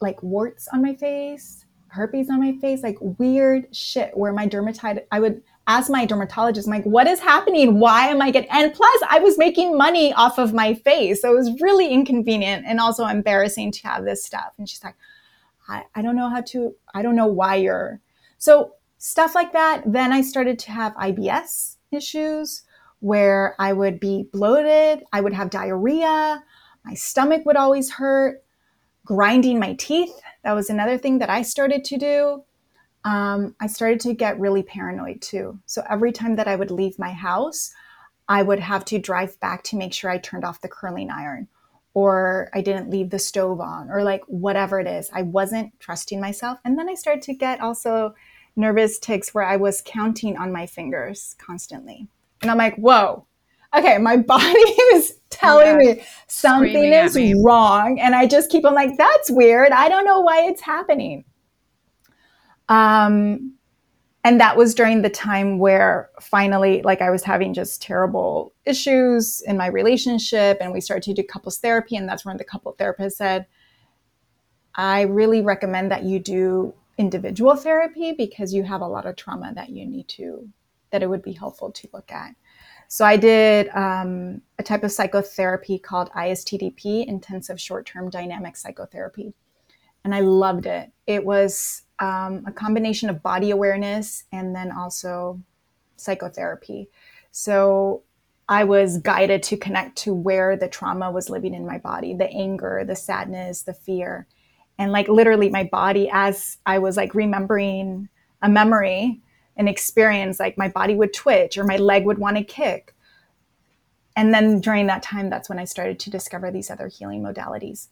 like 0.00 0.22
warts 0.22 0.68
on 0.68 0.82
my 0.82 0.94
face, 0.94 1.64
herpes 1.88 2.28
on 2.28 2.38
my 2.40 2.52
face, 2.58 2.82
like 2.82 2.98
weird 3.00 3.74
shit 3.74 4.16
where 4.16 4.32
my 4.32 4.46
dermatologist, 4.46 5.06
I 5.10 5.20
would 5.20 5.42
ask 5.66 5.90
my 5.90 6.06
dermatologist, 6.06 6.68
I'm 6.68 6.74
like, 6.74 6.84
what 6.84 7.06
is 7.06 7.18
happening? 7.18 7.80
Why 7.80 8.08
am 8.08 8.22
I 8.22 8.30
getting, 8.30 8.50
and 8.50 8.72
plus 8.72 9.02
I 9.08 9.18
was 9.18 9.36
making 9.36 9.76
money 9.76 10.12
off 10.12 10.38
of 10.38 10.54
my 10.54 10.74
face. 10.74 11.22
So 11.22 11.32
it 11.32 11.36
was 11.36 11.60
really 11.60 11.88
inconvenient 11.88 12.64
and 12.66 12.78
also 12.80 13.06
embarrassing 13.06 13.72
to 13.72 13.88
have 13.88 14.04
this 14.04 14.24
stuff. 14.24 14.52
And 14.58 14.68
she's 14.68 14.84
like, 14.84 14.94
I, 15.68 15.84
I 15.94 16.02
don't 16.02 16.16
know 16.16 16.28
how 16.28 16.42
to, 16.42 16.74
I 16.94 17.02
don't 17.02 17.16
know 17.16 17.26
why 17.26 17.56
you're, 17.56 18.00
so 18.38 18.74
stuff 18.98 19.34
like 19.34 19.52
that. 19.52 19.82
Then 19.86 20.12
I 20.12 20.20
started 20.20 20.58
to 20.60 20.70
have 20.70 20.94
IBS 20.94 21.76
issues 21.90 22.62
where 23.00 23.54
I 23.58 23.72
would 23.72 24.00
be 24.00 24.28
bloated. 24.32 25.04
I 25.12 25.20
would 25.20 25.32
have 25.32 25.50
diarrhea. 25.50 26.42
My 26.84 26.94
stomach 26.94 27.44
would 27.44 27.56
always 27.56 27.90
hurt 27.90 28.42
grinding 29.04 29.58
my 29.58 29.74
teeth. 29.74 30.14
That 30.44 30.52
was 30.52 30.70
another 30.70 30.98
thing 30.98 31.18
that 31.18 31.30
I 31.30 31.42
started 31.42 31.84
to 31.84 31.98
do. 31.98 32.44
Um, 33.06 33.54
I 33.60 33.68
started 33.68 34.00
to 34.00 34.14
get 34.14 34.40
really 34.40 34.64
paranoid 34.64 35.22
too. 35.22 35.60
So 35.64 35.84
every 35.88 36.10
time 36.10 36.34
that 36.36 36.48
I 36.48 36.56
would 36.56 36.72
leave 36.72 36.98
my 36.98 37.12
house, 37.12 37.72
I 38.28 38.42
would 38.42 38.58
have 38.58 38.84
to 38.86 38.98
drive 38.98 39.38
back 39.38 39.62
to 39.64 39.76
make 39.76 39.94
sure 39.94 40.10
I 40.10 40.18
turned 40.18 40.44
off 40.44 40.60
the 40.60 40.68
curling 40.68 41.08
iron 41.08 41.46
or 41.94 42.50
I 42.52 42.62
didn't 42.62 42.90
leave 42.90 43.10
the 43.10 43.20
stove 43.20 43.60
on 43.60 43.90
or 43.90 44.02
like 44.02 44.24
whatever 44.24 44.80
it 44.80 44.88
is. 44.88 45.08
I 45.12 45.22
wasn't 45.22 45.78
trusting 45.78 46.20
myself. 46.20 46.58
And 46.64 46.76
then 46.76 46.88
I 46.88 46.94
started 46.94 47.22
to 47.22 47.34
get 47.34 47.60
also 47.60 48.16
nervous 48.56 48.98
tics 48.98 49.32
where 49.32 49.44
I 49.44 49.56
was 49.56 49.82
counting 49.86 50.36
on 50.36 50.50
my 50.50 50.66
fingers 50.66 51.36
constantly. 51.38 52.08
And 52.42 52.50
I'm 52.50 52.58
like, 52.58 52.74
whoa, 52.74 53.24
okay, 53.72 53.98
my 53.98 54.16
body 54.34 54.58
is 54.94 55.20
telling 55.30 55.80
yeah. 55.80 55.94
me 55.94 56.02
something 56.26 56.92
is 56.92 57.14
me. 57.14 57.34
wrong. 57.40 58.00
And 58.00 58.16
I 58.16 58.26
just 58.26 58.50
keep 58.50 58.64
on 58.64 58.74
like, 58.74 58.96
that's 58.98 59.30
weird. 59.30 59.70
I 59.70 59.88
don't 59.88 60.04
know 60.04 60.22
why 60.22 60.42
it's 60.42 60.60
happening. 60.60 61.24
Um, 62.68 63.56
and 64.26 64.40
that 64.40 64.56
was 64.56 64.74
during 64.74 65.02
the 65.02 65.10
time 65.10 65.58
where 65.58 66.10
finally 66.20 66.82
like 66.82 67.00
i 67.00 67.10
was 67.10 67.22
having 67.22 67.54
just 67.54 67.80
terrible 67.80 68.52
issues 68.64 69.40
in 69.42 69.56
my 69.56 69.68
relationship 69.68 70.58
and 70.60 70.72
we 70.72 70.80
started 70.80 71.04
to 71.04 71.14
do 71.14 71.26
couples 71.26 71.58
therapy 71.58 71.94
and 71.94 72.08
that's 72.08 72.24
when 72.24 72.36
the 72.36 72.44
couple 72.44 72.72
therapist 72.72 73.18
said 73.18 73.46
i 74.74 75.02
really 75.02 75.42
recommend 75.42 75.92
that 75.92 76.02
you 76.02 76.18
do 76.18 76.74
individual 76.98 77.54
therapy 77.54 78.12
because 78.12 78.52
you 78.52 78.64
have 78.64 78.80
a 78.80 78.86
lot 78.86 79.06
of 79.06 79.16
trauma 79.16 79.52
that 79.54 79.68
you 79.68 79.86
need 79.86 80.08
to 80.08 80.48
that 80.90 81.02
it 81.02 81.10
would 81.10 81.22
be 81.22 81.32
helpful 81.32 81.70
to 81.70 81.88
look 81.92 82.10
at. 82.10 82.34
So 82.88 83.04
i 83.04 83.16
did 83.16 83.68
um, 83.74 84.40
a 84.58 84.62
type 84.62 84.82
of 84.82 84.92
psychotherapy 84.92 85.78
called 85.78 86.10
istdp 86.10 87.06
intensive 87.06 87.60
short-term 87.60 88.10
dynamic 88.10 88.56
psychotherapy 88.56 89.34
and 90.04 90.14
i 90.14 90.20
loved 90.20 90.66
it. 90.66 90.90
It 91.06 91.24
was 91.24 91.82
um, 91.98 92.44
a 92.46 92.52
combination 92.52 93.08
of 93.08 93.22
body 93.22 93.50
awareness 93.50 94.24
and 94.32 94.54
then 94.54 94.70
also 94.70 95.40
psychotherapy. 95.96 96.88
So 97.30 98.02
I 98.48 98.64
was 98.64 98.98
guided 98.98 99.42
to 99.44 99.56
connect 99.56 99.96
to 99.98 100.14
where 100.14 100.56
the 100.56 100.68
trauma 100.68 101.10
was 101.10 101.30
living 101.30 101.54
in 101.54 101.66
my 101.66 101.78
body 101.78 102.14
the 102.14 102.30
anger, 102.30 102.84
the 102.86 102.96
sadness, 102.96 103.62
the 103.62 103.74
fear. 103.74 104.26
And 104.78 104.92
like 104.92 105.08
literally, 105.08 105.48
my 105.48 105.64
body, 105.64 106.08
as 106.12 106.58
I 106.66 106.78
was 106.78 106.96
like 106.96 107.14
remembering 107.14 108.08
a 108.42 108.48
memory, 108.48 109.20
an 109.56 109.68
experience, 109.68 110.38
like 110.38 110.58
my 110.58 110.68
body 110.68 110.94
would 110.94 111.14
twitch 111.14 111.56
or 111.56 111.64
my 111.64 111.76
leg 111.76 112.04
would 112.04 112.18
want 112.18 112.36
to 112.36 112.44
kick. 112.44 112.94
And 114.14 114.32
then 114.32 114.60
during 114.60 114.86
that 114.86 115.02
time, 115.02 115.28
that's 115.28 115.48
when 115.48 115.58
I 115.58 115.64
started 115.64 115.98
to 116.00 116.10
discover 116.10 116.50
these 116.50 116.70
other 116.70 116.88
healing 116.88 117.22
modalities. 117.22 117.88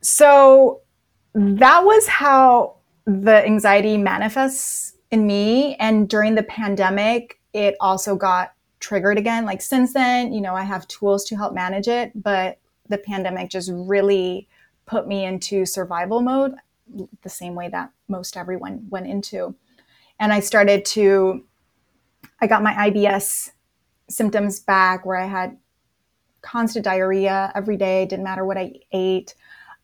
So 0.00 0.82
that 1.34 1.84
was 1.84 2.06
how 2.06 2.76
the 3.06 3.44
anxiety 3.44 3.96
manifests 3.96 4.94
in 5.10 5.26
me. 5.26 5.76
And 5.76 6.08
during 6.08 6.34
the 6.34 6.42
pandemic, 6.42 7.40
it 7.52 7.76
also 7.80 8.16
got 8.16 8.52
triggered 8.80 9.18
again. 9.18 9.44
Like 9.44 9.62
since 9.62 9.92
then, 9.92 10.32
you 10.32 10.40
know, 10.40 10.54
I 10.54 10.62
have 10.62 10.88
tools 10.88 11.24
to 11.26 11.36
help 11.36 11.54
manage 11.54 11.88
it, 11.88 12.12
but 12.14 12.58
the 12.88 12.98
pandemic 12.98 13.50
just 13.50 13.70
really 13.72 14.48
put 14.86 15.06
me 15.06 15.24
into 15.24 15.64
survival 15.66 16.20
mode 16.20 16.54
the 17.22 17.28
same 17.28 17.54
way 17.54 17.68
that 17.68 17.90
most 18.08 18.36
everyone 18.36 18.86
went 18.90 19.06
into. 19.06 19.54
And 20.18 20.32
I 20.32 20.40
started 20.40 20.84
to, 20.86 21.44
I 22.40 22.46
got 22.46 22.62
my 22.62 22.72
IBS 22.90 23.50
symptoms 24.08 24.58
back 24.58 25.06
where 25.06 25.16
I 25.16 25.26
had 25.26 25.56
constant 26.42 26.84
diarrhea 26.84 27.52
every 27.54 27.76
day, 27.76 28.06
didn't 28.06 28.24
matter 28.24 28.44
what 28.44 28.58
I 28.58 28.74
ate 28.92 29.34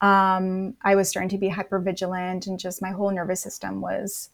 um, 0.00 0.74
I 0.82 0.94
was 0.94 1.08
starting 1.08 1.30
to 1.30 1.38
be 1.38 1.48
hyper 1.48 1.78
vigilant, 1.78 2.46
and 2.46 2.58
just 2.58 2.82
my 2.82 2.90
whole 2.90 3.10
nervous 3.10 3.40
system 3.40 3.80
was 3.80 4.30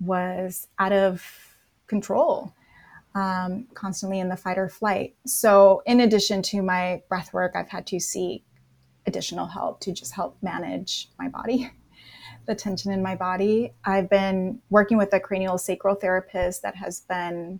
was 0.00 0.68
out 0.78 0.92
of 0.92 1.24
control, 1.88 2.52
um, 3.14 3.66
constantly 3.74 4.20
in 4.20 4.28
the 4.28 4.36
fight 4.36 4.58
or 4.58 4.68
flight. 4.68 5.16
So, 5.26 5.82
in 5.86 6.00
addition 6.00 6.42
to 6.42 6.62
my 6.62 7.02
breath 7.08 7.32
work, 7.32 7.52
I've 7.56 7.68
had 7.68 7.86
to 7.88 7.98
seek 7.98 8.44
additional 9.06 9.46
help 9.46 9.80
to 9.80 9.92
just 9.92 10.14
help 10.14 10.36
manage 10.42 11.08
my 11.18 11.28
body, 11.28 11.70
the 12.46 12.54
tension 12.54 12.92
in 12.92 13.02
my 13.02 13.16
body. 13.16 13.72
I've 13.84 14.08
been 14.08 14.60
working 14.70 14.96
with 14.96 15.12
a 15.12 15.18
cranial 15.18 15.58
sacral 15.58 15.96
therapist 15.96 16.62
that 16.62 16.76
has 16.76 17.00
been 17.00 17.58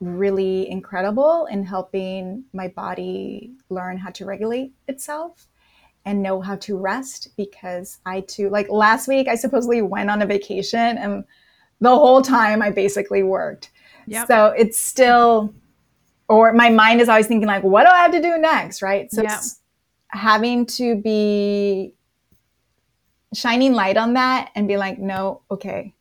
really 0.00 0.68
incredible 0.68 1.46
in 1.46 1.64
helping 1.64 2.44
my 2.52 2.68
body 2.68 3.52
learn 3.70 3.96
how 3.96 4.10
to 4.10 4.24
regulate 4.24 4.72
itself 4.88 5.48
and 6.04 6.22
know 6.22 6.40
how 6.40 6.56
to 6.56 6.76
rest 6.76 7.28
because 7.36 7.98
I 8.04 8.22
too, 8.22 8.50
like 8.50 8.68
last 8.68 9.08
week, 9.08 9.28
I 9.28 9.34
supposedly 9.34 9.82
went 9.82 10.10
on 10.10 10.22
a 10.22 10.26
vacation 10.26 10.98
and 10.98 11.24
the 11.80 11.90
whole 11.90 12.22
time 12.22 12.62
I 12.62 12.70
basically 12.70 13.22
worked. 13.22 13.70
Yep. 14.06 14.26
So 14.26 14.46
it's 14.56 14.78
still, 14.78 15.54
or 16.28 16.52
my 16.52 16.70
mind 16.70 17.00
is 17.00 17.08
always 17.08 17.26
thinking, 17.26 17.46
like, 17.46 17.62
what 17.62 17.84
do 17.84 17.90
I 17.90 17.98
have 17.98 18.12
to 18.12 18.22
do 18.22 18.38
next? 18.38 18.82
Right. 18.82 19.10
So 19.12 19.22
yep. 19.22 19.40
having 20.08 20.66
to 20.66 20.96
be 20.96 21.94
shining 23.34 23.72
light 23.72 23.96
on 23.96 24.14
that 24.14 24.50
and 24.54 24.68
be 24.68 24.76
like, 24.76 24.98
no, 24.98 25.42
okay, 25.50 25.94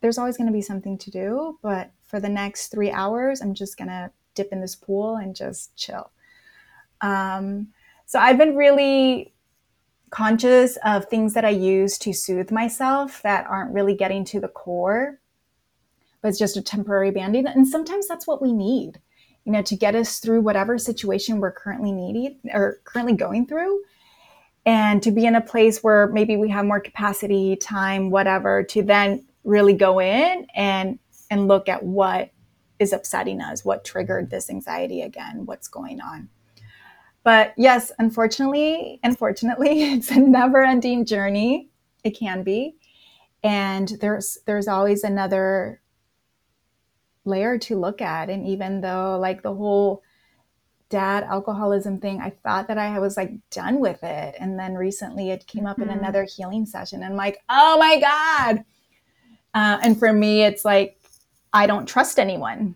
there's 0.00 0.18
always 0.18 0.36
going 0.36 0.48
to 0.48 0.52
be 0.52 0.62
something 0.62 0.98
to 0.98 1.10
do. 1.10 1.58
But 1.62 1.92
for 2.02 2.20
the 2.20 2.28
next 2.28 2.68
three 2.68 2.90
hours, 2.90 3.40
I'm 3.40 3.54
just 3.54 3.76
going 3.76 3.88
to 3.88 4.10
dip 4.34 4.52
in 4.52 4.60
this 4.60 4.74
pool 4.74 5.16
and 5.16 5.36
just 5.36 5.76
chill. 5.76 6.10
Um, 7.00 7.68
so 8.06 8.18
I've 8.18 8.38
been 8.38 8.56
really 8.56 9.31
conscious 10.12 10.78
of 10.84 11.06
things 11.06 11.34
that 11.34 11.44
I 11.44 11.50
use 11.50 11.98
to 11.98 12.12
soothe 12.12 12.52
myself 12.52 13.22
that 13.22 13.46
aren't 13.46 13.74
really 13.74 13.94
getting 13.94 14.24
to 14.26 14.40
the 14.40 14.48
core, 14.48 15.18
but 16.20 16.28
it's 16.28 16.38
just 16.38 16.56
a 16.56 16.62
temporary 16.62 17.10
band-aid. 17.10 17.46
And 17.46 17.66
sometimes 17.66 18.06
that's 18.06 18.26
what 18.26 18.40
we 18.40 18.52
need, 18.52 19.00
you 19.44 19.52
know, 19.52 19.62
to 19.62 19.74
get 19.74 19.94
us 19.94 20.20
through 20.20 20.42
whatever 20.42 20.78
situation 20.78 21.40
we're 21.40 21.50
currently 21.50 21.92
needing 21.92 22.38
or 22.52 22.80
currently 22.84 23.14
going 23.14 23.46
through. 23.46 23.82
And 24.64 25.02
to 25.02 25.10
be 25.10 25.26
in 25.26 25.34
a 25.34 25.40
place 25.40 25.82
where 25.82 26.06
maybe 26.08 26.36
we 26.36 26.50
have 26.50 26.64
more 26.64 26.78
capacity, 26.78 27.56
time, 27.56 28.10
whatever, 28.10 28.62
to 28.64 28.82
then 28.82 29.24
really 29.42 29.74
go 29.74 29.98
in 29.98 30.46
and 30.54 31.00
and 31.32 31.48
look 31.48 31.66
at 31.66 31.82
what 31.82 32.30
is 32.78 32.92
upsetting 32.92 33.40
us, 33.40 33.64
what 33.64 33.84
triggered 33.84 34.28
this 34.28 34.50
anxiety 34.50 35.00
again, 35.00 35.46
what's 35.46 35.66
going 35.66 35.98
on. 36.00 36.28
But 37.24 37.54
yes, 37.56 37.92
unfortunately, 37.98 38.98
unfortunately, 39.02 39.82
it's 39.94 40.10
a 40.10 40.18
never-ending 40.18 41.06
journey. 41.06 41.68
It 42.04 42.18
can 42.18 42.42
be. 42.42 42.76
And 43.44 43.88
there's 44.00 44.38
there's 44.46 44.68
always 44.68 45.04
another 45.04 45.80
layer 47.24 47.58
to 47.58 47.78
look 47.78 48.00
at. 48.00 48.30
And 48.30 48.46
even 48.46 48.80
though 48.80 49.18
like 49.18 49.42
the 49.42 49.54
whole 49.54 50.02
dad 50.88 51.24
alcoholism 51.24 51.98
thing, 51.98 52.20
I 52.20 52.30
thought 52.30 52.68
that 52.68 52.78
I 52.78 52.98
was 52.98 53.16
like 53.16 53.32
done 53.50 53.80
with 53.80 54.02
it. 54.02 54.36
And 54.38 54.58
then 54.58 54.74
recently 54.74 55.30
it 55.30 55.46
came 55.46 55.66
up 55.66 55.78
mm-hmm. 55.78 55.90
in 55.90 55.98
another 55.98 56.24
healing 56.24 56.66
session. 56.66 57.02
And 57.02 57.12
I'm 57.12 57.16
like, 57.16 57.42
oh 57.48 57.78
my 57.78 58.00
God. 58.00 58.64
Uh, 59.54 59.78
and 59.82 59.98
for 59.98 60.12
me, 60.12 60.42
it's 60.42 60.64
like, 60.64 60.98
I 61.52 61.66
don't 61.66 61.86
trust 61.86 62.18
anyone. 62.18 62.74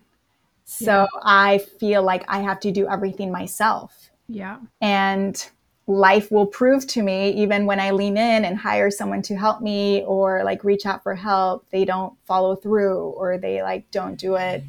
So 0.65 1.01
yeah. 1.01 1.21
I 1.23 1.57
feel 1.57 2.03
like 2.03 2.25
I 2.27 2.39
have 2.39 2.59
to 2.61 2.71
do 2.71 2.87
everything 2.87 3.31
myself. 3.31 4.06
Yeah. 4.27 4.59
And 4.81 5.49
life 5.87 6.31
will 6.31 6.45
prove 6.45 6.85
to 6.87 7.01
me, 7.01 7.31
even 7.31 7.65
when 7.65 7.79
I 7.79 7.91
lean 7.91 8.17
in 8.17 8.43
and 8.45 8.57
hire 8.57 8.91
someone 8.91 9.21
to 9.23 9.37
help 9.37 9.61
me 9.61 10.03
or 10.05 10.43
like 10.43 10.63
reach 10.63 10.85
out 10.85 11.01
for 11.01 11.15
help, 11.15 11.65
they 11.69 11.85
don't 11.85 12.13
follow 12.25 12.55
through 12.55 12.99
or 13.11 13.37
they 13.37 13.61
like 13.63 13.89
don't 13.91 14.17
do 14.17 14.35
it 14.35 14.63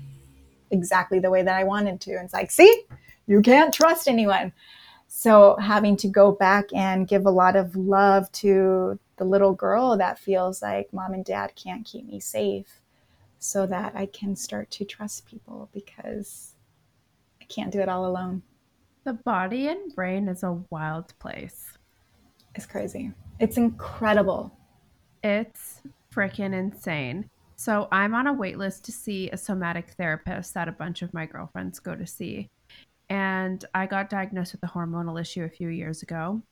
exactly 0.70 1.18
the 1.18 1.30
way 1.30 1.42
that 1.42 1.56
I 1.56 1.64
wanted 1.64 2.00
to. 2.02 2.12
And 2.12 2.24
it's 2.24 2.34
like, 2.34 2.50
see, 2.50 2.84
you 3.26 3.42
can't 3.42 3.74
trust 3.74 4.06
anyone. 4.06 4.52
So 5.09 5.56
having 5.56 5.96
to 5.98 6.09
go 6.09 6.32
back 6.32 6.66
and 6.72 7.09
give 7.09 7.26
a 7.26 7.30
lot 7.30 7.56
of 7.56 7.74
love 7.74 8.30
to 8.32 8.98
the 9.16 9.24
little 9.24 9.54
girl 9.54 9.96
that 9.96 10.18
feels 10.18 10.62
like 10.62 10.92
mom 10.92 11.14
and 11.14 11.24
dad 11.24 11.54
can't 11.56 11.84
keep 11.84 12.06
me 12.06 12.20
safe 12.20 12.80
so 13.40 13.66
that 13.66 13.96
I 13.96 14.06
can 14.06 14.36
start 14.36 14.70
to 14.72 14.84
trust 14.84 15.26
people 15.26 15.68
because 15.72 16.52
I 17.40 17.44
can't 17.46 17.72
do 17.72 17.80
it 17.80 17.88
all 17.88 18.06
alone. 18.06 18.42
The 19.09 19.14
body 19.14 19.68
and 19.68 19.94
brain 19.94 20.28
is 20.28 20.42
a 20.42 20.61
wild 20.68 21.18
place. 21.18 21.78
It's 22.54 22.66
crazy. 22.66 23.11
It's 23.40 23.56
incredible. 23.56 24.54
It's 25.24 25.80
freaking 26.14 26.52
insane. 26.52 27.30
So 27.56 27.88
I'm 27.90 28.14
on 28.14 28.26
a 28.26 28.34
wait 28.34 28.59
list 28.59 28.84
to 28.84 28.92
see 28.92 29.30
a 29.30 29.36
somatic 29.38 29.92
therapist 29.92 30.52
that 30.52 30.68
a 30.68 30.72
bunch 30.72 31.00
of 31.00 31.14
my 31.14 31.24
girlfriends 31.24 31.78
go 31.80 31.94
to 31.94 32.06
see. 32.06 32.50
And 33.09 33.64
I 33.72 33.86
got 33.86 34.11
diagnosed 34.11 34.52
with 34.52 34.62
a 34.62 34.74
hormonal 34.74 35.18
issue 35.18 35.44
a 35.44 35.48
few 35.48 35.70
years 35.70 36.02
ago. 36.02 36.42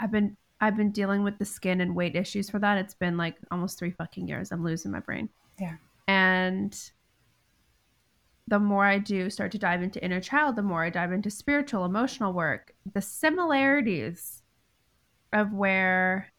I've 0.00 0.10
been 0.10 0.36
I've 0.60 0.76
been 0.76 0.90
dealing 0.90 1.22
with 1.22 1.38
the 1.38 1.44
skin 1.44 1.80
and 1.80 1.94
weight 1.94 2.16
issues 2.16 2.50
for 2.50 2.58
that. 2.58 2.78
It's 2.78 2.94
been 2.94 3.16
like 3.16 3.36
almost 3.52 3.78
3 3.78 3.92
fucking 3.92 4.26
years. 4.26 4.50
I'm 4.50 4.64
losing 4.64 4.90
my 4.90 4.98
brain. 4.98 5.28
Yeah. 5.60 5.76
And 6.08 6.76
the 8.48 8.58
more 8.58 8.84
I 8.84 8.98
do 8.98 9.30
start 9.30 9.52
to 9.52 9.58
dive 9.58 9.82
into 9.82 10.02
inner 10.02 10.20
child, 10.20 10.56
the 10.56 10.62
more 10.62 10.82
I 10.82 10.90
dive 10.90 11.12
into 11.12 11.30
spiritual, 11.30 11.84
emotional 11.84 12.32
work, 12.32 12.72
the 12.94 13.02
similarities 13.02 14.42
of 15.32 15.52
where, 15.52 16.32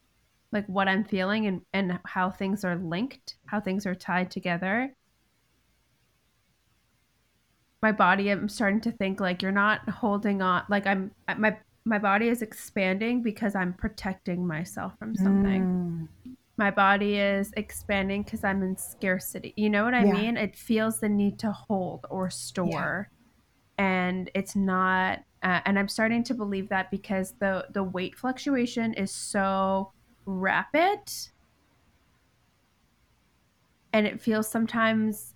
like, 0.51 0.66
what 0.68 0.88
I'm 0.88 1.03
feeling 1.03 1.45
and, 1.45 1.62
and 1.74 1.99
how 2.05 2.32
things 2.32 2.66
are 2.66 2.76
linked, 2.76 3.36
how 3.45 3.60
things 3.60 3.86
are 3.86 3.95
tied 3.95 4.32
together, 4.32 4.93
my 7.82 7.91
body 7.91 8.30
i'm 8.30 8.49
starting 8.49 8.82
to 8.82 8.91
think 8.91 9.20
like 9.20 9.41
you're 9.41 9.51
not 9.51 9.88
holding 9.89 10.41
on 10.41 10.64
like 10.70 10.86
i'm 10.86 11.12
my 11.38 11.55
my 11.86 11.97
body 11.97 12.28
is 12.28 12.41
expanding 12.41 13.22
because 13.22 13.55
i'm 13.55 13.74
protecting 13.74 14.45
myself 14.45 14.93
from 14.99 15.16
something 15.16 16.07
mm. 16.28 16.36
My 16.60 16.70
body 16.70 17.18
is 17.18 17.51
expanding 17.57 18.22
because 18.22 18.43
i'm 18.43 18.62
in 18.62 18.78
scarcity 18.78 19.53
you 19.55 19.70
know 19.70 19.84
what 19.84 19.95
i 19.95 20.03
yeah. 20.03 20.12
mean 20.12 20.38
it 20.38 20.55
feels 20.55 20.99
the 20.99 21.10
need 21.10 21.39
to 21.39 21.51
hold 21.51 22.05
or 22.12 22.30
store 22.30 23.10
yeah. 23.80 23.86
and 23.86 24.30
it's 24.36 24.55
not 24.55 25.20
uh, 25.41 25.62
and 25.66 25.80
i'm 25.80 25.88
starting 25.88 26.24
to 26.24 26.36
believe 26.36 26.70
that 26.70 26.91
because 26.91 27.34
the 27.39 27.66
the 27.72 27.84
weight 27.84 28.16
fluctuation 28.16 28.93
is 28.93 29.10
so 29.10 29.91
rapid 30.26 30.99
and 33.93 34.05
it 34.05 34.22
feels 34.22 34.47
sometimes 34.49 35.34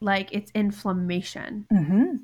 like 0.00 0.28
it's 0.32 0.50
inflammation. 0.54 1.66
Mm-hmm. 1.72 2.16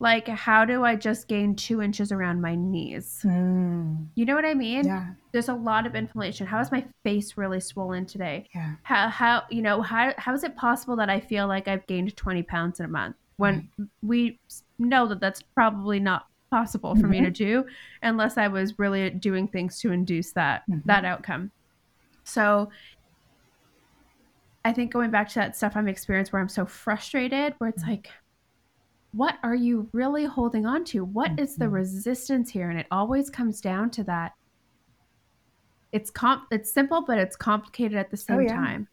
Like, 0.00 0.28
how 0.28 0.64
do 0.64 0.84
I 0.84 0.94
just 0.94 1.26
gain 1.26 1.56
two 1.56 1.82
inches 1.82 2.12
around 2.12 2.40
my 2.40 2.54
knees? 2.54 3.20
Mm. 3.24 4.06
You 4.14 4.26
know 4.26 4.36
what 4.36 4.44
I 4.44 4.54
mean? 4.54 4.86
Yeah. 4.86 5.08
There's 5.32 5.48
a 5.48 5.54
lot 5.54 5.86
of 5.86 5.96
inflammation. 5.96 6.46
How 6.46 6.60
is 6.60 6.70
my 6.70 6.84
face 7.02 7.36
really 7.36 7.58
swollen 7.58 8.06
today? 8.06 8.48
Yeah. 8.54 8.74
How, 8.84 9.08
how, 9.08 9.42
you 9.50 9.60
know, 9.60 9.82
how, 9.82 10.14
how 10.16 10.34
is 10.34 10.44
it 10.44 10.54
possible 10.54 10.94
that 10.96 11.10
I 11.10 11.18
feel 11.18 11.48
like 11.48 11.66
I've 11.66 11.84
gained 11.88 12.16
20 12.16 12.44
pounds 12.44 12.78
in 12.78 12.86
a 12.86 12.88
month 12.88 13.16
when 13.38 13.68
right. 13.76 13.88
we 14.02 14.38
know 14.78 15.08
that 15.08 15.18
that's 15.18 15.42
probably 15.42 15.98
not 15.98 16.26
possible 16.48 16.94
for 16.94 17.02
mm-hmm. 17.02 17.10
me 17.10 17.20
to 17.22 17.30
do 17.30 17.66
unless 18.02 18.38
I 18.38 18.46
was 18.46 18.78
really 18.78 19.10
doing 19.10 19.48
things 19.48 19.80
to 19.80 19.90
induce 19.90 20.30
that, 20.32 20.62
mm-hmm. 20.70 20.80
that 20.86 21.04
outcome. 21.04 21.50
So 22.22 22.70
I 24.64 24.72
think 24.72 24.92
going 24.92 25.10
back 25.10 25.28
to 25.30 25.34
that 25.36 25.56
stuff 25.56 25.72
I'm 25.74 25.88
experienced 25.88 26.32
where 26.32 26.40
I'm 26.40 26.48
so 26.48 26.66
frustrated, 26.66 27.54
where 27.58 27.70
it's 27.70 27.82
mm-hmm. 27.82 27.92
like, 27.92 28.10
what 29.12 29.38
are 29.42 29.54
you 29.54 29.88
really 29.92 30.24
holding 30.24 30.66
on 30.66 30.84
to? 30.84 31.04
What 31.04 31.32
mm-hmm. 31.32 31.40
is 31.40 31.56
the 31.56 31.64
mm-hmm. 31.64 31.74
resistance 31.74 32.50
here? 32.50 32.70
And 32.70 32.78
it 32.78 32.86
always 32.90 33.30
comes 33.30 33.60
down 33.60 33.90
to 33.92 34.04
that. 34.04 34.32
It's 35.92 36.10
comp 36.10 36.44
it's 36.50 36.70
simple, 36.70 37.02
but 37.02 37.18
it's 37.18 37.36
complicated 37.36 37.96
at 37.96 38.10
the 38.10 38.16
oh, 38.16 38.26
same 38.26 38.36
oh, 38.36 38.40
yeah. 38.40 38.56
time. 38.56 38.88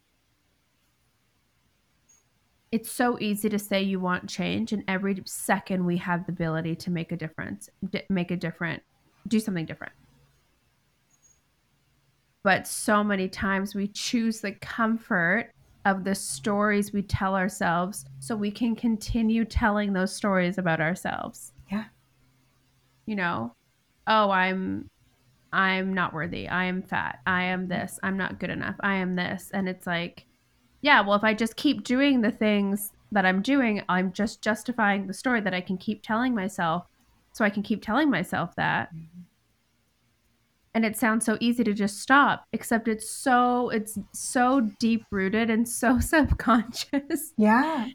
It's 2.72 2.90
so 2.90 3.18
easy 3.20 3.48
to 3.48 3.58
say 3.58 3.82
you 3.82 4.00
want 4.00 4.28
change, 4.28 4.72
and 4.72 4.82
every 4.88 5.22
second 5.24 5.84
we 5.86 5.98
have 5.98 6.26
the 6.26 6.32
ability 6.32 6.74
to 6.76 6.90
make 6.90 7.12
a 7.12 7.16
difference, 7.16 7.70
make 8.10 8.30
a 8.30 8.36
different, 8.36 8.82
do 9.28 9.38
something 9.38 9.64
different 9.64 9.92
but 12.46 12.64
so 12.68 13.02
many 13.02 13.28
times 13.28 13.74
we 13.74 13.88
choose 13.88 14.40
the 14.40 14.52
comfort 14.52 15.50
of 15.86 16.02
the 16.02 16.14
stories 16.14 16.92
we 16.92 17.00
tell 17.00 17.36
ourselves 17.36 18.04
so 18.18 18.34
we 18.34 18.50
can 18.50 18.74
continue 18.74 19.44
telling 19.44 19.92
those 19.92 20.12
stories 20.12 20.58
about 20.58 20.80
ourselves. 20.80 21.52
Yeah. 21.70 21.84
You 23.06 23.14
know, 23.14 23.54
oh, 24.08 24.30
I'm 24.30 24.90
I'm 25.52 25.94
not 25.94 26.12
worthy. 26.12 26.48
I 26.48 26.64
am 26.64 26.82
fat. 26.82 27.20
I 27.24 27.44
am 27.44 27.68
this. 27.68 28.00
I'm 28.02 28.16
not 28.16 28.40
good 28.40 28.50
enough. 28.50 28.74
I 28.80 28.96
am 28.96 29.14
this. 29.14 29.52
And 29.54 29.68
it's 29.68 29.86
like, 29.86 30.26
yeah, 30.82 31.00
well, 31.00 31.14
if 31.14 31.22
I 31.22 31.32
just 31.32 31.54
keep 31.54 31.84
doing 31.84 32.20
the 32.20 32.32
things 32.32 32.92
that 33.12 33.24
I'm 33.24 33.40
doing, 33.40 33.80
I'm 33.88 34.12
just 34.12 34.42
justifying 34.42 35.06
the 35.06 35.14
story 35.14 35.40
that 35.40 35.54
I 35.54 35.60
can 35.60 35.78
keep 35.78 36.02
telling 36.02 36.34
myself. 36.34 36.86
So 37.32 37.44
I 37.44 37.50
can 37.50 37.62
keep 37.62 37.80
telling 37.80 38.10
myself 38.10 38.56
that. 38.56 38.92
Mm-hmm 38.92 39.25
and 40.76 40.84
it 40.84 40.94
sounds 40.94 41.24
so 41.24 41.38
easy 41.40 41.64
to 41.64 41.72
just 41.72 42.00
stop 42.00 42.44
except 42.52 42.86
it's 42.86 43.08
so 43.08 43.70
it's 43.70 43.98
so 44.12 44.60
deep 44.78 45.06
rooted 45.10 45.48
and 45.48 45.66
so 45.66 45.98
subconscious. 46.00 47.32
Yeah. 47.38 47.88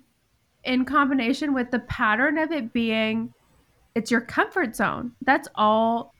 In 0.64 0.84
combination 0.84 1.54
with 1.54 1.70
the 1.70 1.80
pattern 1.82 2.40
of 2.40 2.52
it 2.52 2.74
being 2.74 3.32
it's 3.94 4.10
your 4.10 4.22
comfort 4.22 4.76
zone. 4.76 5.12
That's 5.22 5.48
all 5.54 6.16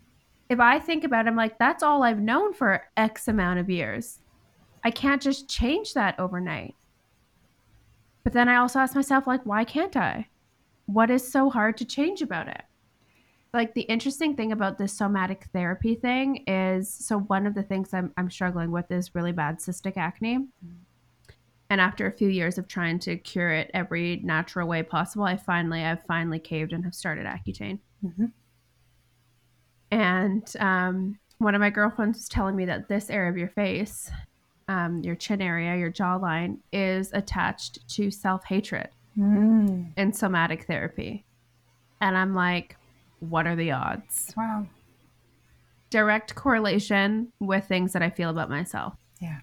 if 0.50 0.60
i 0.60 0.78
think 0.78 1.04
about 1.04 1.26
it 1.26 1.30
i'm 1.30 1.36
like 1.36 1.58
that's 1.58 1.82
all 1.82 2.04
i've 2.04 2.20
known 2.20 2.54
for 2.54 2.84
x 2.96 3.28
amount 3.28 3.60
of 3.60 3.68
years. 3.68 4.20
I 4.84 4.92
can't 4.92 5.22
just 5.22 5.50
change 5.50 5.96
that 5.96 6.20
overnight. 6.20 6.76
But 8.24 8.34
then 8.34 8.48
i 8.48 8.58
also 8.58 8.78
ask 8.78 8.94
myself 8.94 9.26
like 9.26 9.44
why 9.48 9.64
can't 9.64 9.98
i? 9.98 10.28
What 10.86 11.10
is 11.10 11.28
so 11.28 11.50
hard 11.50 11.76
to 11.78 11.86
change 11.86 12.22
about 12.22 12.50
it 12.50 12.62
like 13.54 13.74
the 13.74 13.82
interesting 13.82 14.36
thing 14.36 14.52
about 14.52 14.78
this 14.78 14.94
somatic 14.94 15.48
therapy 15.52 15.96
thing 15.96 16.44
is 16.48 16.90
so 16.90 17.20
one 17.20 17.46
of 17.46 17.54
the 17.54 17.64
things 17.64 17.94
I'm, 17.94 18.14
I'm 18.18 18.30
struggling 18.30 18.72
with 18.72 18.90
is 18.92 19.14
really 19.14 19.34
bad 19.34 19.60
cystic 19.60 19.98
acne. 19.98 20.38
Mm-hmm. 20.38 20.76
And 21.70 21.80
after 21.80 22.06
a 22.06 22.12
few 22.12 22.28
years 22.28 22.58
of 22.58 22.68
trying 22.68 23.00
to 23.00 23.16
cure 23.18 23.52
it 23.52 23.72
every 23.74 24.18
natural 24.24 24.68
way 24.68 24.84
possible, 24.84 25.24
I 25.24 25.38
finally, 25.38 25.84
I've 25.84 26.04
finally 26.04 26.40
caved 26.40 26.74
and 26.74 26.84
have 26.84 26.94
started 26.94 27.26
Accutane. 27.26 27.80
Mm-hmm. 28.06 28.26
And 29.92 30.54
um, 30.60 31.20
one 31.38 31.56
of 31.56 31.62
my 31.62 31.70
girlfriends 31.70 32.18
was 32.18 32.30
telling 32.30 32.56
me 32.56 32.66
that 32.66 32.88
this 32.88 33.10
area 33.10 33.30
of 33.30 33.38
your 33.38 33.50
face, 33.50 34.12
um, 34.68 35.02
your 35.02 35.16
chin 35.16 35.42
area, 35.42 35.78
your 35.78 35.92
jawline, 35.92 36.58
is 36.72 37.12
attached 37.14 37.88
to 37.90 38.12
self 38.12 38.44
hatred 38.46 38.90
mm. 39.18 39.92
in 39.96 40.14
somatic 40.14 40.66
therapy. 40.66 41.26
And 42.02 42.18
I'm 42.18 42.34
like, 42.34 42.76
what 43.22 43.48
are 43.48 43.56
the 43.56 43.72
odds? 43.72 44.34
Wow. 44.36 44.68
Direct 45.90 46.36
correlation 46.36 47.32
with 47.40 47.66
things 47.66 47.94
that 47.94 48.02
I 48.02 48.10
feel 48.10 48.30
about 48.30 48.50
myself. 48.50 48.96
Yeah. 49.20 49.40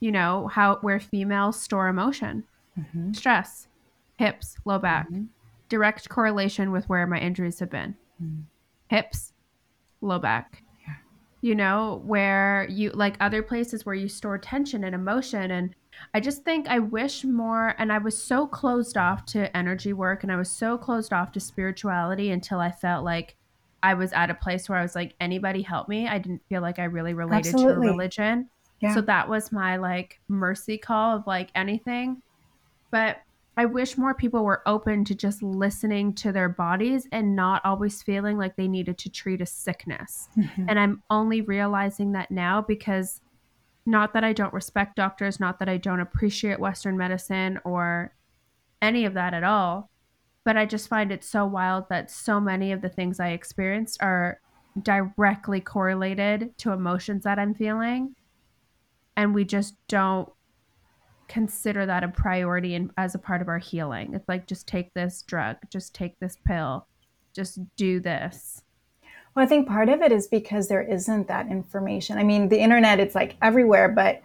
You 0.00 0.12
know, 0.12 0.48
how 0.48 0.76
where 0.82 1.00
females 1.00 1.60
store 1.60 1.88
emotion, 1.88 2.44
mm-hmm. 2.78 3.12
stress, 3.12 3.66
hips, 4.16 4.56
low 4.64 4.78
back. 4.78 5.06
Mm-hmm. 5.08 5.24
Direct 5.68 6.08
correlation 6.08 6.70
with 6.70 6.88
where 6.88 7.06
my 7.06 7.18
injuries 7.18 7.58
have 7.60 7.70
been. 7.70 7.96
Mm-hmm. 8.22 8.42
Hips, 8.88 9.32
low 10.02 10.18
back. 10.18 10.62
Yeah. 10.86 10.94
You 11.40 11.54
know, 11.54 12.02
where 12.04 12.66
you 12.68 12.90
like 12.90 13.16
other 13.20 13.42
places 13.42 13.86
where 13.86 13.94
you 13.94 14.08
store 14.08 14.36
tension 14.36 14.84
and 14.84 14.94
emotion 14.94 15.50
and 15.50 15.74
I 16.12 16.20
just 16.20 16.44
think 16.44 16.68
I 16.68 16.78
wish 16.78 17.24
more, 17.24 17.74
and 17.78 17.92
I 17.92 17.98
was 17.98 18.20
so 18.20 18.46
closed 18.46 18.96
off 18.96 19.24
to 19.26 19.54
energy 19.56 19.92
work 19.92 20.22
and 20.22 20.30
I 20.30 20.36
was 20.36 20.50
so 20.50 20.78
closed 20.78 21.12
off 21.12 21.32
to 21.32 21.40
spirituality 21.40 22.30
until 22.30 22.60
I 22.60 22.70
felt 22.70 23.04
like 23.04 23.36
I 23.82 23.94
was 23.94 24.12
at 24.12 24.30
a 24.30 24.34
place 24.34 24.68
where 24.68 24.78
I 24.78 24.82
was 24.82 24.94
like, 24.94 25.14
anybody 25.20 25.60
help 25.60 25.88
me? 25.88 26.08
I 26.08 26.18
didn't 26.18 26.42
feel 26.48 26.62
like 26.62 26.78
I 26.78 26.84
really 26.84 27.12
related 27.12 27.54
Absolutely. 27.54 27.86
to 27.86 27.90
a 27.90 27.92
religion. 27.92 28.48
Yeah. 28.80 28.94
So 28.94 29.00
that 29.02 29.28
was 29.28 29.52
my 29.52 29.76
like 29.76 30.20
mercy 30.28 30.78
call 30.78 31.16
of 31.16 31.26
like 31.26 31.50
anything. 31.54 32.22
But 32.90 33.18
I 33.56 33.66
wish 33.66 33.96
more 33.96 34.14
people 34.14 34.44
were 34.44 34.62
open 34.66 35.04
to 35.04 35.14
just 35.14 35.42
listening 35.42 36.14
to 36.14 36.32
their 36.32 36.48
bodies 36.48 37.06
and 37.12 37.36
not 37.36 37.60
always 37.64 38.02
feeling 38.02 38.36
like 38.36 38.56
they 38.56 38.68
needed 38.68 38.98
to 38.98 39.10
treat 39.10 39.40
a 39.40 39.46
sickness. 39.46 40.28
Mm-hmm. 40.36 40.66
And 40.68 40.80
I'm 40.80 41.02
only 41.10 41.40
realizing 41.40 42.12
that 42.12 42.30
now 42.30 42.62
because 42.62 43.20
not 43.86 44.14
that 44.14 44.24
I 44.24 44.32
don't 44.32 44.54
respect 44.54 44.96
doctors, 44.96 45.38
not 45.38 45.58
that 45.58 45.68
I 45.68 45.76
don't 45.76 46.00
appreciate 46.00 46.58
Western 46.58 46.96
medicine 46.96 47.60
or 47.64 48.14
any 48.80 49.04
of 49.04 49.14
that 49.14 49.34
at 49.34 49.44
all, 49.44 49.90
but 50.44 50.56
I 50.56 50.66
just 50.66 50.88
find 50.88 51.12
it 51.12 51.24
so 51.24 51.46
wild 51.46 51.88
that 51.88 52.10
so 52.10 52.40
many 52.40 52.72
of 52.72 52.82
the 52.82 52.88
things 52.88 53.20
I 53.20 53.28
experienced 53.28 54.02
are 54.02 54.40
directly 54.82 55.60
correlated 55.60 56.56
to 56.58 56.72
emotions 56.72 57.24
that 57.24 57.38
I'm 57.38 57.54
feeling. 57.54 58.14
And 59.16 59.34
we 59.34 59.44
just 59.44 59.74
don't 59.86 60.28
consider 61.28 61.86
that 61.86 62.04
a 62.04 62.08
priority 62.08 62.74
and 62.74 62.90
as 62.98 63.14
a 63.14 63.18
part 63.18 63.40
of 63.40 63.48
our 63.48 63.58
healing. 63.58 64.14
It's 64.14 64.28
like, 64.28 64.46
just 64.46 64.66
take 64.66 64.92
this 64.94 65.22
drug, 65.22 65.56
just 65.70 65.94
take 65.94 66.18
this 66.18 66.36
pill, 66.44 66.88
just 67.34 67.60
do 67.76 68.00
this. 68.00 68.63
Well, 69.34 69.44
I 69.44 69.48
think 69.48 69.66
part 69.66 69.88
of 69.88 70.00
it 70.00 70.12
is 70.12 70.26
because 70.26 70.68
there 70.68 70.82
isn't 70.82 71.28
that 71.28 71.48
information. 71.48 72.18
I 72.18 72.22
mean, 72.22 72.48
the 72.48 72.58
internet, 72.58 73.00
it's 73.00 73.14
like 73.14 73.36
everywhere, 73.42 73.88
but 73.88 74.22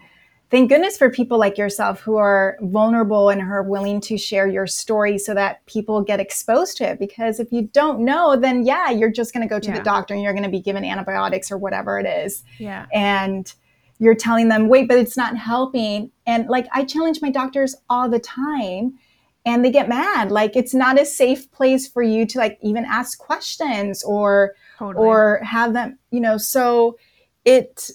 thank 0.51 0.70
goodness 0.70 0.97
for 0.97 1.10
people 1.10 1.39
like 1.39 1.57
yourself 1.57 1.99
who 2.01 2.18
are 2.18 2.57
vulnerable 2.62 3.30
and 3.30 3.41
who 3.41 3.49
are 3.49 3.64
willing 3.64 4.01
to 4.01 4.18
share 4.18 4.47
your 4.47 4.68
story 4.68 5.18
so 5.18 5.34
that 5.34 5.66
people 5.66 6.01
get 6.01 6.20
exposed 6.20 6.78
to 6.78 6.84
it. 6.89 6.99
Because 6.99 7.39
if 7.39 7.51
you 7.51 7.64
don't 7.74 7.99
know, 8.01 8.36
then 8.36 8.66
yeah, 8.66 8.89
you're 8.91 9.12
just 9.12 9.34
going 9.34 9.47
to 9.47 9.49
go 9.49 9.60
to 9.60 9.70
yeah. 9.70 9.78
the 9.78 9.84
doctor 9.84 10.14
and 10.14 10.22
you're 10.22 10.34
going 10.34 10.43
to 10.43 10.49
be 10.49 10.62
given 10.62 10.84
antibiotics 10.84 11.51
or 11.51 11.57
whatever 11.57 11.99
it 11.99 12.05
is. 12.05 12.43
Yeah. 12.57 12.86
And 12.93 13.51
you're 13.99 14.16
telling 14.16 14.47
them, 14.47 14.70
wait, 14.70 14.88
but 14.88 14.97
it's 14.97 15.18
not 15.18 15.38
helping. 15.38 16.12
And 16.26 16.47
like 16.47 16.68
I 16.72 16.86
challenge 16.86 17.22
my 17.22 17.32
doctors 17.32 17.76
all 17.89 18.10
the 18.10 18.20
time 18.20 18.97
and 19.45 19.64
they 19.64 19.72
get 19.72 19.89
mad. 19.89 20.32
Like 20.32 20.55
it's 20.55 20.74
not 20.74 20.99
a 20.99 21.05
safe 21.05 21.51
place 21.51 21.88
for 21.88 22.01
you 22.01 22.26
to 22.28 22.38
like 22.38 22.57
even 22.62 22.86
ask 22.86 23.20
questions 23.20 24.03
or 24.03 24.55
totally. 24.80 25.05
or 25.05 25.41
have 25.43 25.73
them, 25.73 25.99
you 26.11 26.19
know, 26.19 26.38
so 26.38 26.97
it, 27.45 27.91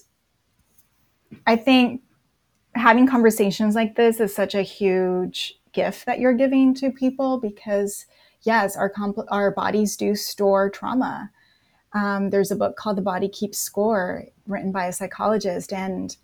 I 1.47 1.55
think 1.55 2.01
having 2.75 3.07
conversations 3.07 3.75
like 3.75 3.95
this 3.95 4.19
is 4.19 4.33
such 4.33 4.55
a 4.55 4.61
huge 4.61 5.59
gift 5.73 6.05
that 6.05 6.19
you're 6.19 6.33
giving 6.33 6.73
to 6.75 6.91
people 6.91 7.39
because 7.39 8.05
yes, 8.43 8.77
our 8.77 8.91
compl- 8.91 9.25
our 9.29 9.51
bodies 9.51 9.97
do 9.97 10.15
store 10.15 10.69
trauma. 10.69 11.31
Um, 11.93 12.29
there's 12.29 12.51
a 12.51 12.55
book 12.55 12.75
called 12.75 12.97
The 12.97 13.01
Body 13.01 13.29
Keeps 13.29 13.57
Score, 13.57 14.25
written 14.47 14.71
by 14.71 14.87
a 14.87 14.93
psychologist, 14.93 15.71
and 15.71 16.15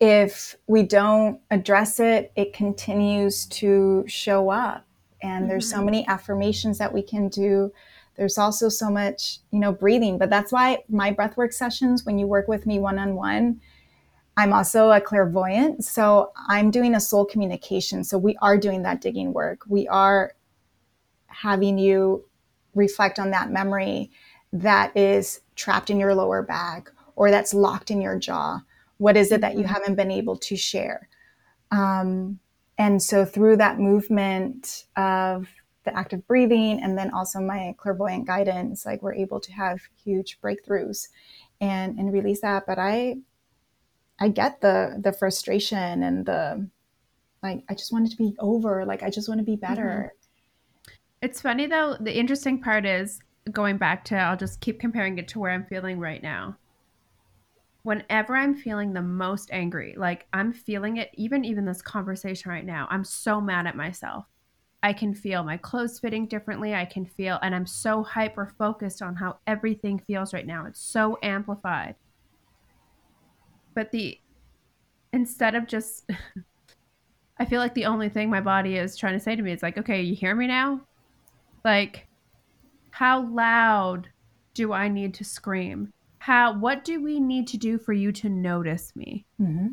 if 0.00 0.56
we 0.66 0.82
don't 0.82 1.40
address 1.50 1.98
it, 1.98 2.32
it 2.36 2.52
continues 2.52 3.46
to 3.46 4.04
show 4.06 4.50
up 4.50 4.84
and 5.22 5.42
mm-hmm. 5.42 5.48
there's 5.48 5.68
so 5.68 5.76
mm-hmm. 5.76 5.86
many 5.86 6.08
affirmations 6.08 6.78
that 6.78 6.92
we 6.92 7.02
can 7.02 7.28
do 7.28 7.72
there's 8.18 8.36
also 8.36 8.68
so 8.68 8.90
much 8.90 9.38
you 9.50 9.58
know 9.58 9.72
breathing 9.72 10.18
but 10.18 10.28
that's 10.28 10.52
why 10.52 10.78
my 10.88 11.12
breathwork 11.12 11.52
sessions 11.52 12.04
when 12.04 12.18
you 12.18 12.26
work 12.26 12.48
with 12.48 12.66
me 12.66 12.78
one-on-one 12.78 13.60
i'm 14.36 14.52
also 14.52 14.90
a 14.90 15.00
clairvoyant. 15.00 15.84
So 15.84 16.32
i'm 16.48 16.70
doing 16.70 16.94
a 16.94 17.00
soul 17.00 17.24
communication. 17.24 18.04
So 18.04 18.18
we 18.18 18.36
are 18.40 18.56
doing 18.56 18.82
that 18.82 19.00
digging 19.00 19.32
work. 19.32 19.62
We 19.68 19.88
are 19.88 20.32
having 21.26 21.78
you 21.78 22.24
reflect 22.74 23.18
on 23.18 23.30
that 23.32 23.50
memory 23.50 24.10
that 24.52 24.96
is 24.96 25.40
trapped 25.56 25.90
in 25.90 25.98
your 25.98 26.14
lower 26.14 26.42
back 26.42 26.90
or 27.16 27.30
that's 27.30 27.52
locked 27.52 27.90
in 27.90 28.00
your 28.00 28.18
jaw. 28.18 28.60
What 28.98 29.16
is 29.16 29.32
it 29.32 29.40
that 29.40 29.54
you 29.54 29.64
mm-hmm. 29.64 29.72
haven't 29.74 29.96
been 29.96 30.10
able 30.10 30.36
to 30.36 30.56
share? 30.56 31.08
Um, 31.70 32.38
and 32.78 33.02
so 33.02 33.24
through 33.24 33.56
that 33.56 33.78
movement 33.78 34.84
of 34.96 35.48
the 35.88 35.96
active 35.98 36.26
breathing 36.26 36.82
and 36.82 36.96
then 36.96 37.10
also 37.10 37.40
my 37.40 37.74
clairvoyant 37.78 38.26
guidance, 38.26 38.84
like 38.84 39.02
we're 39.02 39.14
able 39.14 39.40
to 39.40 39.52
have 39.52 39.80
huge 40.04 40.40
breakthroughs 40.40 41.08
and 41.60 41.98
and 41.98 42.12
release 42.12 42.40
that. 42.42 42.66
But 42.66 42.78
I 42.78 43.16
I 44.20 44.28
get 44.28 44.60
the 44.60 45.00
the 45.02 45.12
frustration 45.12 46.02
and 46.02 46.26
the 46.26 46.68
like 47.42 47.64
I 47.68 47.74
just 47.74 47.92
want 47.92 48.06
it 48.06 48.10
to 48.10 48.16
be 48.16 48.36
over. 48.38 48.84
Like 48.84 49.02
I 49.02 49.10
just 49.10 49.28
want 49.28 49.38
to 49.40 49.44
be 49.44 49.56
better. 49.56 50.12
Mm-hmm. 50.12 50.94
It's 51.22 51.40
funny 51.40 51.66
though, 51.66 51.96
the 51.98 52.16
interesting 52.16 52.60
part 52.60 52.86
is 52.86 53.20
going 53.50 53.78
back 53.78 54.04
to 54.04 54.16
I'll 54.16 54.36
just 54.36 54.60
keep 54.60 54.78
comparing 54.78 55.18
it 55.18 55.28
to 55.28 55.38
where 55.38 55.50
I'm 55.50 55.64
feeling 55.64 55.98
right 55.98 56.22
now 56.22 56.56
whenever 57.82 58.36
I'm 58.36 58.54
feeling 58.54 58.92
the 58.92 59.00
most 59.00 59.48
angry, 59.50 59.94
like 59.96 60.26
I'm 60.34 60.52
feeling 60.52 60.98
it 60.98 61.10
even 61.14 61.42
even 61.44 61.64
this 61.64 61.80
conversation 61.80 62.50
right 62.50 62.66
now, 62.66 62.86
I'm 62.90 63.02
so 63.02 63.40
mad 63.40 63.66
at 63.66 63.76
myself. 63.76 64.26
I 64.82 64.92
can 64.92 65.14
feel 65.14 65.42
my 65.42 65.56
clothes 65.56 65.98
fitting 65.98 66.26
differently. 66.26 66.74
I 66.74 66.84
can 66.84 67.04
feel 67.04 67.38
and 67.42 67.54
I'm 67.54 67.66
so 67.66 68.02
hyper 68.02 68.52
focused 68.58 69.02
on 69.02 69.16
how 69.16 69.38
everything 69.46 69.98
feels 69.98 70.32
right 70.32 70.46
now. 70.46 70.66
It's 70.66 70.80
so 70.80 71.18
amplified. 71.22 71.96
But 73.74 73.90
the 73.90 74.18
instead 75.12 75.54
of 75.54 75.66
just 75.66 76.08
I 77.38 77.44
feel 77.44 77.60
like 77.60 77.74
the 77.74 77.86
only 77.86 78.08
thing 78.08 78.30
my 78.30 78.40
body 78.40 78.76
is 78.76 78.96
trying 78.96 79.14
to 79.14 79.20
say 79.20 79.36
to 79.36 79.42
me 79.42 79.52
is 79.52 79.62
like, 79.62 79.78
"Okay, 79.78 80.02
you 80.02 80.14
hear 80.14 80.34
me 80.34 80.46
now?" 80.46 80.80
Like 81.64 82.06
how 82.90 83.26
loud 83.28 84.08
do 84.54 84.72
I 84.72 84.88
need 84.88 85.14
to 85.14 85.24
scream? 85.24 85.92
how 86.18 86.52
what 86.52 86.84
do 86.84 87.02
we 87.02 87.20
need 87.20 87.46
to 87.48 87.56
do 87.56 87.78
for 87.78 87.92
you 87.92 88.12
to 88.12 88.28
notice 88.28 88.94
me 88.94 89.24
mm-hmm. 89.40 89.68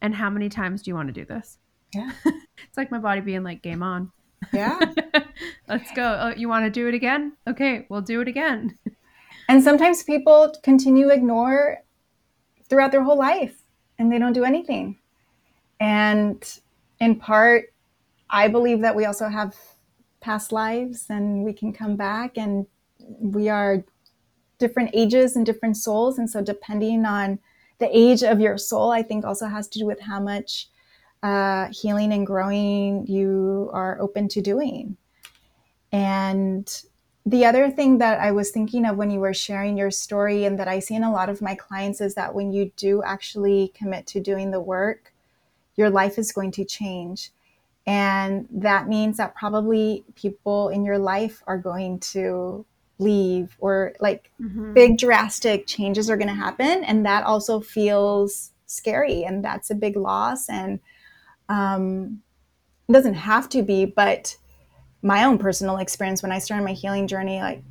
and 0.00 0.14
how 0.14 0.30
many 0.30 0.48
times 0.48 0.82
do 0.82 0.90
you 0.90 0.94
want 0.94 1.06
to 1.06 1.12
do 1.12 1.24
this 1.24 1.58
yeah 1.94 2.10
it's 2.24 2.76
like 2.76 2.90
my 2.90 2.98
body 2.98 3.20
being 3.20 3.44
like 3.44 3.62
game 3.62 3.82
on 3.82 4.10
yeah. 4.52 4.78
Let's 5.68 5.90
go. 5.92 6.18
Oh, 6.20 6.34
you 6.36 6.48
want 6.48 6.64
to 6.64 6.70
do 6.70 6.88
it 6.88 6.94
again? 6.94 7.32
Okay 7.46 7.86
we'll 7.88 8.02
do 8.02 8.20
it 8.20 8.28
again. 8.28 8.78
And 9.46 9.62
sometimes 9.62 10.02
people 10.02 10.54
continue 10.62 11.08
to 11.08 11.12
ignore 11.12 11.82
throughout 12.66 12.92
their 12.92 13.02
whole 13.02 13.18
life 13.18 13.60
and 13.98 14.10
they 14.10 14.18
don't 14.18 14.32
do 14.32 14.44
anything. 14.44 14.98
And 15.80 16.42
in 17.00 17.16
part 17.16 17.72
i 18.30 18.48
believe 18.48 18.80
that 18.80 18.96
we 18.96 19.04
also 19.04 19.28
have 19.28 19.54
past 20.20 20.52
lives 20.52 21.06
and 21.10 21.44
we 21.44 21.52
can 21.52 21.72
come 21.72 21.96
back 21.96 22.38
and 22.38 22.66
we 23.20 23.50
are 23.50 23.84
different 24.58 24.90
ages 24.94 25.36
and 25.36 25.44
different 25.44 25.76
souls. 25.76 26.18
And 26.18 26.28
so, 26.28 26.42
depending 26.42 27.04
on 27.04 27.38
the 27.78 27.88
age 27.96 28.22
of 28.22 28.40
your 28.40 28.56
soul, 28.56 28.90
I 28.90 29.02
think 29.02 29.24
also 29.24 29.46
has 29.46 29.68
to 29.68 29.78
do 29.78 29.86
with 29.86 30.00
how 30.00 30.20
much 30.20 30.68
uh, 31.24 31.68
healing 31.72 32.12
and 32.12 32.26
growing 32.26 33.06
you 33.06 33.70
are 33.72 33.98
open 33.98 34.28
to 34.28 34.42
doing. 34.42 34.96
And 35.90 36.82
the 37.24 37.46
other 37.46 37.70
thing 37.70 37.96
that 37.98 38.20
I 38.20 38.30
was 38.30 38.50
thinking 38.50 38.84
of 38.84 38.98
when 38.98 39.10
you 39.10 39.20
were 39.20 39.32
sharing 39.32 39.78
your 39.78 39.90
story, 39.90 40.44
and 40.44 40.58
that 40.58 40.68
I 40.68 40.80
see 40.80 40.94
in 40.94 41.02
a 41.02 41.10
lot 41.10 41.30
of 41.30 41.40
my 41.40 41.54
clients, 41.54 42.02
is 42.02 42.14
that 42.16 42.34
when 42.34 42.52
you 42.52 42.70
do 42.76 43.02
actually 43.02 43.72
commit 43.74 44.06
to 44.08 44.20
doing 44.20 44.50
the 44.50 44.60
work, 44.60 45.14
your 45.76 45.88
life 45.88 46.18
is 46.18 46.30
going 46.30 46.50
to 46.52 46.64
change. 46.64 47.30
And 47.86 48.46
that 48.50 48.86
means 48.86 49.16
that 49.16 49.34
probably 49.34 50.04
people 50.16 50.68
in 50.68 50.84
your 50.84 50.98
life 50.98 51.42
are 51.46 51.58
going 51.58 52.00
to 52.00 52.66
leave 52.98 53.56
or 53.58 53.94
like 53.98 54.30
mm-hmm. 54.40 54.74
big 54.74 54.98
drastic 54.98 55.66
changes 55.66 56.10
are 56.10 56.16
going 56.16 56.28
to 56.28 56.34
happen 56.34 56.84
and 56.84 57.04
that 57.04 57.24
also 57.24 57.58
feels 57.60 58.52
scary 58.66 59.24
and 59.24 59.44
that's 59.44 59.68
a 59.68 59.74
big 59.74 59.96
loss 59.96 60.48
and 60.48 60.78
um, 61.48 62.20
it 62.88 62.92
doesn't 62.92 63.14
have 63.14 63.48
to 63.48 63.62
be 63.62 63.84
but 63.84 64.36
my 65.02 65.24
own 65.24 65.38
personal 65.38 65.78
experience 65.78 66.22
when 66.22 66.32
i 66.32 66.38
started 66.38 66.64
my 66.64 66.72
healing 66.72 67.06
journey 67.06 67.40
like 67.40 67.62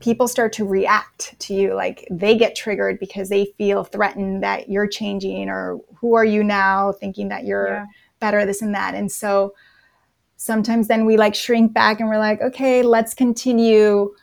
people 0.00 0.28
start 0.28 0.52
to 0.52 0.64
react 0.64 1.38
to 1.40 1.54
you. 1.54 1.74
Like 1.74 2.06
they 2.10 2.36
get 2.36 2.54
triggered 2.54 2.98
because 3.00 3.28
they 3.28 3.46
feel 3.58 3.84
threatened 3.84 4.42
that 4.42 4.68
you're 4.68 4.86
changing 4.86 5.48
or 5.48 5.78
who 5.96 6.14
are 6.14 6.24
you 6.24 6.44
now 6.44 6.92
thinking 6.92 7.28
that 7.28 7.44
you're 7.44 7.68
yeah. 7.68 7.86
better 8.20 8.46
this 8.46 8.62
and 8.62 8.74
that. 8.74 8.94
And 8.94 9.10
so 9.10 9.54
sometimes 10.36 10.86
then 10.86 11.04
we 11.04 11.16
like 11.16 11.34
shrink 11.34 11.72
back 11.72 11.98
and 11.98 12.08
we're 12.08 12.16
like 12.16 12.40
okay 12.40 12.84
let's 12.84 13.12
continue 13.12 14.14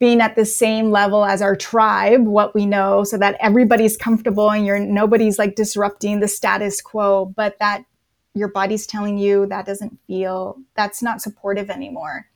being 0.00 0.20
at 0.20 0.34
the 0.34 0.44
same 0.44 0.90
level 0.90 1.24
as 1.26 1.42
our 1.42 1.54
tribe, 1.54 2.24
what 2.24 2.54
we 2.54 2.64
know, 2.64 3.04
so 3.04 3.18
that 3.18 3.36
everybody's 3.38 3.98
comfortable 3.98 4.50
and 4.50 4.64
you're 4.64 4.80
nobody's 4.80 5.38
like 5.38 5.54
disrupting 5.54 6.20
the 6.20 6.26
status 6.26 6.80
quo, 6.80 7.26
but 7.36 7.58
that 7.60 7.84
your 8.34 8.48
body's 8.48 8.86
telling 8.86 9.18
you 9.18 9.46
that 9.46 9.66
doesn't 9.66 9.98
feel 10.06 10.58
that's 10.76 11.02
not 11.02 11.20
supportive 11.20 11.70
anymore. 11.70 12.26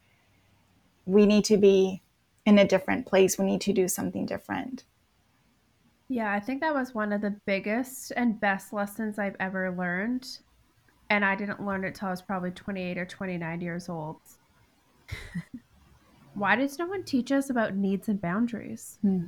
We 1.07 1.27
need 1.27 1.45
to 1.47 1.57
be 1.57 2.03
in 2.45 2.59
a 2.59 2.67
different 2.67 3.07
place. 3.07 3.39
We 3.39 3.45
need 3.45 3.61
to 3.63 3.73
do 3.73 3.89
something 3.89 4.27
different. 4.27 4.85
Yeah, 6.09 6.33
I 6.33 6.41
think 6.41 6.61
that 6.61 6.75
was 6.75 6.95
one 6.95 7.13
of 7.13 7.21
the 7.21 7.37
biggest 7.47 8.13
and 8.17 8.39
best 8.39 8.73
lessons 8.73 9.19
I've 9.19 9.37
ever 9.41 9.71
learned. 9.71 10.39
And 11.11 11.25
I 11.25 11.35
didn't 11.35 11.65
learn 11.65 11.85
it 11.85 11.95
till 11.95 12.09
I 12.09 12.11
was 12.11 12.23
probably 12.23 12.51
28 12.51 12.99
or 12.99 13.07
29 13.07 13.61
years 13.61 13.89
old. 13.89 14.17
why 16.35 16.57
does 16.57 16.79
no 16.79 16.87
one 16.87 17.05
teach 17.05 17.33
us 17.33 17.51
about 17.51 17.75
needs 17.75 18.09
and 18.09 18.21
boundaries? 18.21 18.99
Hmm. 19.03 19.27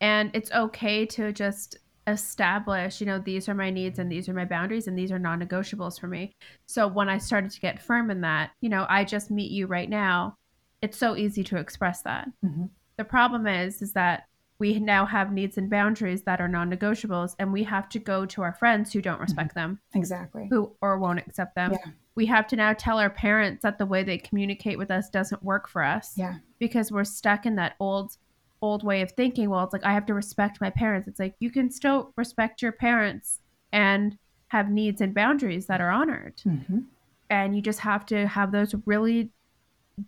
And 0.00 0.30
it's 0.34 0.50
okay 0.52 1.06
to 1.06 1.32
just 1.32 1.78
establish, 2.06 3.00
you 3.00 3.06
know, 3.06 3.18
these 3.18 3.48
are 3.48 3.54
my 3.54 3.70
needs 3.70 3.98
and 3.98 4.10
these 4.10 4.28
are 4.28 4.34
my 4.34 4.44
boundaries 4.44 4.86
and 4.86 4.98
these 4.98 5.12
are 5.12 5.18
non 5.18 5.40
negotiables 5.40 6.00
for 6.00 6.06
me. 6.06 6.34
So 6.66 6.86
when 6.86 7.08
I 7.08 7.18
started 7.18 7.50
to 7.52 7.60
get 7.60 7.82
firm 7.82 8.10
in 8.10 8.20
that, 8.22 8.50
you 8.60 8.68
know, 8.68 8.86
I 8.88 9.04
just 9.04 9.30
meet 9.30 9.50
you 9.50 9.66
right 9.66 9.88
now, 9.88 10.36
it's 10.80 10.98
so 10.98 11.16
easy 11.16 11.44
to 11.44 11.56
express 11.56 12.02
that. 12.02 12.28
Mm-hmm. 12.44 12.64
The 12.96 13.04
problem 13.04 13.46
is, 13.46 13.82
is 13.82 13.92
that 13.92 14.24
we 14.58 14.78
now 14.78 15.06
have 15.06 15.32
needs 15.32 15.58
and 15.58 15.68
boundaries 15.68 16.22
that 16.22 16.40
are 16.40 16.46
non-negotiables 16.46 17.34
and 17.38 17.52
we 17.52 17.64
have 17.64 17.88
to 17.88 17.98
go 17.98 18.24
to 18.26 18.42
our 18.42 18.52
friends 18.54 18.92
who 18.92 19.02
don't 19.02 19.20
respect 19.20 19.50
mm-hmm. 19.56 19.70
them 19.70 19.80
exactly 19.92 20.46
who 20.50 20.72
or 20.80 21.00
won't 21.00 21.18
accept 21.18 21.56
them 21.56 21.72
yeah 21.72 21.90
we 22.14 22.26
have 22.26 22.46
to 22.48 22.56
now 22.56 22.72
tell 22.74 22.98
our 22.98 23.10
parents 23.10 23.62
that 23.62 23.78
the 23.78 23.86
way 23.86 24.02
they 24.02 24.18
communicate 24.18 24.78
with 24.78 24.90
us 24.90 25.08
doesn't 25.08 25.42
work 25.42 25.68
for 25.68 25.82
us. 25.82 26.12
Yeah. 26.16 26.36
Because 26.58 26.92
we're 26.92 27.04
stuck 27.04 27.46
in 27.46 27.56
that 27.56 27.74
old 27.80 28.16
old 28.62 28.84
way 28.84 29.02
of 29.02 29.12
thinking. 29.12 29.50
Well, 29.50 29.64
it's 29.64 29.72
like 29.72 29.84
I 29.84 29.92
have 29.92 30.06
to 30.06 30.14
respect 30.14 30.60
my 30.60 30.70
parents. 30.70 31.08
It's 31.08 31.20
like 31.20 31.34
you 31.40 31.50
can 31.50 31.70
still 31.70 32.12
respect 32.16 32.62
your 32.62 32.72
parents 32.72 33.40
and 33.72 34.16
have 34.48 34.70
needs 34.70 35.00
and 35.00 35.14
boundaries 35.14 35.66
that 35.66 35.80
are 35.80 35.90
honored. 35.90 36.36
Mm-hmm. 36.46 36.80
And 37.28 37.56
you 37.56 37.62
just 37.62 37.80
have 37.80 38.06
to 38.06 38.26
have 38.26 38.52
those 38.52 38.74
really 38.86 39.30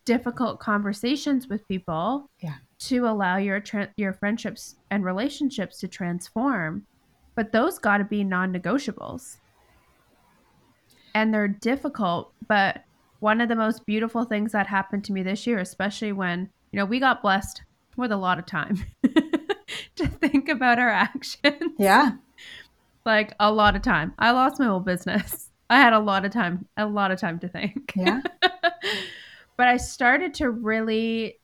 difficult 0.04 0.60
conversations 0.60 1.48
with 1.48 1.66
people 1.68 2.30
yeah. 2.40 2.54
to 2.78 3.06
allow 3.06 3.36
your 3.36 3.60
tra- 3.60 3.90
your 3.96 4.12
friendships 4.12 4.76
and 4.90 5.04
relationships 5.04 5.78
to 5.80 5.88
transform. 5.88 6.86
But 7.34 7.52
those 7.52 7.78
got 7.78 7.98
to 7.98 8.04
be 8.04 8.22
non-negotiables 8.22 9.38
and 11.14 11.32
they're 11.32 11.48
difficult. 11.48 12.32
But 12.46 12.84
one 13.20 13.40
of 13.40 13.48
the 13.48 13.56
most 13.56 13.86
beautiful 13.86 14.24
things 14.24 14.52
that 14.52 14.66
happened 14.66 15.04
to 15.04 15.12
me 15.12 15.22
this 15.22 15.46
year, 15.46 15.58
especially 15.58 16.12
when, 16.12 16.50
you 16.72 16.78
know, 16.78 16.84
we 16.84 17.00
got 17.00 17.22
blessed 17.22 17.62
with 17.96 18.12
a 18.12 18.16
lot 18.16 18.38
of 18.38 18.46
time 18.46 18.84
to 19.96 20.06
think 20.06 20.48
about 20.48 20.78
our 20.78 20.88
actions. 20.88 21.72
Yeah. 21.78 22.12
Like 23.04 23.34
a 23.38 23.52
lot 23.52 23.76
of 23.76 23.82
time. 23.82 24.14
I 24.18 24.30
lost 24.30 24.58
my 24.58 24.66
whole 24.66 24.80
business. 24.80 25.50
I 25.70 25.78
had 25.78 25.92
a 25.92 25.98
lot 25.98 26.24
of 26.24 26.32
time, 26.32 26.66
a 26.76 26.86
lot 26.86 27.10
of 27.10 27.18
time 27.18 27.38
to 27.40 27.48
think. 27.48 27.92
Yeah. 27.96 28.20
but 29.56 29.68
I 29.68 29.76
started 29.76 30.34
to 30.34 30.50
really, 30.50 31.38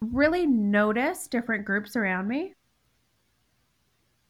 really 0.00 0.46
notice 0.46 1.28
different 1.28 1.64
groups 1.64 1.96
around 1.96 2.28
me 2.28 2.54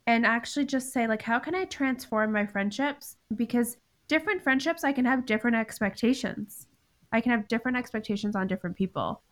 and 0.07 0.27
actually 0.27 0.67
just 0.67 0.93
say 0.93 1.07
like 1.07 1.23
how 1.23 1.39
can 1.39 1.55
i 1.55 1.65
transform 1.65 2.33
my 2.33 2.47
friendships 2.47 3.17
because 3.35 3.77
different 4.09 4.43
friendships 4.43 4.85
i 4.85 4.93
can 4.93 5.05
have 5.05 5.27
different 5.27 5.57
expectations 5.57 6.67
i 7.13 7.21
can 7.21 7.33
have 7.33 7.49
different 7.49 7.77
expectations 7.77 8.37
on 8.37 8.47
different 8.47 8.77
people 8.77 9.23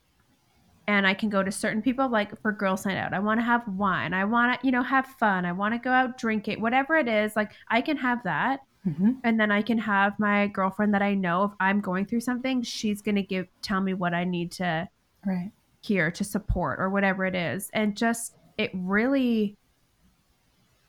and 0.87 1.07
i 1.07 1.15
can 1.15 1.29
go 1.29 1.43
to 1.43 1.51
certain 1.53 1.83
people 1.83 2.09
like 2.09 2.41
for 2.43 2.53
girls 2.53 2.85
night 2.85 2.97
out 2.97 3.13
i 3.13 3.19
want 3.19 3.39
to 3.39 3.45
have 3.45 3.67
wine 3.69 4.13
i 4.13 4.25
want 4.25 4.61
to 4.61 4.67
you 4.67 4.73
know 4.73 4.83
have 4.83 5.07
fun 5.07 5.45
i 5.45 5.53
want 5.53 5.73
to 5.75 5.79
go 5.79 5.91
out 5.91 6.19
drink 6.19 6.49
it 6.49 6.61
whatever 6.61 6.97
it 6.97 7.09
is 7.09 7.37
like 7.37 7.53
i 7.69 7.81
can 7.81 7.97
have 7.97 8.23
that 8.25 8.61
Mm-hmm. 8.87 9.13
And 9.23 9.39
then 9.39 9.51
I 9.53 9.63
can 9.63 9.79
have 9.79 10.19
my 10.19 10.49
girlfriend 10.49 10.93
that 10.95 11.03
I 11.03 11.15
know 11.15 11.45
if 11.45 11.53
I'm 11.61 11.81
going 11.81 12.05
through 12.05 12.21
something, 12.21 12.63
she's 12.63 13.01
going 13.01 13.15
to 13.15 13.23
give 13.23 13.47
tell 13.63 13.81
me 13.81 13.95
what 13.95 14.13
I 14.13 14.25
need 14.25 14.51
to 14.53 14.89
right. 15.25 15.53
hear 15.83 16.11
to 16.11 16.25
support 16.25 16.81
or 16.81 16.91
whatever 16.91 17.25
it 17.25 17.35
is. 17.35 17.71
And 17.75 17.97
just 17.97 18.35
it 18.59 18.71
really 18.75 19.57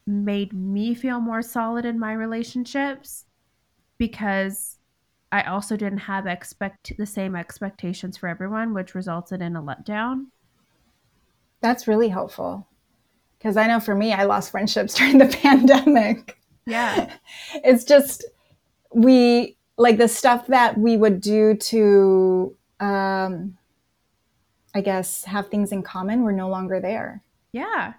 made 0.08 0.54
me 0.54 0.96
feel 0.96 1.20
more 1.20 1.42
solid 1.42 1.86
in 1.86 2.00
my 2.00 2.14
relationships 2.14 3.26
because 3.98 4.80
I 5.34 5.42
also 5.46 5.76
didn't 5.76 5.98
have 5.98 6.28
expect 6.28 6.96
the 6.96 7.08
same 7.08 7.36
expectations 7.36 8.18
for 8.18 8.30
everyone, 8.30 8.76
which 8.76 8.94
resulted 8.94 9.42
in 9.42 9.56
a 9.56 9.64
letdown. 9.64 10.28
That's 11.60 11.88
really 11.88 12.10
helpful. 12.10 12.68
Because 13.40 13.58
I 13.58 13.66
know 13.66 13.80
for 13.80 13.96
me, 13.96 14.14
I 14.14 14.26
lost 14.26 14.52
friendships 14.52 14.94
during 14.98 15.18
the 15.18 15.26
pandemic. 15.26 16.38
Yeah. 16.68 17.12
it's 17.56 17.84
just, 17.84 18.26
we, 18.94 19.58
like 19.76 19.98
the 19.98 20.08
stuff 20.08 20.46
that 20.48 20.78
we 20.78 20.98
would 20.98 21.20
do 21.20 21.56
to, 21.56 22.56
um, 22.80 23.58
I 24.76 24.82
guess, 24.82 25.24
have 25.24 25.50
things 25.50 25.72
in 25.72 25.82
common 25.82 26.22
were 26.22 26.32
no 26.32 26.48
longer 26.48 26.80
there. 26.80 27.24
Yeah. 27.54 27.94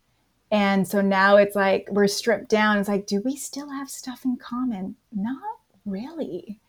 And 0.53 0.87
so 0.87 1.01
now 1.01 1.37
it's 1.37 1.57
like 1.57 1.89
we're 1.91 2.07
stripped 2.07 2.49
down. 2.49 2.78
It's 2.78 2.89
like, 2.89 3.09
do 3.09 3.20
we 3.24 3.35
still 3.35 3.70
have 3.70 3.91
stuff 3.91 4.24
in 4.24 4.37
common? 4.37 4.95
Not 5.12 5.43
really. 5.85 6.61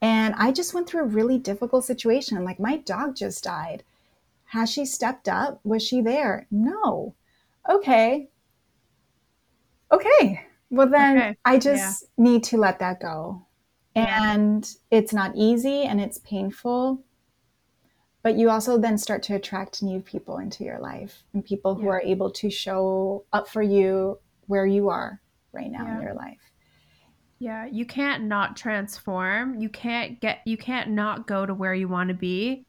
And 0.00 0.34
I 0.36 0.52
just 0.52 0.74
went 0.74 0.88
through 0.88 1.02
a 1.02 1.06
really 1.06 1.38
difficult 1.38 1.84
situation. 1.84 2.44
Like, 2.44 2.60
my 2.60 2.76
dog 2.78 3.16
just 3.16 3.44
died. 3.44 3.82
Has 4.46 4.70
she 4.70 4.84
stepped 4.84 5.28
up? 5.28 5.60
Was 5.64 5.82
she 5.82 6.00
there? 6.00 6.46
No. 6.50 7.14
Okay. 7.68 8.28
Okay. 9.92 10.46
Well, 10.70 10.88
then 10.88 11.18
okay. 11.18 11.36
I 11.44 11.58
just 11.58 12.04
yeah. 12.16 12.24
need 12.24 12.44
to 12.44 12.58
let 12.58 12.78
that 12.78 13.00
go. 13.00 13.46
And 13.94 14.68
it's 14.90 15.12
not 15.12 15.32
easy 15.34 15.82
and 15.82 16.00
it's 16.00 16.18
painful. 16.18 17.02
But 18.22 18.36
you 18.36 18.50
also 18.50 18.78
then 18.78 18.98
start 18.98 19.22
to 19.24 19.34
attract 19.34 19.82
new 19.82 20.00
people 20.00 20.38
into 20.38 20.64
your 20.64 20.78
life 20.78 21.24
and 21.32 21.44
people 21.44 21.74
who 21.74 21.84
yeah. 21.84 21.92
are 21.92 22.02
able 22.02 22.30
to 22.32 22.50
show 22.50 23.24
up 23.32 23.48
for 23.48 23.62
you 23.62 24.18
where 24.46 24.66
you 24.66 24.88
are 24.88 25.20
right 25.52 25.70
now 25.70 25.84
yeah. 25.84 25.96
in 25.96 26.02
your 26.02 26.14
life. 26.14 26.47
Yeah, 27.40 27.66
you 27.66 27.86
can't 27.86 28.24
not 28.24 28.56
transform. 28.56 29.60
You 29.60 29.68
can't 29.68 30.20
get 30.20 30.40
you 30.44 30.56
can't 30.56 30.90
not 30.90 31.26
go 31.26 31.46
to 31.46 31.54
where 31.54 31.74
you 31.74 31.88
want 31.88 32.08
to 32.08 32.14
be 32.14 32.66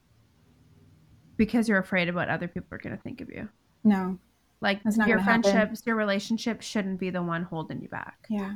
because 1.38 1.68
you're 1.68 1.80
afraid 1.80 2.10
of 2.10 2.16
what 2.16 2.30
other 2.30 2.48
people 2.48 2.68
are 2.72 2.78
going 2.78 2.96
to 2.96 3.02
think 3.02 3.22
of 3.22 3.30
you. 3.30 3.50
No. 3.84 4.20
Like 4.62 4.82
your 5.08 5.22
friendships, 5.22 5.54
happen. 5.54 5.76
your 5.86 5.96
relationships 5.96 6.66
shouldn't 6.66 7.00
be 7.00 7.10
the 7.10 7.24
one 7.24 7.44
holding 7.44 7.82
you 7.82 7.88
back. 7.88 8.26
Yeah. 8.30 8.56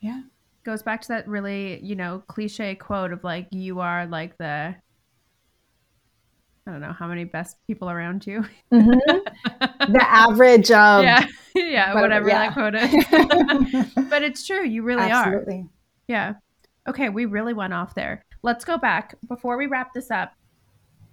Yeah. 0.00 0.20
Goes 0.62 0.82
back 0.82 1.00
to 1.02 1.08
that 1.08 1.26
really, 1.26 1.80
you 1.82 1.96
know, 1.96 2.22
cliche 2.26 2.74
quote 2.74 3.12
of 3.12 3.24
like 3.24 3.48
you 3.50 3.80
are 3.80 4.06
like 4.06 4.36
the 4.36 4.76
I 6.66 6.72
don't 6.72 6.80
know 6.80 6.92
how 6.92 7.08
many 7.08 7.24
best 7.24 7.56
people 7.66 7.90
around 7.90 8.26
you. 8.26 8.44
Mm-hmm. 8.72 9.92
the 9.92 10.02
average 10.08 10.70
of 10.70 11.04
yeah, 11.04 11.26
yeah, 11.54 11.94
whatever, 11.94 12.28
yeah. 12.28 12.50
that 12.50 12.54
quote 12.54 12.74
is. 12.74 13.86
but 14.10 14.22
it's 14.22 14.46
true, 14.46 14.64
you 14.66 14.82
really 14.82 15.10
Absolutely. 15.10 15.60
are. 15.60 15.70
Yeah. 16.06 16.34
Okay, 16.88 17.08
we 17.08 17.24
really 17.24 17.54
went 17.54 17.72
off 17.72 17.94
there. 17.94 18.24
Let's 18.42 18.64
go 18.64 18.78
back 18.78 19.16
before 19.28 19.56
we 19.56 19.66
wrap 19.66 19.92
this 19.94 20.10
up. 20.10 20.32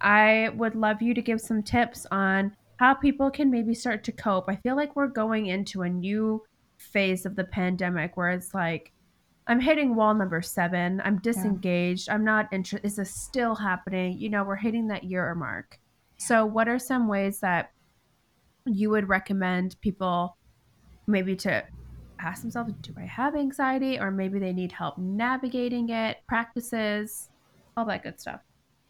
I 0.00 0.50
would 0.54 0.74
love 0.74 1.02
you 1.02 1.14
to 1.14 1.22
give 1.22 1.40
some 1.40 1.62
tips 1.62 2.06
on 2.10 2.54
how 2.76 2.94
people 2.94 3.30
can 3.30 3.50
maybe 3.50 3.74
start 3.74 4.04
to 4.04 4.12
cope. 4.12 4.44
I 4.48 4.56
feel 4.56 4.76
like 4.76 4.94
we're 4.94 5.08
going 5.08 5.46
into 5.46 5.82
a 5.82 5.88
new 5.88 6.44
phase 6.76 7.26
of 7.26 7.36
the 7.36 7.44
pandemic 7.44 8.16
where 8.16 8.30
it's 8.30 8.54
like 8.54 8.92
I'm 9.48 9.60
hitting 9.60 9.96
wall 9.96 10.14
number 10.14 10.42
seven. 10.42 11.00
I'm 11.04 11.18
disengaged. 11.20 12.08
Yeah. 12.08 12.14
I'm 12.14 12.24
not 12.24 12.52
interested. 12.52 12.86
Is 12.86 12.96
this 12.96 13.14
still 13.14 13.54
happening? 13.54 14.18
You 14.18 14.28
know, 14.28 14.44
we're 14.44 14.56
hitting 14.56 14.88
that 14.88 15.04
year 15.04 15.34
mark. 15.34 15.78
So, 16.18 16.44
what 16.44 16.68
are 16.68 16.78
some 16.78 17.08
ways 17.08 17.40
that 17.40 17.72
you 18.66 18.90
would 18.90 19.08
recommend 19.08 19.80
people 19.80 20.36
maybe 21.06 21.34
to 21.36 21.64
ask 22.20 22.42
themselves, 22.42 22.74
do 22.82 22.92
I 22.98 23.06
have 23.06 23.34
anxiety? 23.34 23.98
Or 23.98 24.10
maybe 24.10 24.38
they 24.38 24.52
need 24.52 24.72
help 24.72 24.98
navigating 24.98 25.88
it, 25.88 26.18
practices, 26.26 27.30
all 27.76 27.86
that 27.86 28.02
good 28.02 28.20
stuff. 28.20 28.40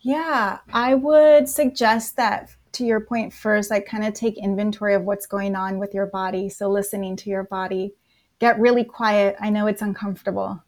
Yeah, 0.01 0.59
I 0.73 0.95
would 0.95 1.49
suggest 1.49 2.17
that 2.17 2.51
to 2.73 2.85
your 2.85 3.01
point 3.01 3.33
first, 3.33 3.71
like 3.71 3.87
kind 3.87 4.05
of 4.05 4.15
take 4.15 4.37
inventory 4.39 4.95
of 4.95 5.05
what's 5.05 5.27
going 5.27 5.55
on 5.55 5.79
with 5.79 5.95
your 5.95 6.07
body. 6.07 6.49
So, 6.49 6.69
listening 6.69 7.15
to 7.17 7.31
your 7.31 7.45
body 7.45 7.95
get 8.39 8.59
really 8.59 8.85
quiet. 8.85 9.37
I 9.41 9.51
know 9.51 9.67
it's 9.67 9.83
uncomfortable. 9.83 10.63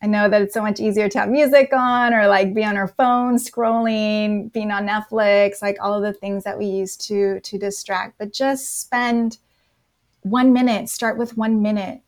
I 0.00 0.06
know 0.06 0.28
that 0.28 0.42
it's 0.42 0.54
so 0.54 0.62
much 0.62 0.78
easier 0.78 1.08
to 1.08 1.18
have 1.18 1.28
music 1.28 1.70
on 1.72 2.14
or 2.14 2.28
like 2.28 2.54
be 2.54 2.64
on 2.64 2.76
our 2.76 2.86
phone 2.86 3.36
scrolling, 3.36 4.52
being 4.52 4.70
on 4.70 4.86
Netflix, 4.86 5.60
like 5.60 5.76
all 5.80 5.92
of 5.92 6.02
the 6.02 6.12
things 6.12 6.44
that 6.44 6.56
we 6.56 6.66
use 6.66 6.96
to 7.08 7.40
to 7.40 7.58
distract. 7.58 8.18
But 8.18 8.32
just 8.32 8.80
spend 8.80 9.38
one 10.22 10.52
minute, 10.52 10.88
start 10.88 11.18
with 11.18 11.36
one 11.36 11.62
minute 11.62 12.02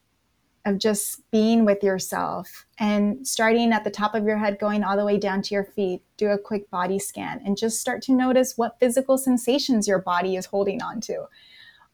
of 0.67 0.79
just 0.79 1.29
being 1.31 1.65
with 1.65 1.83
yourself 1.83 2.67
and 2.79 3.27
starting 3.27 3.73
at 3.73 3.83
the 3.83 3.91
top 3.91 4.15
of 4.15 4.25
your 4.25 4.37
head, 4.37 4.59
going 4.61 4.85
all 4.85 4.97
the 4.97 5.07
way 5.07 5.19
down 5.19 5.43
to 5.43 5.55
your 5.55 5.65
feet. 5.65 6.03
Do 6.17 6.29
a 6.29 6.39
quick 6.39 6.71
body 6.71 6.99
scan 6.99 7.41
and 7.45 7.57
just 7.57 7.81
start 7.81 8.03
to 8.03 8.13
notice 8.13 8.57
what 8.57 8.79
physical 8.79 9.19
sensations 9.19 9.89
your 9.89 10.01
body 10.01 10.37
is 10.37 10.47
holding 10.47 10.83
on 10.83 11.01
to. 11.03 11.25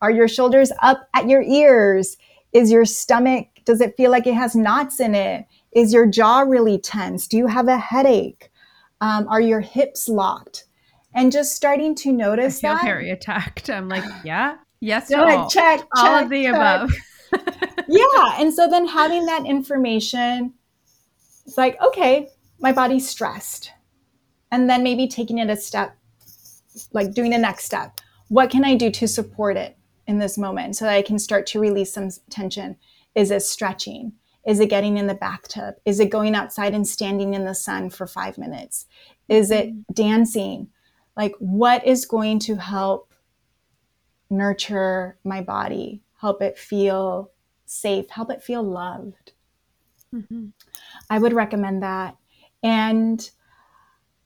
Are 0.03 0.11
your 0.11 0.29
shoulders 0.29 0.73
up 0.83 1.09
at 1.15 1.29
your 1.29 1.43
ears? 1.43 2.19
Is 2.53 2.71
your 2.71 2.85
stomach, 2.85 3.49
does 3.65 3.81
it 3.81 3.97
feel 3.97 4.11
like 4.11 4.27
it 4.27 4.35
has 4.35 4.55
knots 4.55 5.01
in 5.01 5.15
it? 5.15 5.47
Is 5.73 5.93
your 5.93 6.07
jaw 6.07 6.41
really 6.41 6.79
tense? 6.79 7.27
Do 7.27 7.37
you 7.37 7.47
have 7.47 7.69
a 7.69 7.77
headache? 7.77 8.51
Um, 9.01 9.29
are 9.29 9.41
your 9.41 9.61
hips 9.61 10.09
locked? 10.09 10.67
And 11.15 11.33
just 11.33 11.55
starting 11.55 11.95
to 11.97 12.13
notice 12.13 12.59
I 12.59 12.61
feel 12.61 12.75
that. 12.75 12.85
very 12.85 13.11
attacked. 13.11 13.71
I'm 13.71 13.89
like, 13.89 14.05
yeah, 14.25 14.57
yes, 14.81 15.11
no, 15.11 15.25
all. 15.25 15.49
check, 15.49 15.81
check, 15.81 15.89
all 15.97 16.23
of 16.23 16.31
the 16.31 16.45
check. 16.45 16.55
above. 16.55 16.93
yeah. 17.89 18.37
And 18.39 18.53
so 18.53 18.69
then 18.69 18.87
having 18.87 19.27
that 19.27 19.47
information, 19.47 20.55
it's 21.47 21.57
like, 21.57 21.81
okay, 21.83 22.29
my 22.61 22.73
body's 22.73 23.09
stressed. 23.09 23.73
And 24.51 24.69
then 24.71 24.83
maybe 24.83 25.09
taking 25.09 25.39
it 25.39 25.51
a 25.51 25.57
step, 25.57 25.97
like 26.93 27.13
doing 27.15 27.31
the 27.31 27.39
next 27.39 27.65
step. 27.65 28.01
What 28.29 28.51
can 28.51 28.65
I 28.65 28.75
do 28.75 28.91
to 28.91 29.09
support 29.09 29.57
it? 29.57 29.76
In 30.07 30.19
this 30.19 30.39
moment 30.39 30.77
so 30.77 30.85
that 30.85 30.95
I 30.95 31.03
can 31.03 31.19
start 31.19 31.47
to 31.49 31.61
release 31.61 31.93
some 31.93 32.11
tension? 32.31 32.77
Is 33.15 33.31
it 33.31 33.43
stretching? 33.43 34.13
Is 34.47 34.61
it 34.61 34.71
getting 34.71 34.97
in 34.97 35.09
the 35.09 35.15
bathtub? 35.15 35.75
Is 35.85 35.99
it 35.99 36.11
going 36.11 36.35
outside 36.35 36.75
and 36.75 36.87
standing 36.87 37.35
in 37.35 37.45
the 37.45 37.55
sun 37.55 37.91
for 37.91 38.07
five 38.07 38.39
minutes? 38.39 38.87
Is 39.29 39.51
it 39.51 39.69
mm-hmm. 39.69 39.93
dancing? 39.93 40.69
Like, 41.17 41.35
what 41.39 41.85
is 41.85 42.07
going 42.07 42.39
to 42.41 42.57
help 42.57 43.13
nurture 44.31 45.19
my 45.25 45.41
body, 45.41 46.03
help 46.21 46.43
it 46.43 46.59
feel 46.59 47.33
safe, 47.65 48.09
help 48.11 48.31
it 48.31 48.43
feel 48.43 48.63
loved? 48.63 49.33
Mm-hmm. 50.15 50.49
I 51.11 51.19
would 51.19 51.33
recommend 51.33 51.83
that. 51.83 52.17
And 52.63 53.29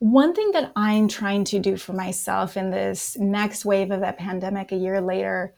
one 0.00 0.34
thing 0.34 0.50
that 0.52 0.72
I'm 0.76 1.08
trying 1.08 1.44
to 1.44 1.58
do 1.58 1.76
for 1.76 1.92
myself 1.92 2.56
in 2.56 2.70
this 2.70 3.16
next 3.18 3.64
wave 3.64 3.90
of 3.90 4.00
the 4.00 4.12
pandemic 4.12 4.72
a 4.72 4.76
year 4.76 5.00
later 5.00 5.54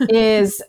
is 0.00 0.62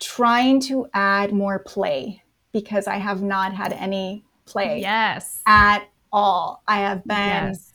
trying 0.00 0.60
to 0.60 0.86
add 0.92 1.32
more 1.32 1.58
play 1.58 2.22
because 2.52 2.86
I 2.86 2.96
have 2.96 3.22
not 3.22 3.54
had 3.54 3.72
any 3.72 4.24
play. 4.44 4.80
Yes. 4.80 5.40
At 5.46 5.88
all. 6.12 6.62
I 6.68 6.78
have 6.80 7.04
been 7.04 7.48
yes. 7.48 7.72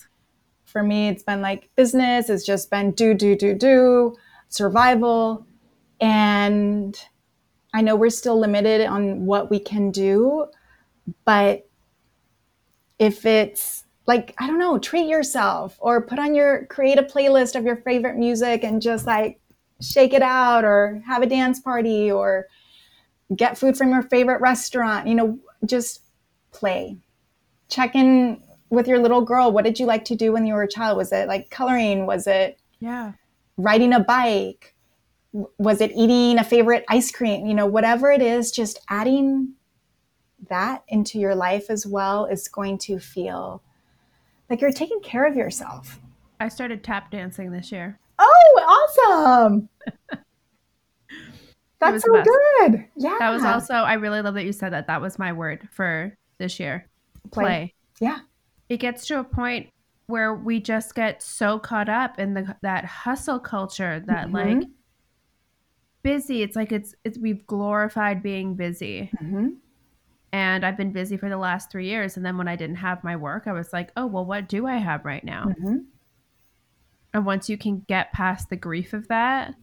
for 0.66 0.84
me 0.84 1.10
it's 1.10 1.24
been 1.24 1.42
like 1.42 1.70
business, 1.76 2.30
it's 2.30 2.46
just 2.46 2.70
been 2.70 2.92
do 2.92 3.14
do 3.14 3.36
do 3.36 3.56
do, 3.56 4.16
survival 4.50 5.46
and 6.00 6.98
I 7.74 7.82
know 7.82 7.96
we're 7.96 8.10
still 8.10 8.40
limited 8.40 8.86
on 8.86 9.26
what 9.26 9.50
we 9.50 9.60
can 9.60 9.92
do, 9.92 10.48
but 11.26 11.68
if 13.00 13.26
it's 13.26 13.86
like 14.06 14.34
I 14.38 14.48
don't 14.48 14.60
know, 14.60 14.78
treat 14.78 15.08
yourself 15.08 15.78
or 15.80 16.02
put 16.02 16.20
on 16.20 16.36
your 16.36 16.66
create 16.68 17.00
a 17.00 17.04
playlist 17.04 17.56
of 17.56 17.66
your 17.66 17.78
favorite 17.78 18.18
music 18.18 18.64
and 18.64 18.82
just 18.82 19.06
like 19.06 19.40
shake 19.82 20.14
it 20.14 20.22
out 20.22 20.64
or 20.64 21.02
have 21.06 21.22
a 21.22 21.28
dance 21.28 21.60
party 21.60 22.12
or 22.12 22.48
get 23.36 23.58
food 23.58 23.78
from 23.78 23.90
your 23.90 24.04
favorite 24.04 24.42
restaurant. 24.42 25.08
You 25.08 25.16
know, 25.16 25.40
just 25.66 26.02
play. 26.52 26.98
Check 27.70 27.96
in 27.96 28.42
with 28.70 28.88
your 28.88 29.00
little 29.00 29.22
girl. 29.22 29.52
What 29.52 29.64
did 29.64 29.80
you 29.80 29.86
like 29.86 30.06
to 30.06 30.16
do 30.16 30.32
when 30.32 30.46
you 30.46 30.54
were 30.54 30.64
a 30.64 30.68
child? 30.68 30.98
Was 30.98 31.12
it 31.12 31.28
like 31.28 31.50
coloring? 31.50 32.06
Was 32.06 32.28
it 32.28 32.60
yeah, 32.80 33.14
riding 33.58 33.94
a 33.94 34.00
bike? 34.00 34.76
Was 35.58 35.82
it 35.82 35.92
eating 35.96 36.40
a 36.40 36.44
favorite 36.44 36.86
ice 36.90 37.12
cream? 37.12 37.46
You 37.46 37.54
know, 37.54 37.66
whatever 37.66 38.12
it 38.12 38.22
is, 38.22 38.52
just 38.52 38.80
adding 38.90 39.54
that 40.50 40.84
into 40.88 41.20
your 41.20 41.36
life 41.36 41.70
as 41.70 41.86
well 41.86 42.26
is 42.26 42.48
going 42.48 42.78
to 42.78 43.00
feel 43.00 43.62
like 44.50 44.62
you're 44.62 44.72
taking 44.72 45.02
care 45.02 45.26
of 45.26 45.36
yourself. 45.36 46.00
I 46.40 46.50
started 46.50 46.84
tap 46.84 47.12
dancing 47.12 47.52
this 47.52 47.72
year. 47.72 48.00
Oh, 48.20 48.88
awesome. 49.48 49.70
That's 51.80 52.04
so 52.04 52.24
good. 52.24 52.86
Yeah. 52.96 53.18
That 53.20 53.30
was 53.30 53.44
also, 53.44 53.74
I 53.74 53.94
really 53.94 54.22
love 54.22 54.34
that 54.34 54.46
you 54.46 54.52
said 54.52 54.74
that. 54.74 54.88
That 54.88 55.02
was 55.02 55.20
my 55.20 55.32
word 55.32 55.68
for 55.72 56.18
this 56.40 56.60
year 56.60 56.90
play. 57.32 57.44
play. 57.44 57.74
Yeah. 58.00 58.20
It 58.70 58.78
gets 58.78 59.06
to 59.08 59.20
a 59.20 59.24
point 59.24 59.70
where 60.08 60.34
we 60.34 60.60
just 60.60 60.96
get 60.96 61.22
so 61.22 61.60
caught 61.60 61.90
up 61.90 62.18
in 62.18 62.34
the 62.34 62.56
that 62.62 62.86
hustle 62.86 63.40
culture 63.40 64.02
that 64.08 64.28
mm-hmm. 64.28 64.36
like 64.60 64.68
busy 66.02 66.42
it's 66.42 66.56
like 66.56 66.72
it's 66.72 66.96
it's 67.04 67.18
we've 67.20 67.46
glorified 67.46 68.24
being 68.24 68.56
busy 68.56 69.12
mm-hmm. 69.22 69.50
and 70.32 70.66
i've 70.66 70.78
been 70.78 70.94
busy 70.94 71.18
for 71.18 71.28
the 71.28 71.38
last 71.38 71.70
three 71.70 71.86
years 71.86 72.16
and 72.16 72.26
then 72.26 72.38
when 72.38 72.48
i 72.48 72.56
didn't 72.56 72.78
have 72.78 73.04
my 73.04 73.16
work 73.16 73.44
i 73.48 73.52
was 73.52 73.74
like 73.74 73.92
oh 73.98 74.06
well 74.06 74.24
what 74.26 74.48
do 74.48 74.66
i 74.66 74.78
have 74.78 75.04
right 75.04 75.26
now 75.26 75.44
mm-hmm. 75.46 75.80
And 77.18 77.26
once 77.26 77.50
you 77.50 77.58
can 77.58 77.84
get 77.88 78.14
past 78.14 78.50
the 78.50 78.56
grief 78.56 78.94
of 78.94 79.08
that 79.08 79.54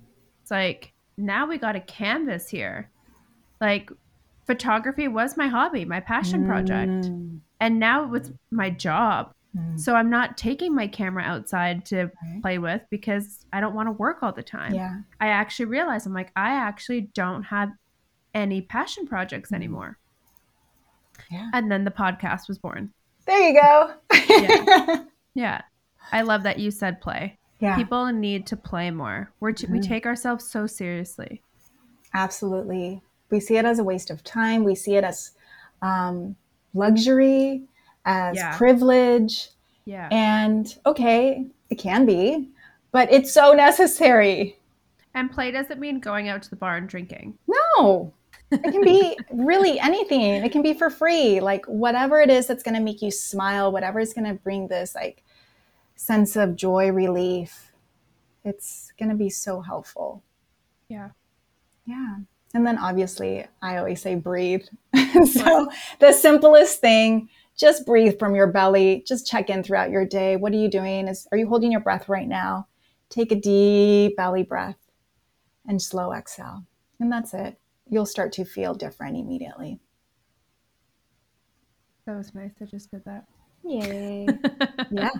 it's 0.42 0.50
like 0.50 0.92
now 1.16 1.46
we 1.46 1.56
got 1.56 1.76
a 1.76 1.80
canvas 1.80 2.48
here 2.48 2.90
like 3.60 3.90
photography 4.46 5.08
was 5.08 5.36
my 5.36 5.46
hobby 5.46 5.84
my 5.84 6.00
passion 6.00 6.44
project 6.46 6.90
mm. 6.90 7.38
and 7.60 7.78
now 7.78 8.12
it's 8.12 8.30
my 8.50 8.68
job 8.68 9.32
Mm. 9.56 9.78
So 9.78 9.94
I'm 9.94 10.10
not 10.10 10.36
taking 10.36 10.74
my 10.74 10.86
camera 10.86 11.22
outside 11.22 11.84
to 11.86 12.04
right. 12.04 12.42
play 12.42 12.58
with 12.58 12.82
because 12.90 13.46
I 13.52 13.60
don't 13.60 13.74
want 13.74 13.88
to 13.88 13.92
work 13.92 14.22
all 14.22 14.32
the 14.32 14.42
time. 14.42 14.74
Yeah. 14.74 14.96
I 15.20 15.28
actually 15.28 15.66
realize 15.66 16.06
I'm 16.06 16.14
like, 16.14 16.32
I 16.34 16.54
actually 16.54 17.02
don't 17.14 17.44
have 17.44 17.70
any 18.34 18.62
passion 18.62 19.06
projects 19.06 19.52
mm. 19.52 19.56
anymore. 19.56 19.98
Yeah. 21.30 21.50
And 21.52 21.70
then 21.70 21.84
the 21.84 21.92
podcast 21.92 22.48
was 22.48 22.58
born. 22.58 22.92
There 23.26 23.48
you 23.48 23.60
go. 23.60 23.92
yeah. 24.28 25.04
yeah. 25.34 25.60
I 26.12 26.22
love 26.22 26.42
that 26.42 26.58
you 26.58 26.70
said 26.70 27.00
play. 27.00 27.38
Yeah. 27.60 27.76
People 27.76 28.06
need 28.12 28.46
to 28.48 28.56
play 28.56 28.90
more. 28.90 29.30
We're 29.40 29.52
mm-hmm. 29.52 29.72
We 29.72 29.80
take 29.80 30.06
ourselves 30.06 30.46
so 30.46 30.66
seriously. 30.66 31.42
Absolutely. 32.14 33.02
We 33.30 33.40
see 33.40 33.56
it 33.56 33.64
as 33.64 33.78
a 33.78 33.84
waste 33.84 34.10
of 34.10 34.22
time. 34.22 34.64
We 34.64 34.74
see 34.74 34.96
it 34.96 35.04
as 35.04 35.32
um, 35.82 36.36
luxury 36.74 37.62
as 38.04 38.36
yeah. 38.36 38.56
privilege. 38.56 39.48
Yeah. 39.84 40.08
And 40.10 40.74
okay, 40.86 41.46
it 41.70 41.76
can 41.76 42.06
be, 42.06 42.48
but 42.92 43.10
it's 43.12 43.32
so 43.32 43.52
necessary. 43.52 44.56
And 45.14 45.30
play 45.30 45.50
doesn't 45.50 45.80
mean 45.80 46.00
going 46.00 46.28
out 46.28 46.42
to 46.42 46.50
the 46.50 46.56
bar 46.56 46.76
and 46.76 46.88
drinking. 46.88 47.38
No. 47.46 48.12
It 48.50 48.62
can 48.62 48.82
be 48.82 49.18
really 49.32 49.80
anything. 49.80 50.44
It 50.44 50.52
can 50.52 50.62
be 50.62 50.74
for 50.74 50.90
free. 50.90 51.40
Like 51.40 51.64
whatever 51.66 52.20
it 52.20 52.30
is 52.30 52.46
that's 52.46 52.62
going 52.62 52.74
to 52.74 52.80
make 52.80 53.02
you 53.02 53.10
smile, 53.10 53.72
whatever 53.72 54.00
is 54.00 54.12
going 54.12 54.26
to 54.26 54.34
bring 54.34 54.68
this 54.68 54.94
like 54.94 55.23
sense 56.04 56.36
of 56.36 56.56
joy, 56.56 56.90
relief. 56.90 57.72
It's 58.44 58.92
going 58.98 59.08
to 59.08 59.14
be 59.16 59.30
so 59.30 59.62
helpful. 59.62 60.22
Yeah. 60.88 61.10
Yeah. 61.86 62.16
And 62.52 62.66
then 62.66 62.78
obviously, 62.78 63.46
I 63.62 63.78
always 63.78 64.02
say 64.02 64.14
breathe. 64.14 64.64
so 65.32 65.70
the 66.00 66.12
simplest 66.12 66.80
thing 66.80 67.28
just 67.56 67.86
breathe 67.86 68.18
from 68.18 68.34
your 68.34 68.48
belly. 68.48 69.04
Just 69.06 69.26
check 69.26 69.48
in 69.48 69.62
throughout 69.62 69.90
your 69.90 70.04
day. 70.04 70.36
What 70.36 70.52
are 70.52 70.56
you 70.56 70.68
doing? 70.68 71.08
Is 71.08 71.26
are 71.32 71.38
you 71.38 71.48
holding 71.48 71.72
your 71.72 71.80
breath 71.80 72.08
right 72.08 72.28
now? 72.28 72.68
Take 73.08 73.32
a 73.32 73.36
deep 73.36 74.16
belly 74.16 74.42
breath 74.42 74.78
and 75.66 75.80
slow 75.80 76.12
exhale. 76.12 76.64
And 77.00 77.10
that's 77.10 77.32
it. 77.32 77.58
You'll 77.88 78.06
start 78.06 78.32
to 78.32 78.44
feel 78.44 78.74
different 78.74 79.16
immediately. 79.16 79.80
That 82.06 82.16
was 82.16 82.34
nice. 82.34 82.52
I 82.60 82.66
just 82.66 82.90
did 82.90 83.04
that. 83.04 83.24
Yay. 83.62 84.26
yeah. 84.90 85.10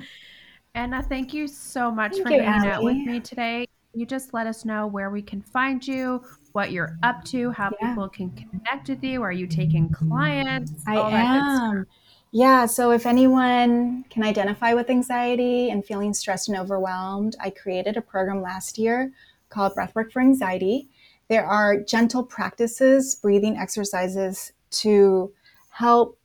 Anna, 0.75 1.03
thank 1.03 1.33
you 1.33 1.47
so 1.47 1.91
much 1.91 2.13
thank 2.13 2.27
for 2.27 2.33
you, 2.33 2.43
hanging 2.43 2.71
out 2.71 2.83
with 2.83 2.97
me 2.97 3.21
today. 3.21 3.67
You 3.95 4.07
just 4.07 4.35
let 4.35 4.49
us 4.49 4.65
know 4.65 4.89
where 4.89 5.11
we 5.11 5.23
can 5.23 5.41
find 5.41 5.87
you, 5.87 6.25
what 6.53 6.73
you're 6.73 6.99
up 7.05 7.25
to, 7.27 7.53
how 7.53 7.71
yeah. 7.81 7.91
people 7.91 8.09
can 8.09 8.31
connect 8.31 8.89
with 8.89 9.05
you. 9.05 9.23
Are 9.23 9.31
you 9.31 9.47
taking 9.47 9.89
clients? 9.89 10.73
I 10.87 10.97
am. 10.97 11.87
Yeah, 12.33 12.67
so 12.67 12.91
if 12.91 13.07
anyone 13.07 14.05
can 14.11 14.25
identify 14.25 14.75
with 14.75 14.91
anxiety 14.91 15.71
and 15.71 15.85
feeling 15.85 16.13
stressed 16.13 16.49
and 16.49 16.59
overwhelmed, 16.59 17.37
I 17.41 17.51
created 17.51 17.97
a 17.97 18.03
program 18.03 18.43
last 18.43 18.77
year 18.77 19.13
called 19.51 19.77
Breathwork 19.77 20.11
for 20.11 20.21
Anxiety. 20.21 20.89
There 21.29 21.47
are 21.47 21.81
gentle 21.81 22.25
practices, 22.25 23.15
breathing 23.15 23.57
exercises 23.57 24.53
to 24.71 25.33
help 25.71 26.19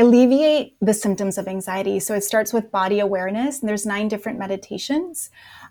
alleviate 0.00 0.76
the 0.80 0.94
symptoms 0.94 1.36
of 1.36 1.46
anxiety. 1.46 2.00
So 2.00 2.14
it 2.14 2.24
starts 2.24 2.52
with 2.52 2.70
body 2.70 3.00
awareness, 3.00 3.60
and 3.60 3.68
there's 3.68 3.84
nine 3.84 4.08
different 4.08 4.38
meditations. 4.38 5.30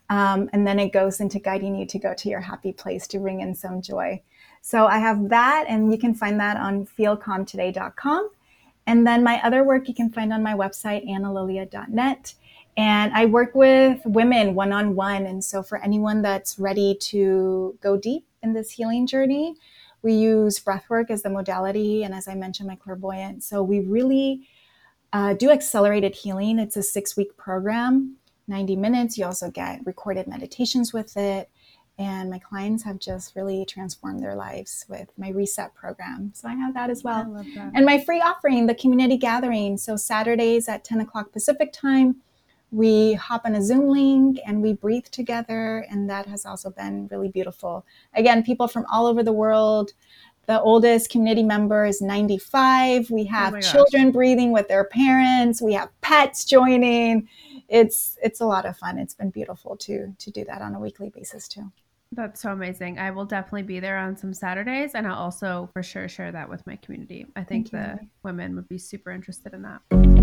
Um, 0.10 0.50
and 0.54 0.66
then 0.68 0.80
it 0.80 0.94
goes 0.94 1.20
into 1.20 1.40
guiding 1.40 1.76
you 1.76 1.86
to 1.88 2.00
go 2.00 2.14
to 2.14 2.30
your 2.30 2.42
happy 2.42 2.72
place 2.72 3.08
to 3.08 3.20
bring 3.20 3.42
in 3.42 3.56
some 3.56 3.82
joy. 3.82 4.22
So 4.62 4.86
I 4.86 5.00
have 5.00 5.30
that, 5.30 5.66
and 5.68 5.92
you 5.92 5.98
can 5.98 6.14
find 6.14 6.40
that 6.40 6.58
on 6.58 6.86
feelcalmtoday.com. 6.86 8.30
And 8.86 9.06
then 9.06 9.24
my 9.24 9.42
other 9.44 9.64
work 9.64 9.88
you 9.88 9.96
can 9.96 10.12
find 10.12 10.32
on 10.32 10.44
my 10.44 10.54
website, 10.54 11.08
annalilia.net. 11.08 12.34
And 12.78 13.12
I 13.14 13.26
work 13.26 13.56
with 13.56 14.00
women 14.06 14.54
one 14.54 14.72
on 14.72 14.96
one. 14.96 15.26
And 15.26 15.44
so, 15.44 15.64
for 15.64 15.84
anyone 15.84 16.22
that's 16.22 16.60
ready 16.60 16.96
to 17.02 17.78
go 17.82 17.98
deep 17.98 18.26
in 18.42 18.54
this 18.54 18.72
healing 18.72 19.06
journey, 19.08 19.56
we 20.02 20.14
use 20.14 20.60
breathwork 20.60 21.10
as 21.10 21.24
the 21.24 21.30
modality. 21.30 22.04
And 22.04 22.14
as 22.14 22.28
I 22.28 22.36
mentioned, 22.36 22.68
my 22.68 22.76
clairvoyant. 22.76 23.44
So, 23.44 23.64
we 23.64 23.80
really 23.80 24.48
uh, 25.14 25.34
do 25.34 25.52
accelerated 25.52 26.16
healing. 26.16 26.60
It's 26.60 26.78
a 26.78 26.84
six 26.84 27.18
week 27.18 27.36
program, 27.38 28.18
90 28.48 28.76
minutes. 28.76 29.18
You 29.18 29.26
also 29.26 29.50
get 29.50 29.86
recorded 29.86 30.28
meditations 30.28 30.94
with 30.94 31.18
it. 31.18 31.50
And 31.98 32.30
my 32.30 32.40
clients 32.40 32.84
have 32.84 32.98
just 33.00 33.36
really 33.36 33.66
transformed 33.66 34.24
their 34.24 34.34
lives 34.34 34.86
with 34.88 35.10
my 35.18 35.30
reset 35.32 35.76
program. 35.76 36.32
So 36.34 36.48
I 36.48 36.54
have 36.54 36.74
that 36.74 36.90
as 36.90 37.04
well. 37.04 37.44
That. 37.56 37.72
And 37.76 37.86
my 37.86 38.00
free 38.00 38.22
offering, 38.22 38.68
the 38.68 38.76
community 38.76 39.18
gathering. 39.18 39.78
So 39.78 39.98
Saturdays 39.98 40.70
at 40.70 40.86
10 40.86 41.02
o'clock 41.02 41.34
Pacific 41.34 41.74
time, 41.74 42.22
we 42.72 43.14
hop 43.14 43.42
on 43.46 43.56
a 43.56 43.62
Zoom 43.62 43.90
link 43.90 44.40
and 44.46 44.62
we 44.62 44.74
breathe 44.74 45.06
together. 45.06 45.86
And 45.90 46.10
that 46.10 46.26
has 46.28 46.46
also 46.46 46.70
been 46.70 47.08
really 47.12 47.30
beautiful. 47.30 47.86
Again, 48.14 48.44
people 48.44 48.68
from 48.68 48.86
all 48.92 49.08
over 49.08 49.24
the 49.24 49.34
world. 49.34 49.94
The 50.46 50.60
oldest 50.62 51.12
community 51.12 51.44
member 51.44 51.86
is 51.86 52.02
95. 52.02 53.12
We 53.12 53.22
oh 53.22 53.28
have 53.28 53.54
oh 53.54 53.62
children 53.62 54.12
breathing 54.12 54.52
with 54.52 54.68
their 54.68 54.84
parents. 54.84 55.62
We 55.62 55.74
have 55.74 55.90
pets 56.02 56.44
joining. 56.44 57.30
It's 57.68 58.18
it's 58.24 58.40
a 58.40 58.46
lot 58.46 58.66
of 58.66 58.76
fun. 58.76 58.98
It's 58.98 59.14
been 59.14 59.30
beautiful 59.30 59.78
to 59.78 60.12
to 60.18 60.32
do 60.32 60.44
that 60.46 60.64
on 60.64 60.74
a 60.74 60.80
weekly 60.80 61.10
basis 61.10 61.48
too. 61.48 61.72
That's 62.12 62.42
so 62.42 62.52
amazing. 62.52 62.98
I 62.98 63.12
will 63.12 63.26
definitely 63.26 63.64
be 63.64 63.80
there 63.80 64.00
on 64.00 64.18
some 64.18 64.34
Saturdays 64.34 64.96
and 64.96 65.06
I'll 65.06 65.20
also 65.20 65.70
for 65.72 65.84
sure 65.84 66.10
share 66.10 66.32
that 66.32 66.50
with 66.50 66.66
my 66.66 66.78
community. 66.78 67.28
I 67.36 67.44
think 67.44 67.70
the 67.70 68.00
women 68.24 68.56
would 68.56 68.68
be 68.68 68.80
super 68.80 69.12
interested 69.12 69.54
in 69.54 69.62
that. 69.62 70.19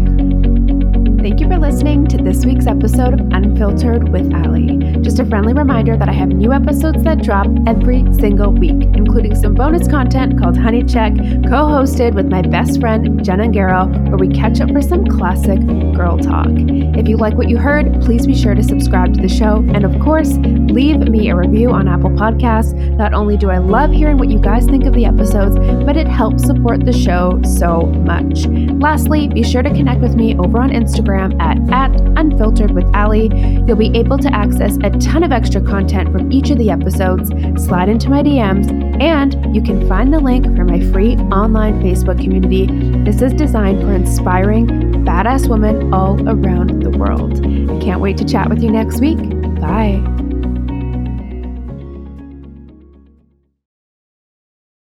Thank 1.26 1.40
you 1.40 1.48
for 1.48 1.58
listening 1.58 2.06
to 2.06 2.18
this 2.18 2.46
week's 2.46 2.68
episode 2.68 3.14
of 3.14 3.18
Unfiltered 3.32 4.10
with 4.10 4.32
Ali. 4.32 4.76
Just 5.02 5.18
a 5.18 5.26
friendly 5.26 5.54
reminder 5.54 5.96
that 5.96 6.08
I 6.08 6.12
have 6.12 6.28
new 6.28 6.52
episodes 6.52 7.02
that 7.02 7.20
drop 7.20 7.48
every 7.66 8.04
single 8.14 8.52
week, 8.52 8.80
including 8.94 9.34
some 9.34 9.56
bonus 9.56 9.88
content 9.88 10.38
called 10.38 10.56
Honey 10.56 10.84
Check, 10.84 11.16
co 11.16 11.66
hosted 11.66 12.14
with 12.14 12.28
my 12.28 12.42
best 12.42 12.78
friend 12.78 13.24
Jenna 13.24 13.48
Garrow, 13.48 13.88
where 14.06 14.18
we 14.18 14.28
catch 14.28 14.60
up 14.60 14.70
for 14.70 14.80
some 14.80 15.04
classic 15.04 15.58
girl 15.96 16.16
talk. 16.16 16.46
If 16.48 17.08
you 17.08 17.16
like 17.16 17.34
what 17.34 17.48
you 17.48 17.58
heard, 17.58 18.00
please 18.02 18.24
be 18.24 18.34
sure 18.34 18.54
to 18.54 18.62
subscribe 18.62 19.12
to 19.14 19.20
the 19.20 19.28
show. 19.28 19.64
And 19.74 19.84
of 19.84 19.98
course, 20.00 20.36
leave 20.36 21.08
me 21.08 21.30
a 21.30 21.34
review 21.34 21.72
on 21.72 21.88
Apple 21.88 22.10
Podcasts. 22.10 22.72
Not 22.96 23.14
only 23.14 23.36
do 23.36 23.50
I 23.50 23.58
love 23.58 23.90
hearing 23.90 24.16
what 24.16 24.30
you 24.30 24.38
guys 24.38 24.66
think 24.66 24.84
of 24.84 24.94
the 24.94 25.06
episodes, 25.06 25.56
but 25.84 25.96
it 25.96 26.06
helps 26.06 26.44
support 26.44 26.84
the 26.84 26.92
show 26.92 27.40
so 27.42 27.86
much. 27.86 28.46
Lastly, 28.46 29.26
be 29.26 29.42
sure 29.42 29.64
to 29.64 29.70
connect 29.70 30.00
with 30.00 30.14
me 30.14 30.36
over 30.38 30.60
on 30.60 30.70
Instagram 30.70 31.15
Instagram 31.16 31.40
at, 31.40 31.58
at 31.72 32.00
Unfiltered 32.18 32.70
with 32.72 32.84
Ali. 32.94 33.30
You'll 33.66 33.76
be 33.76 33.96
able 33.96 34.18
to 34.18 34.32
access 34.34 34.76
a 34.82 34.90
ton 34.90 35.22
of 35.22 35.32
extra 35.32 35.60
content 35.60 36.12
from 36.12 36.30
each 36.32 36.50
of 36.50 36.58
the 36.58 36.70
episodes, 36.70 37.28
slide 37.64 37.88
into 37.88 38.08
my 38.08 38.22
DMs, 38.22 38.70
and 39.00 39.54
you 39.54 39.62
can 39.62 39.86
find 39.88 40.12
the 40.12 40.20
link 40.20 40.44
for 40.56 40.64
my 40.64 40.80
free 40.92 41.16
online 41.16 41.82
Facebook 41.82 42.20
community. 42.22 42.66
This 43.04 43.22
is 43.22 43.32
designed 43.34 43.80
for 43.82 43.92
inspiring, 43.92 44.66
badass 45.04 45.48
women 45.48 45.92
all 45.92 46.16
around 46.28 46.82
the 46.82 46.90
world. 46.90 47.34
I 47.34 47.84
can't 47.84 48.00
wait 48.00 48.16
to 48.18 48.24
chat 48.24 48.48
with 48.48 48.62
you 48.62 48.70
next 48.70 49.00
week. 49.00 49.18
Bye. 49.60 50.25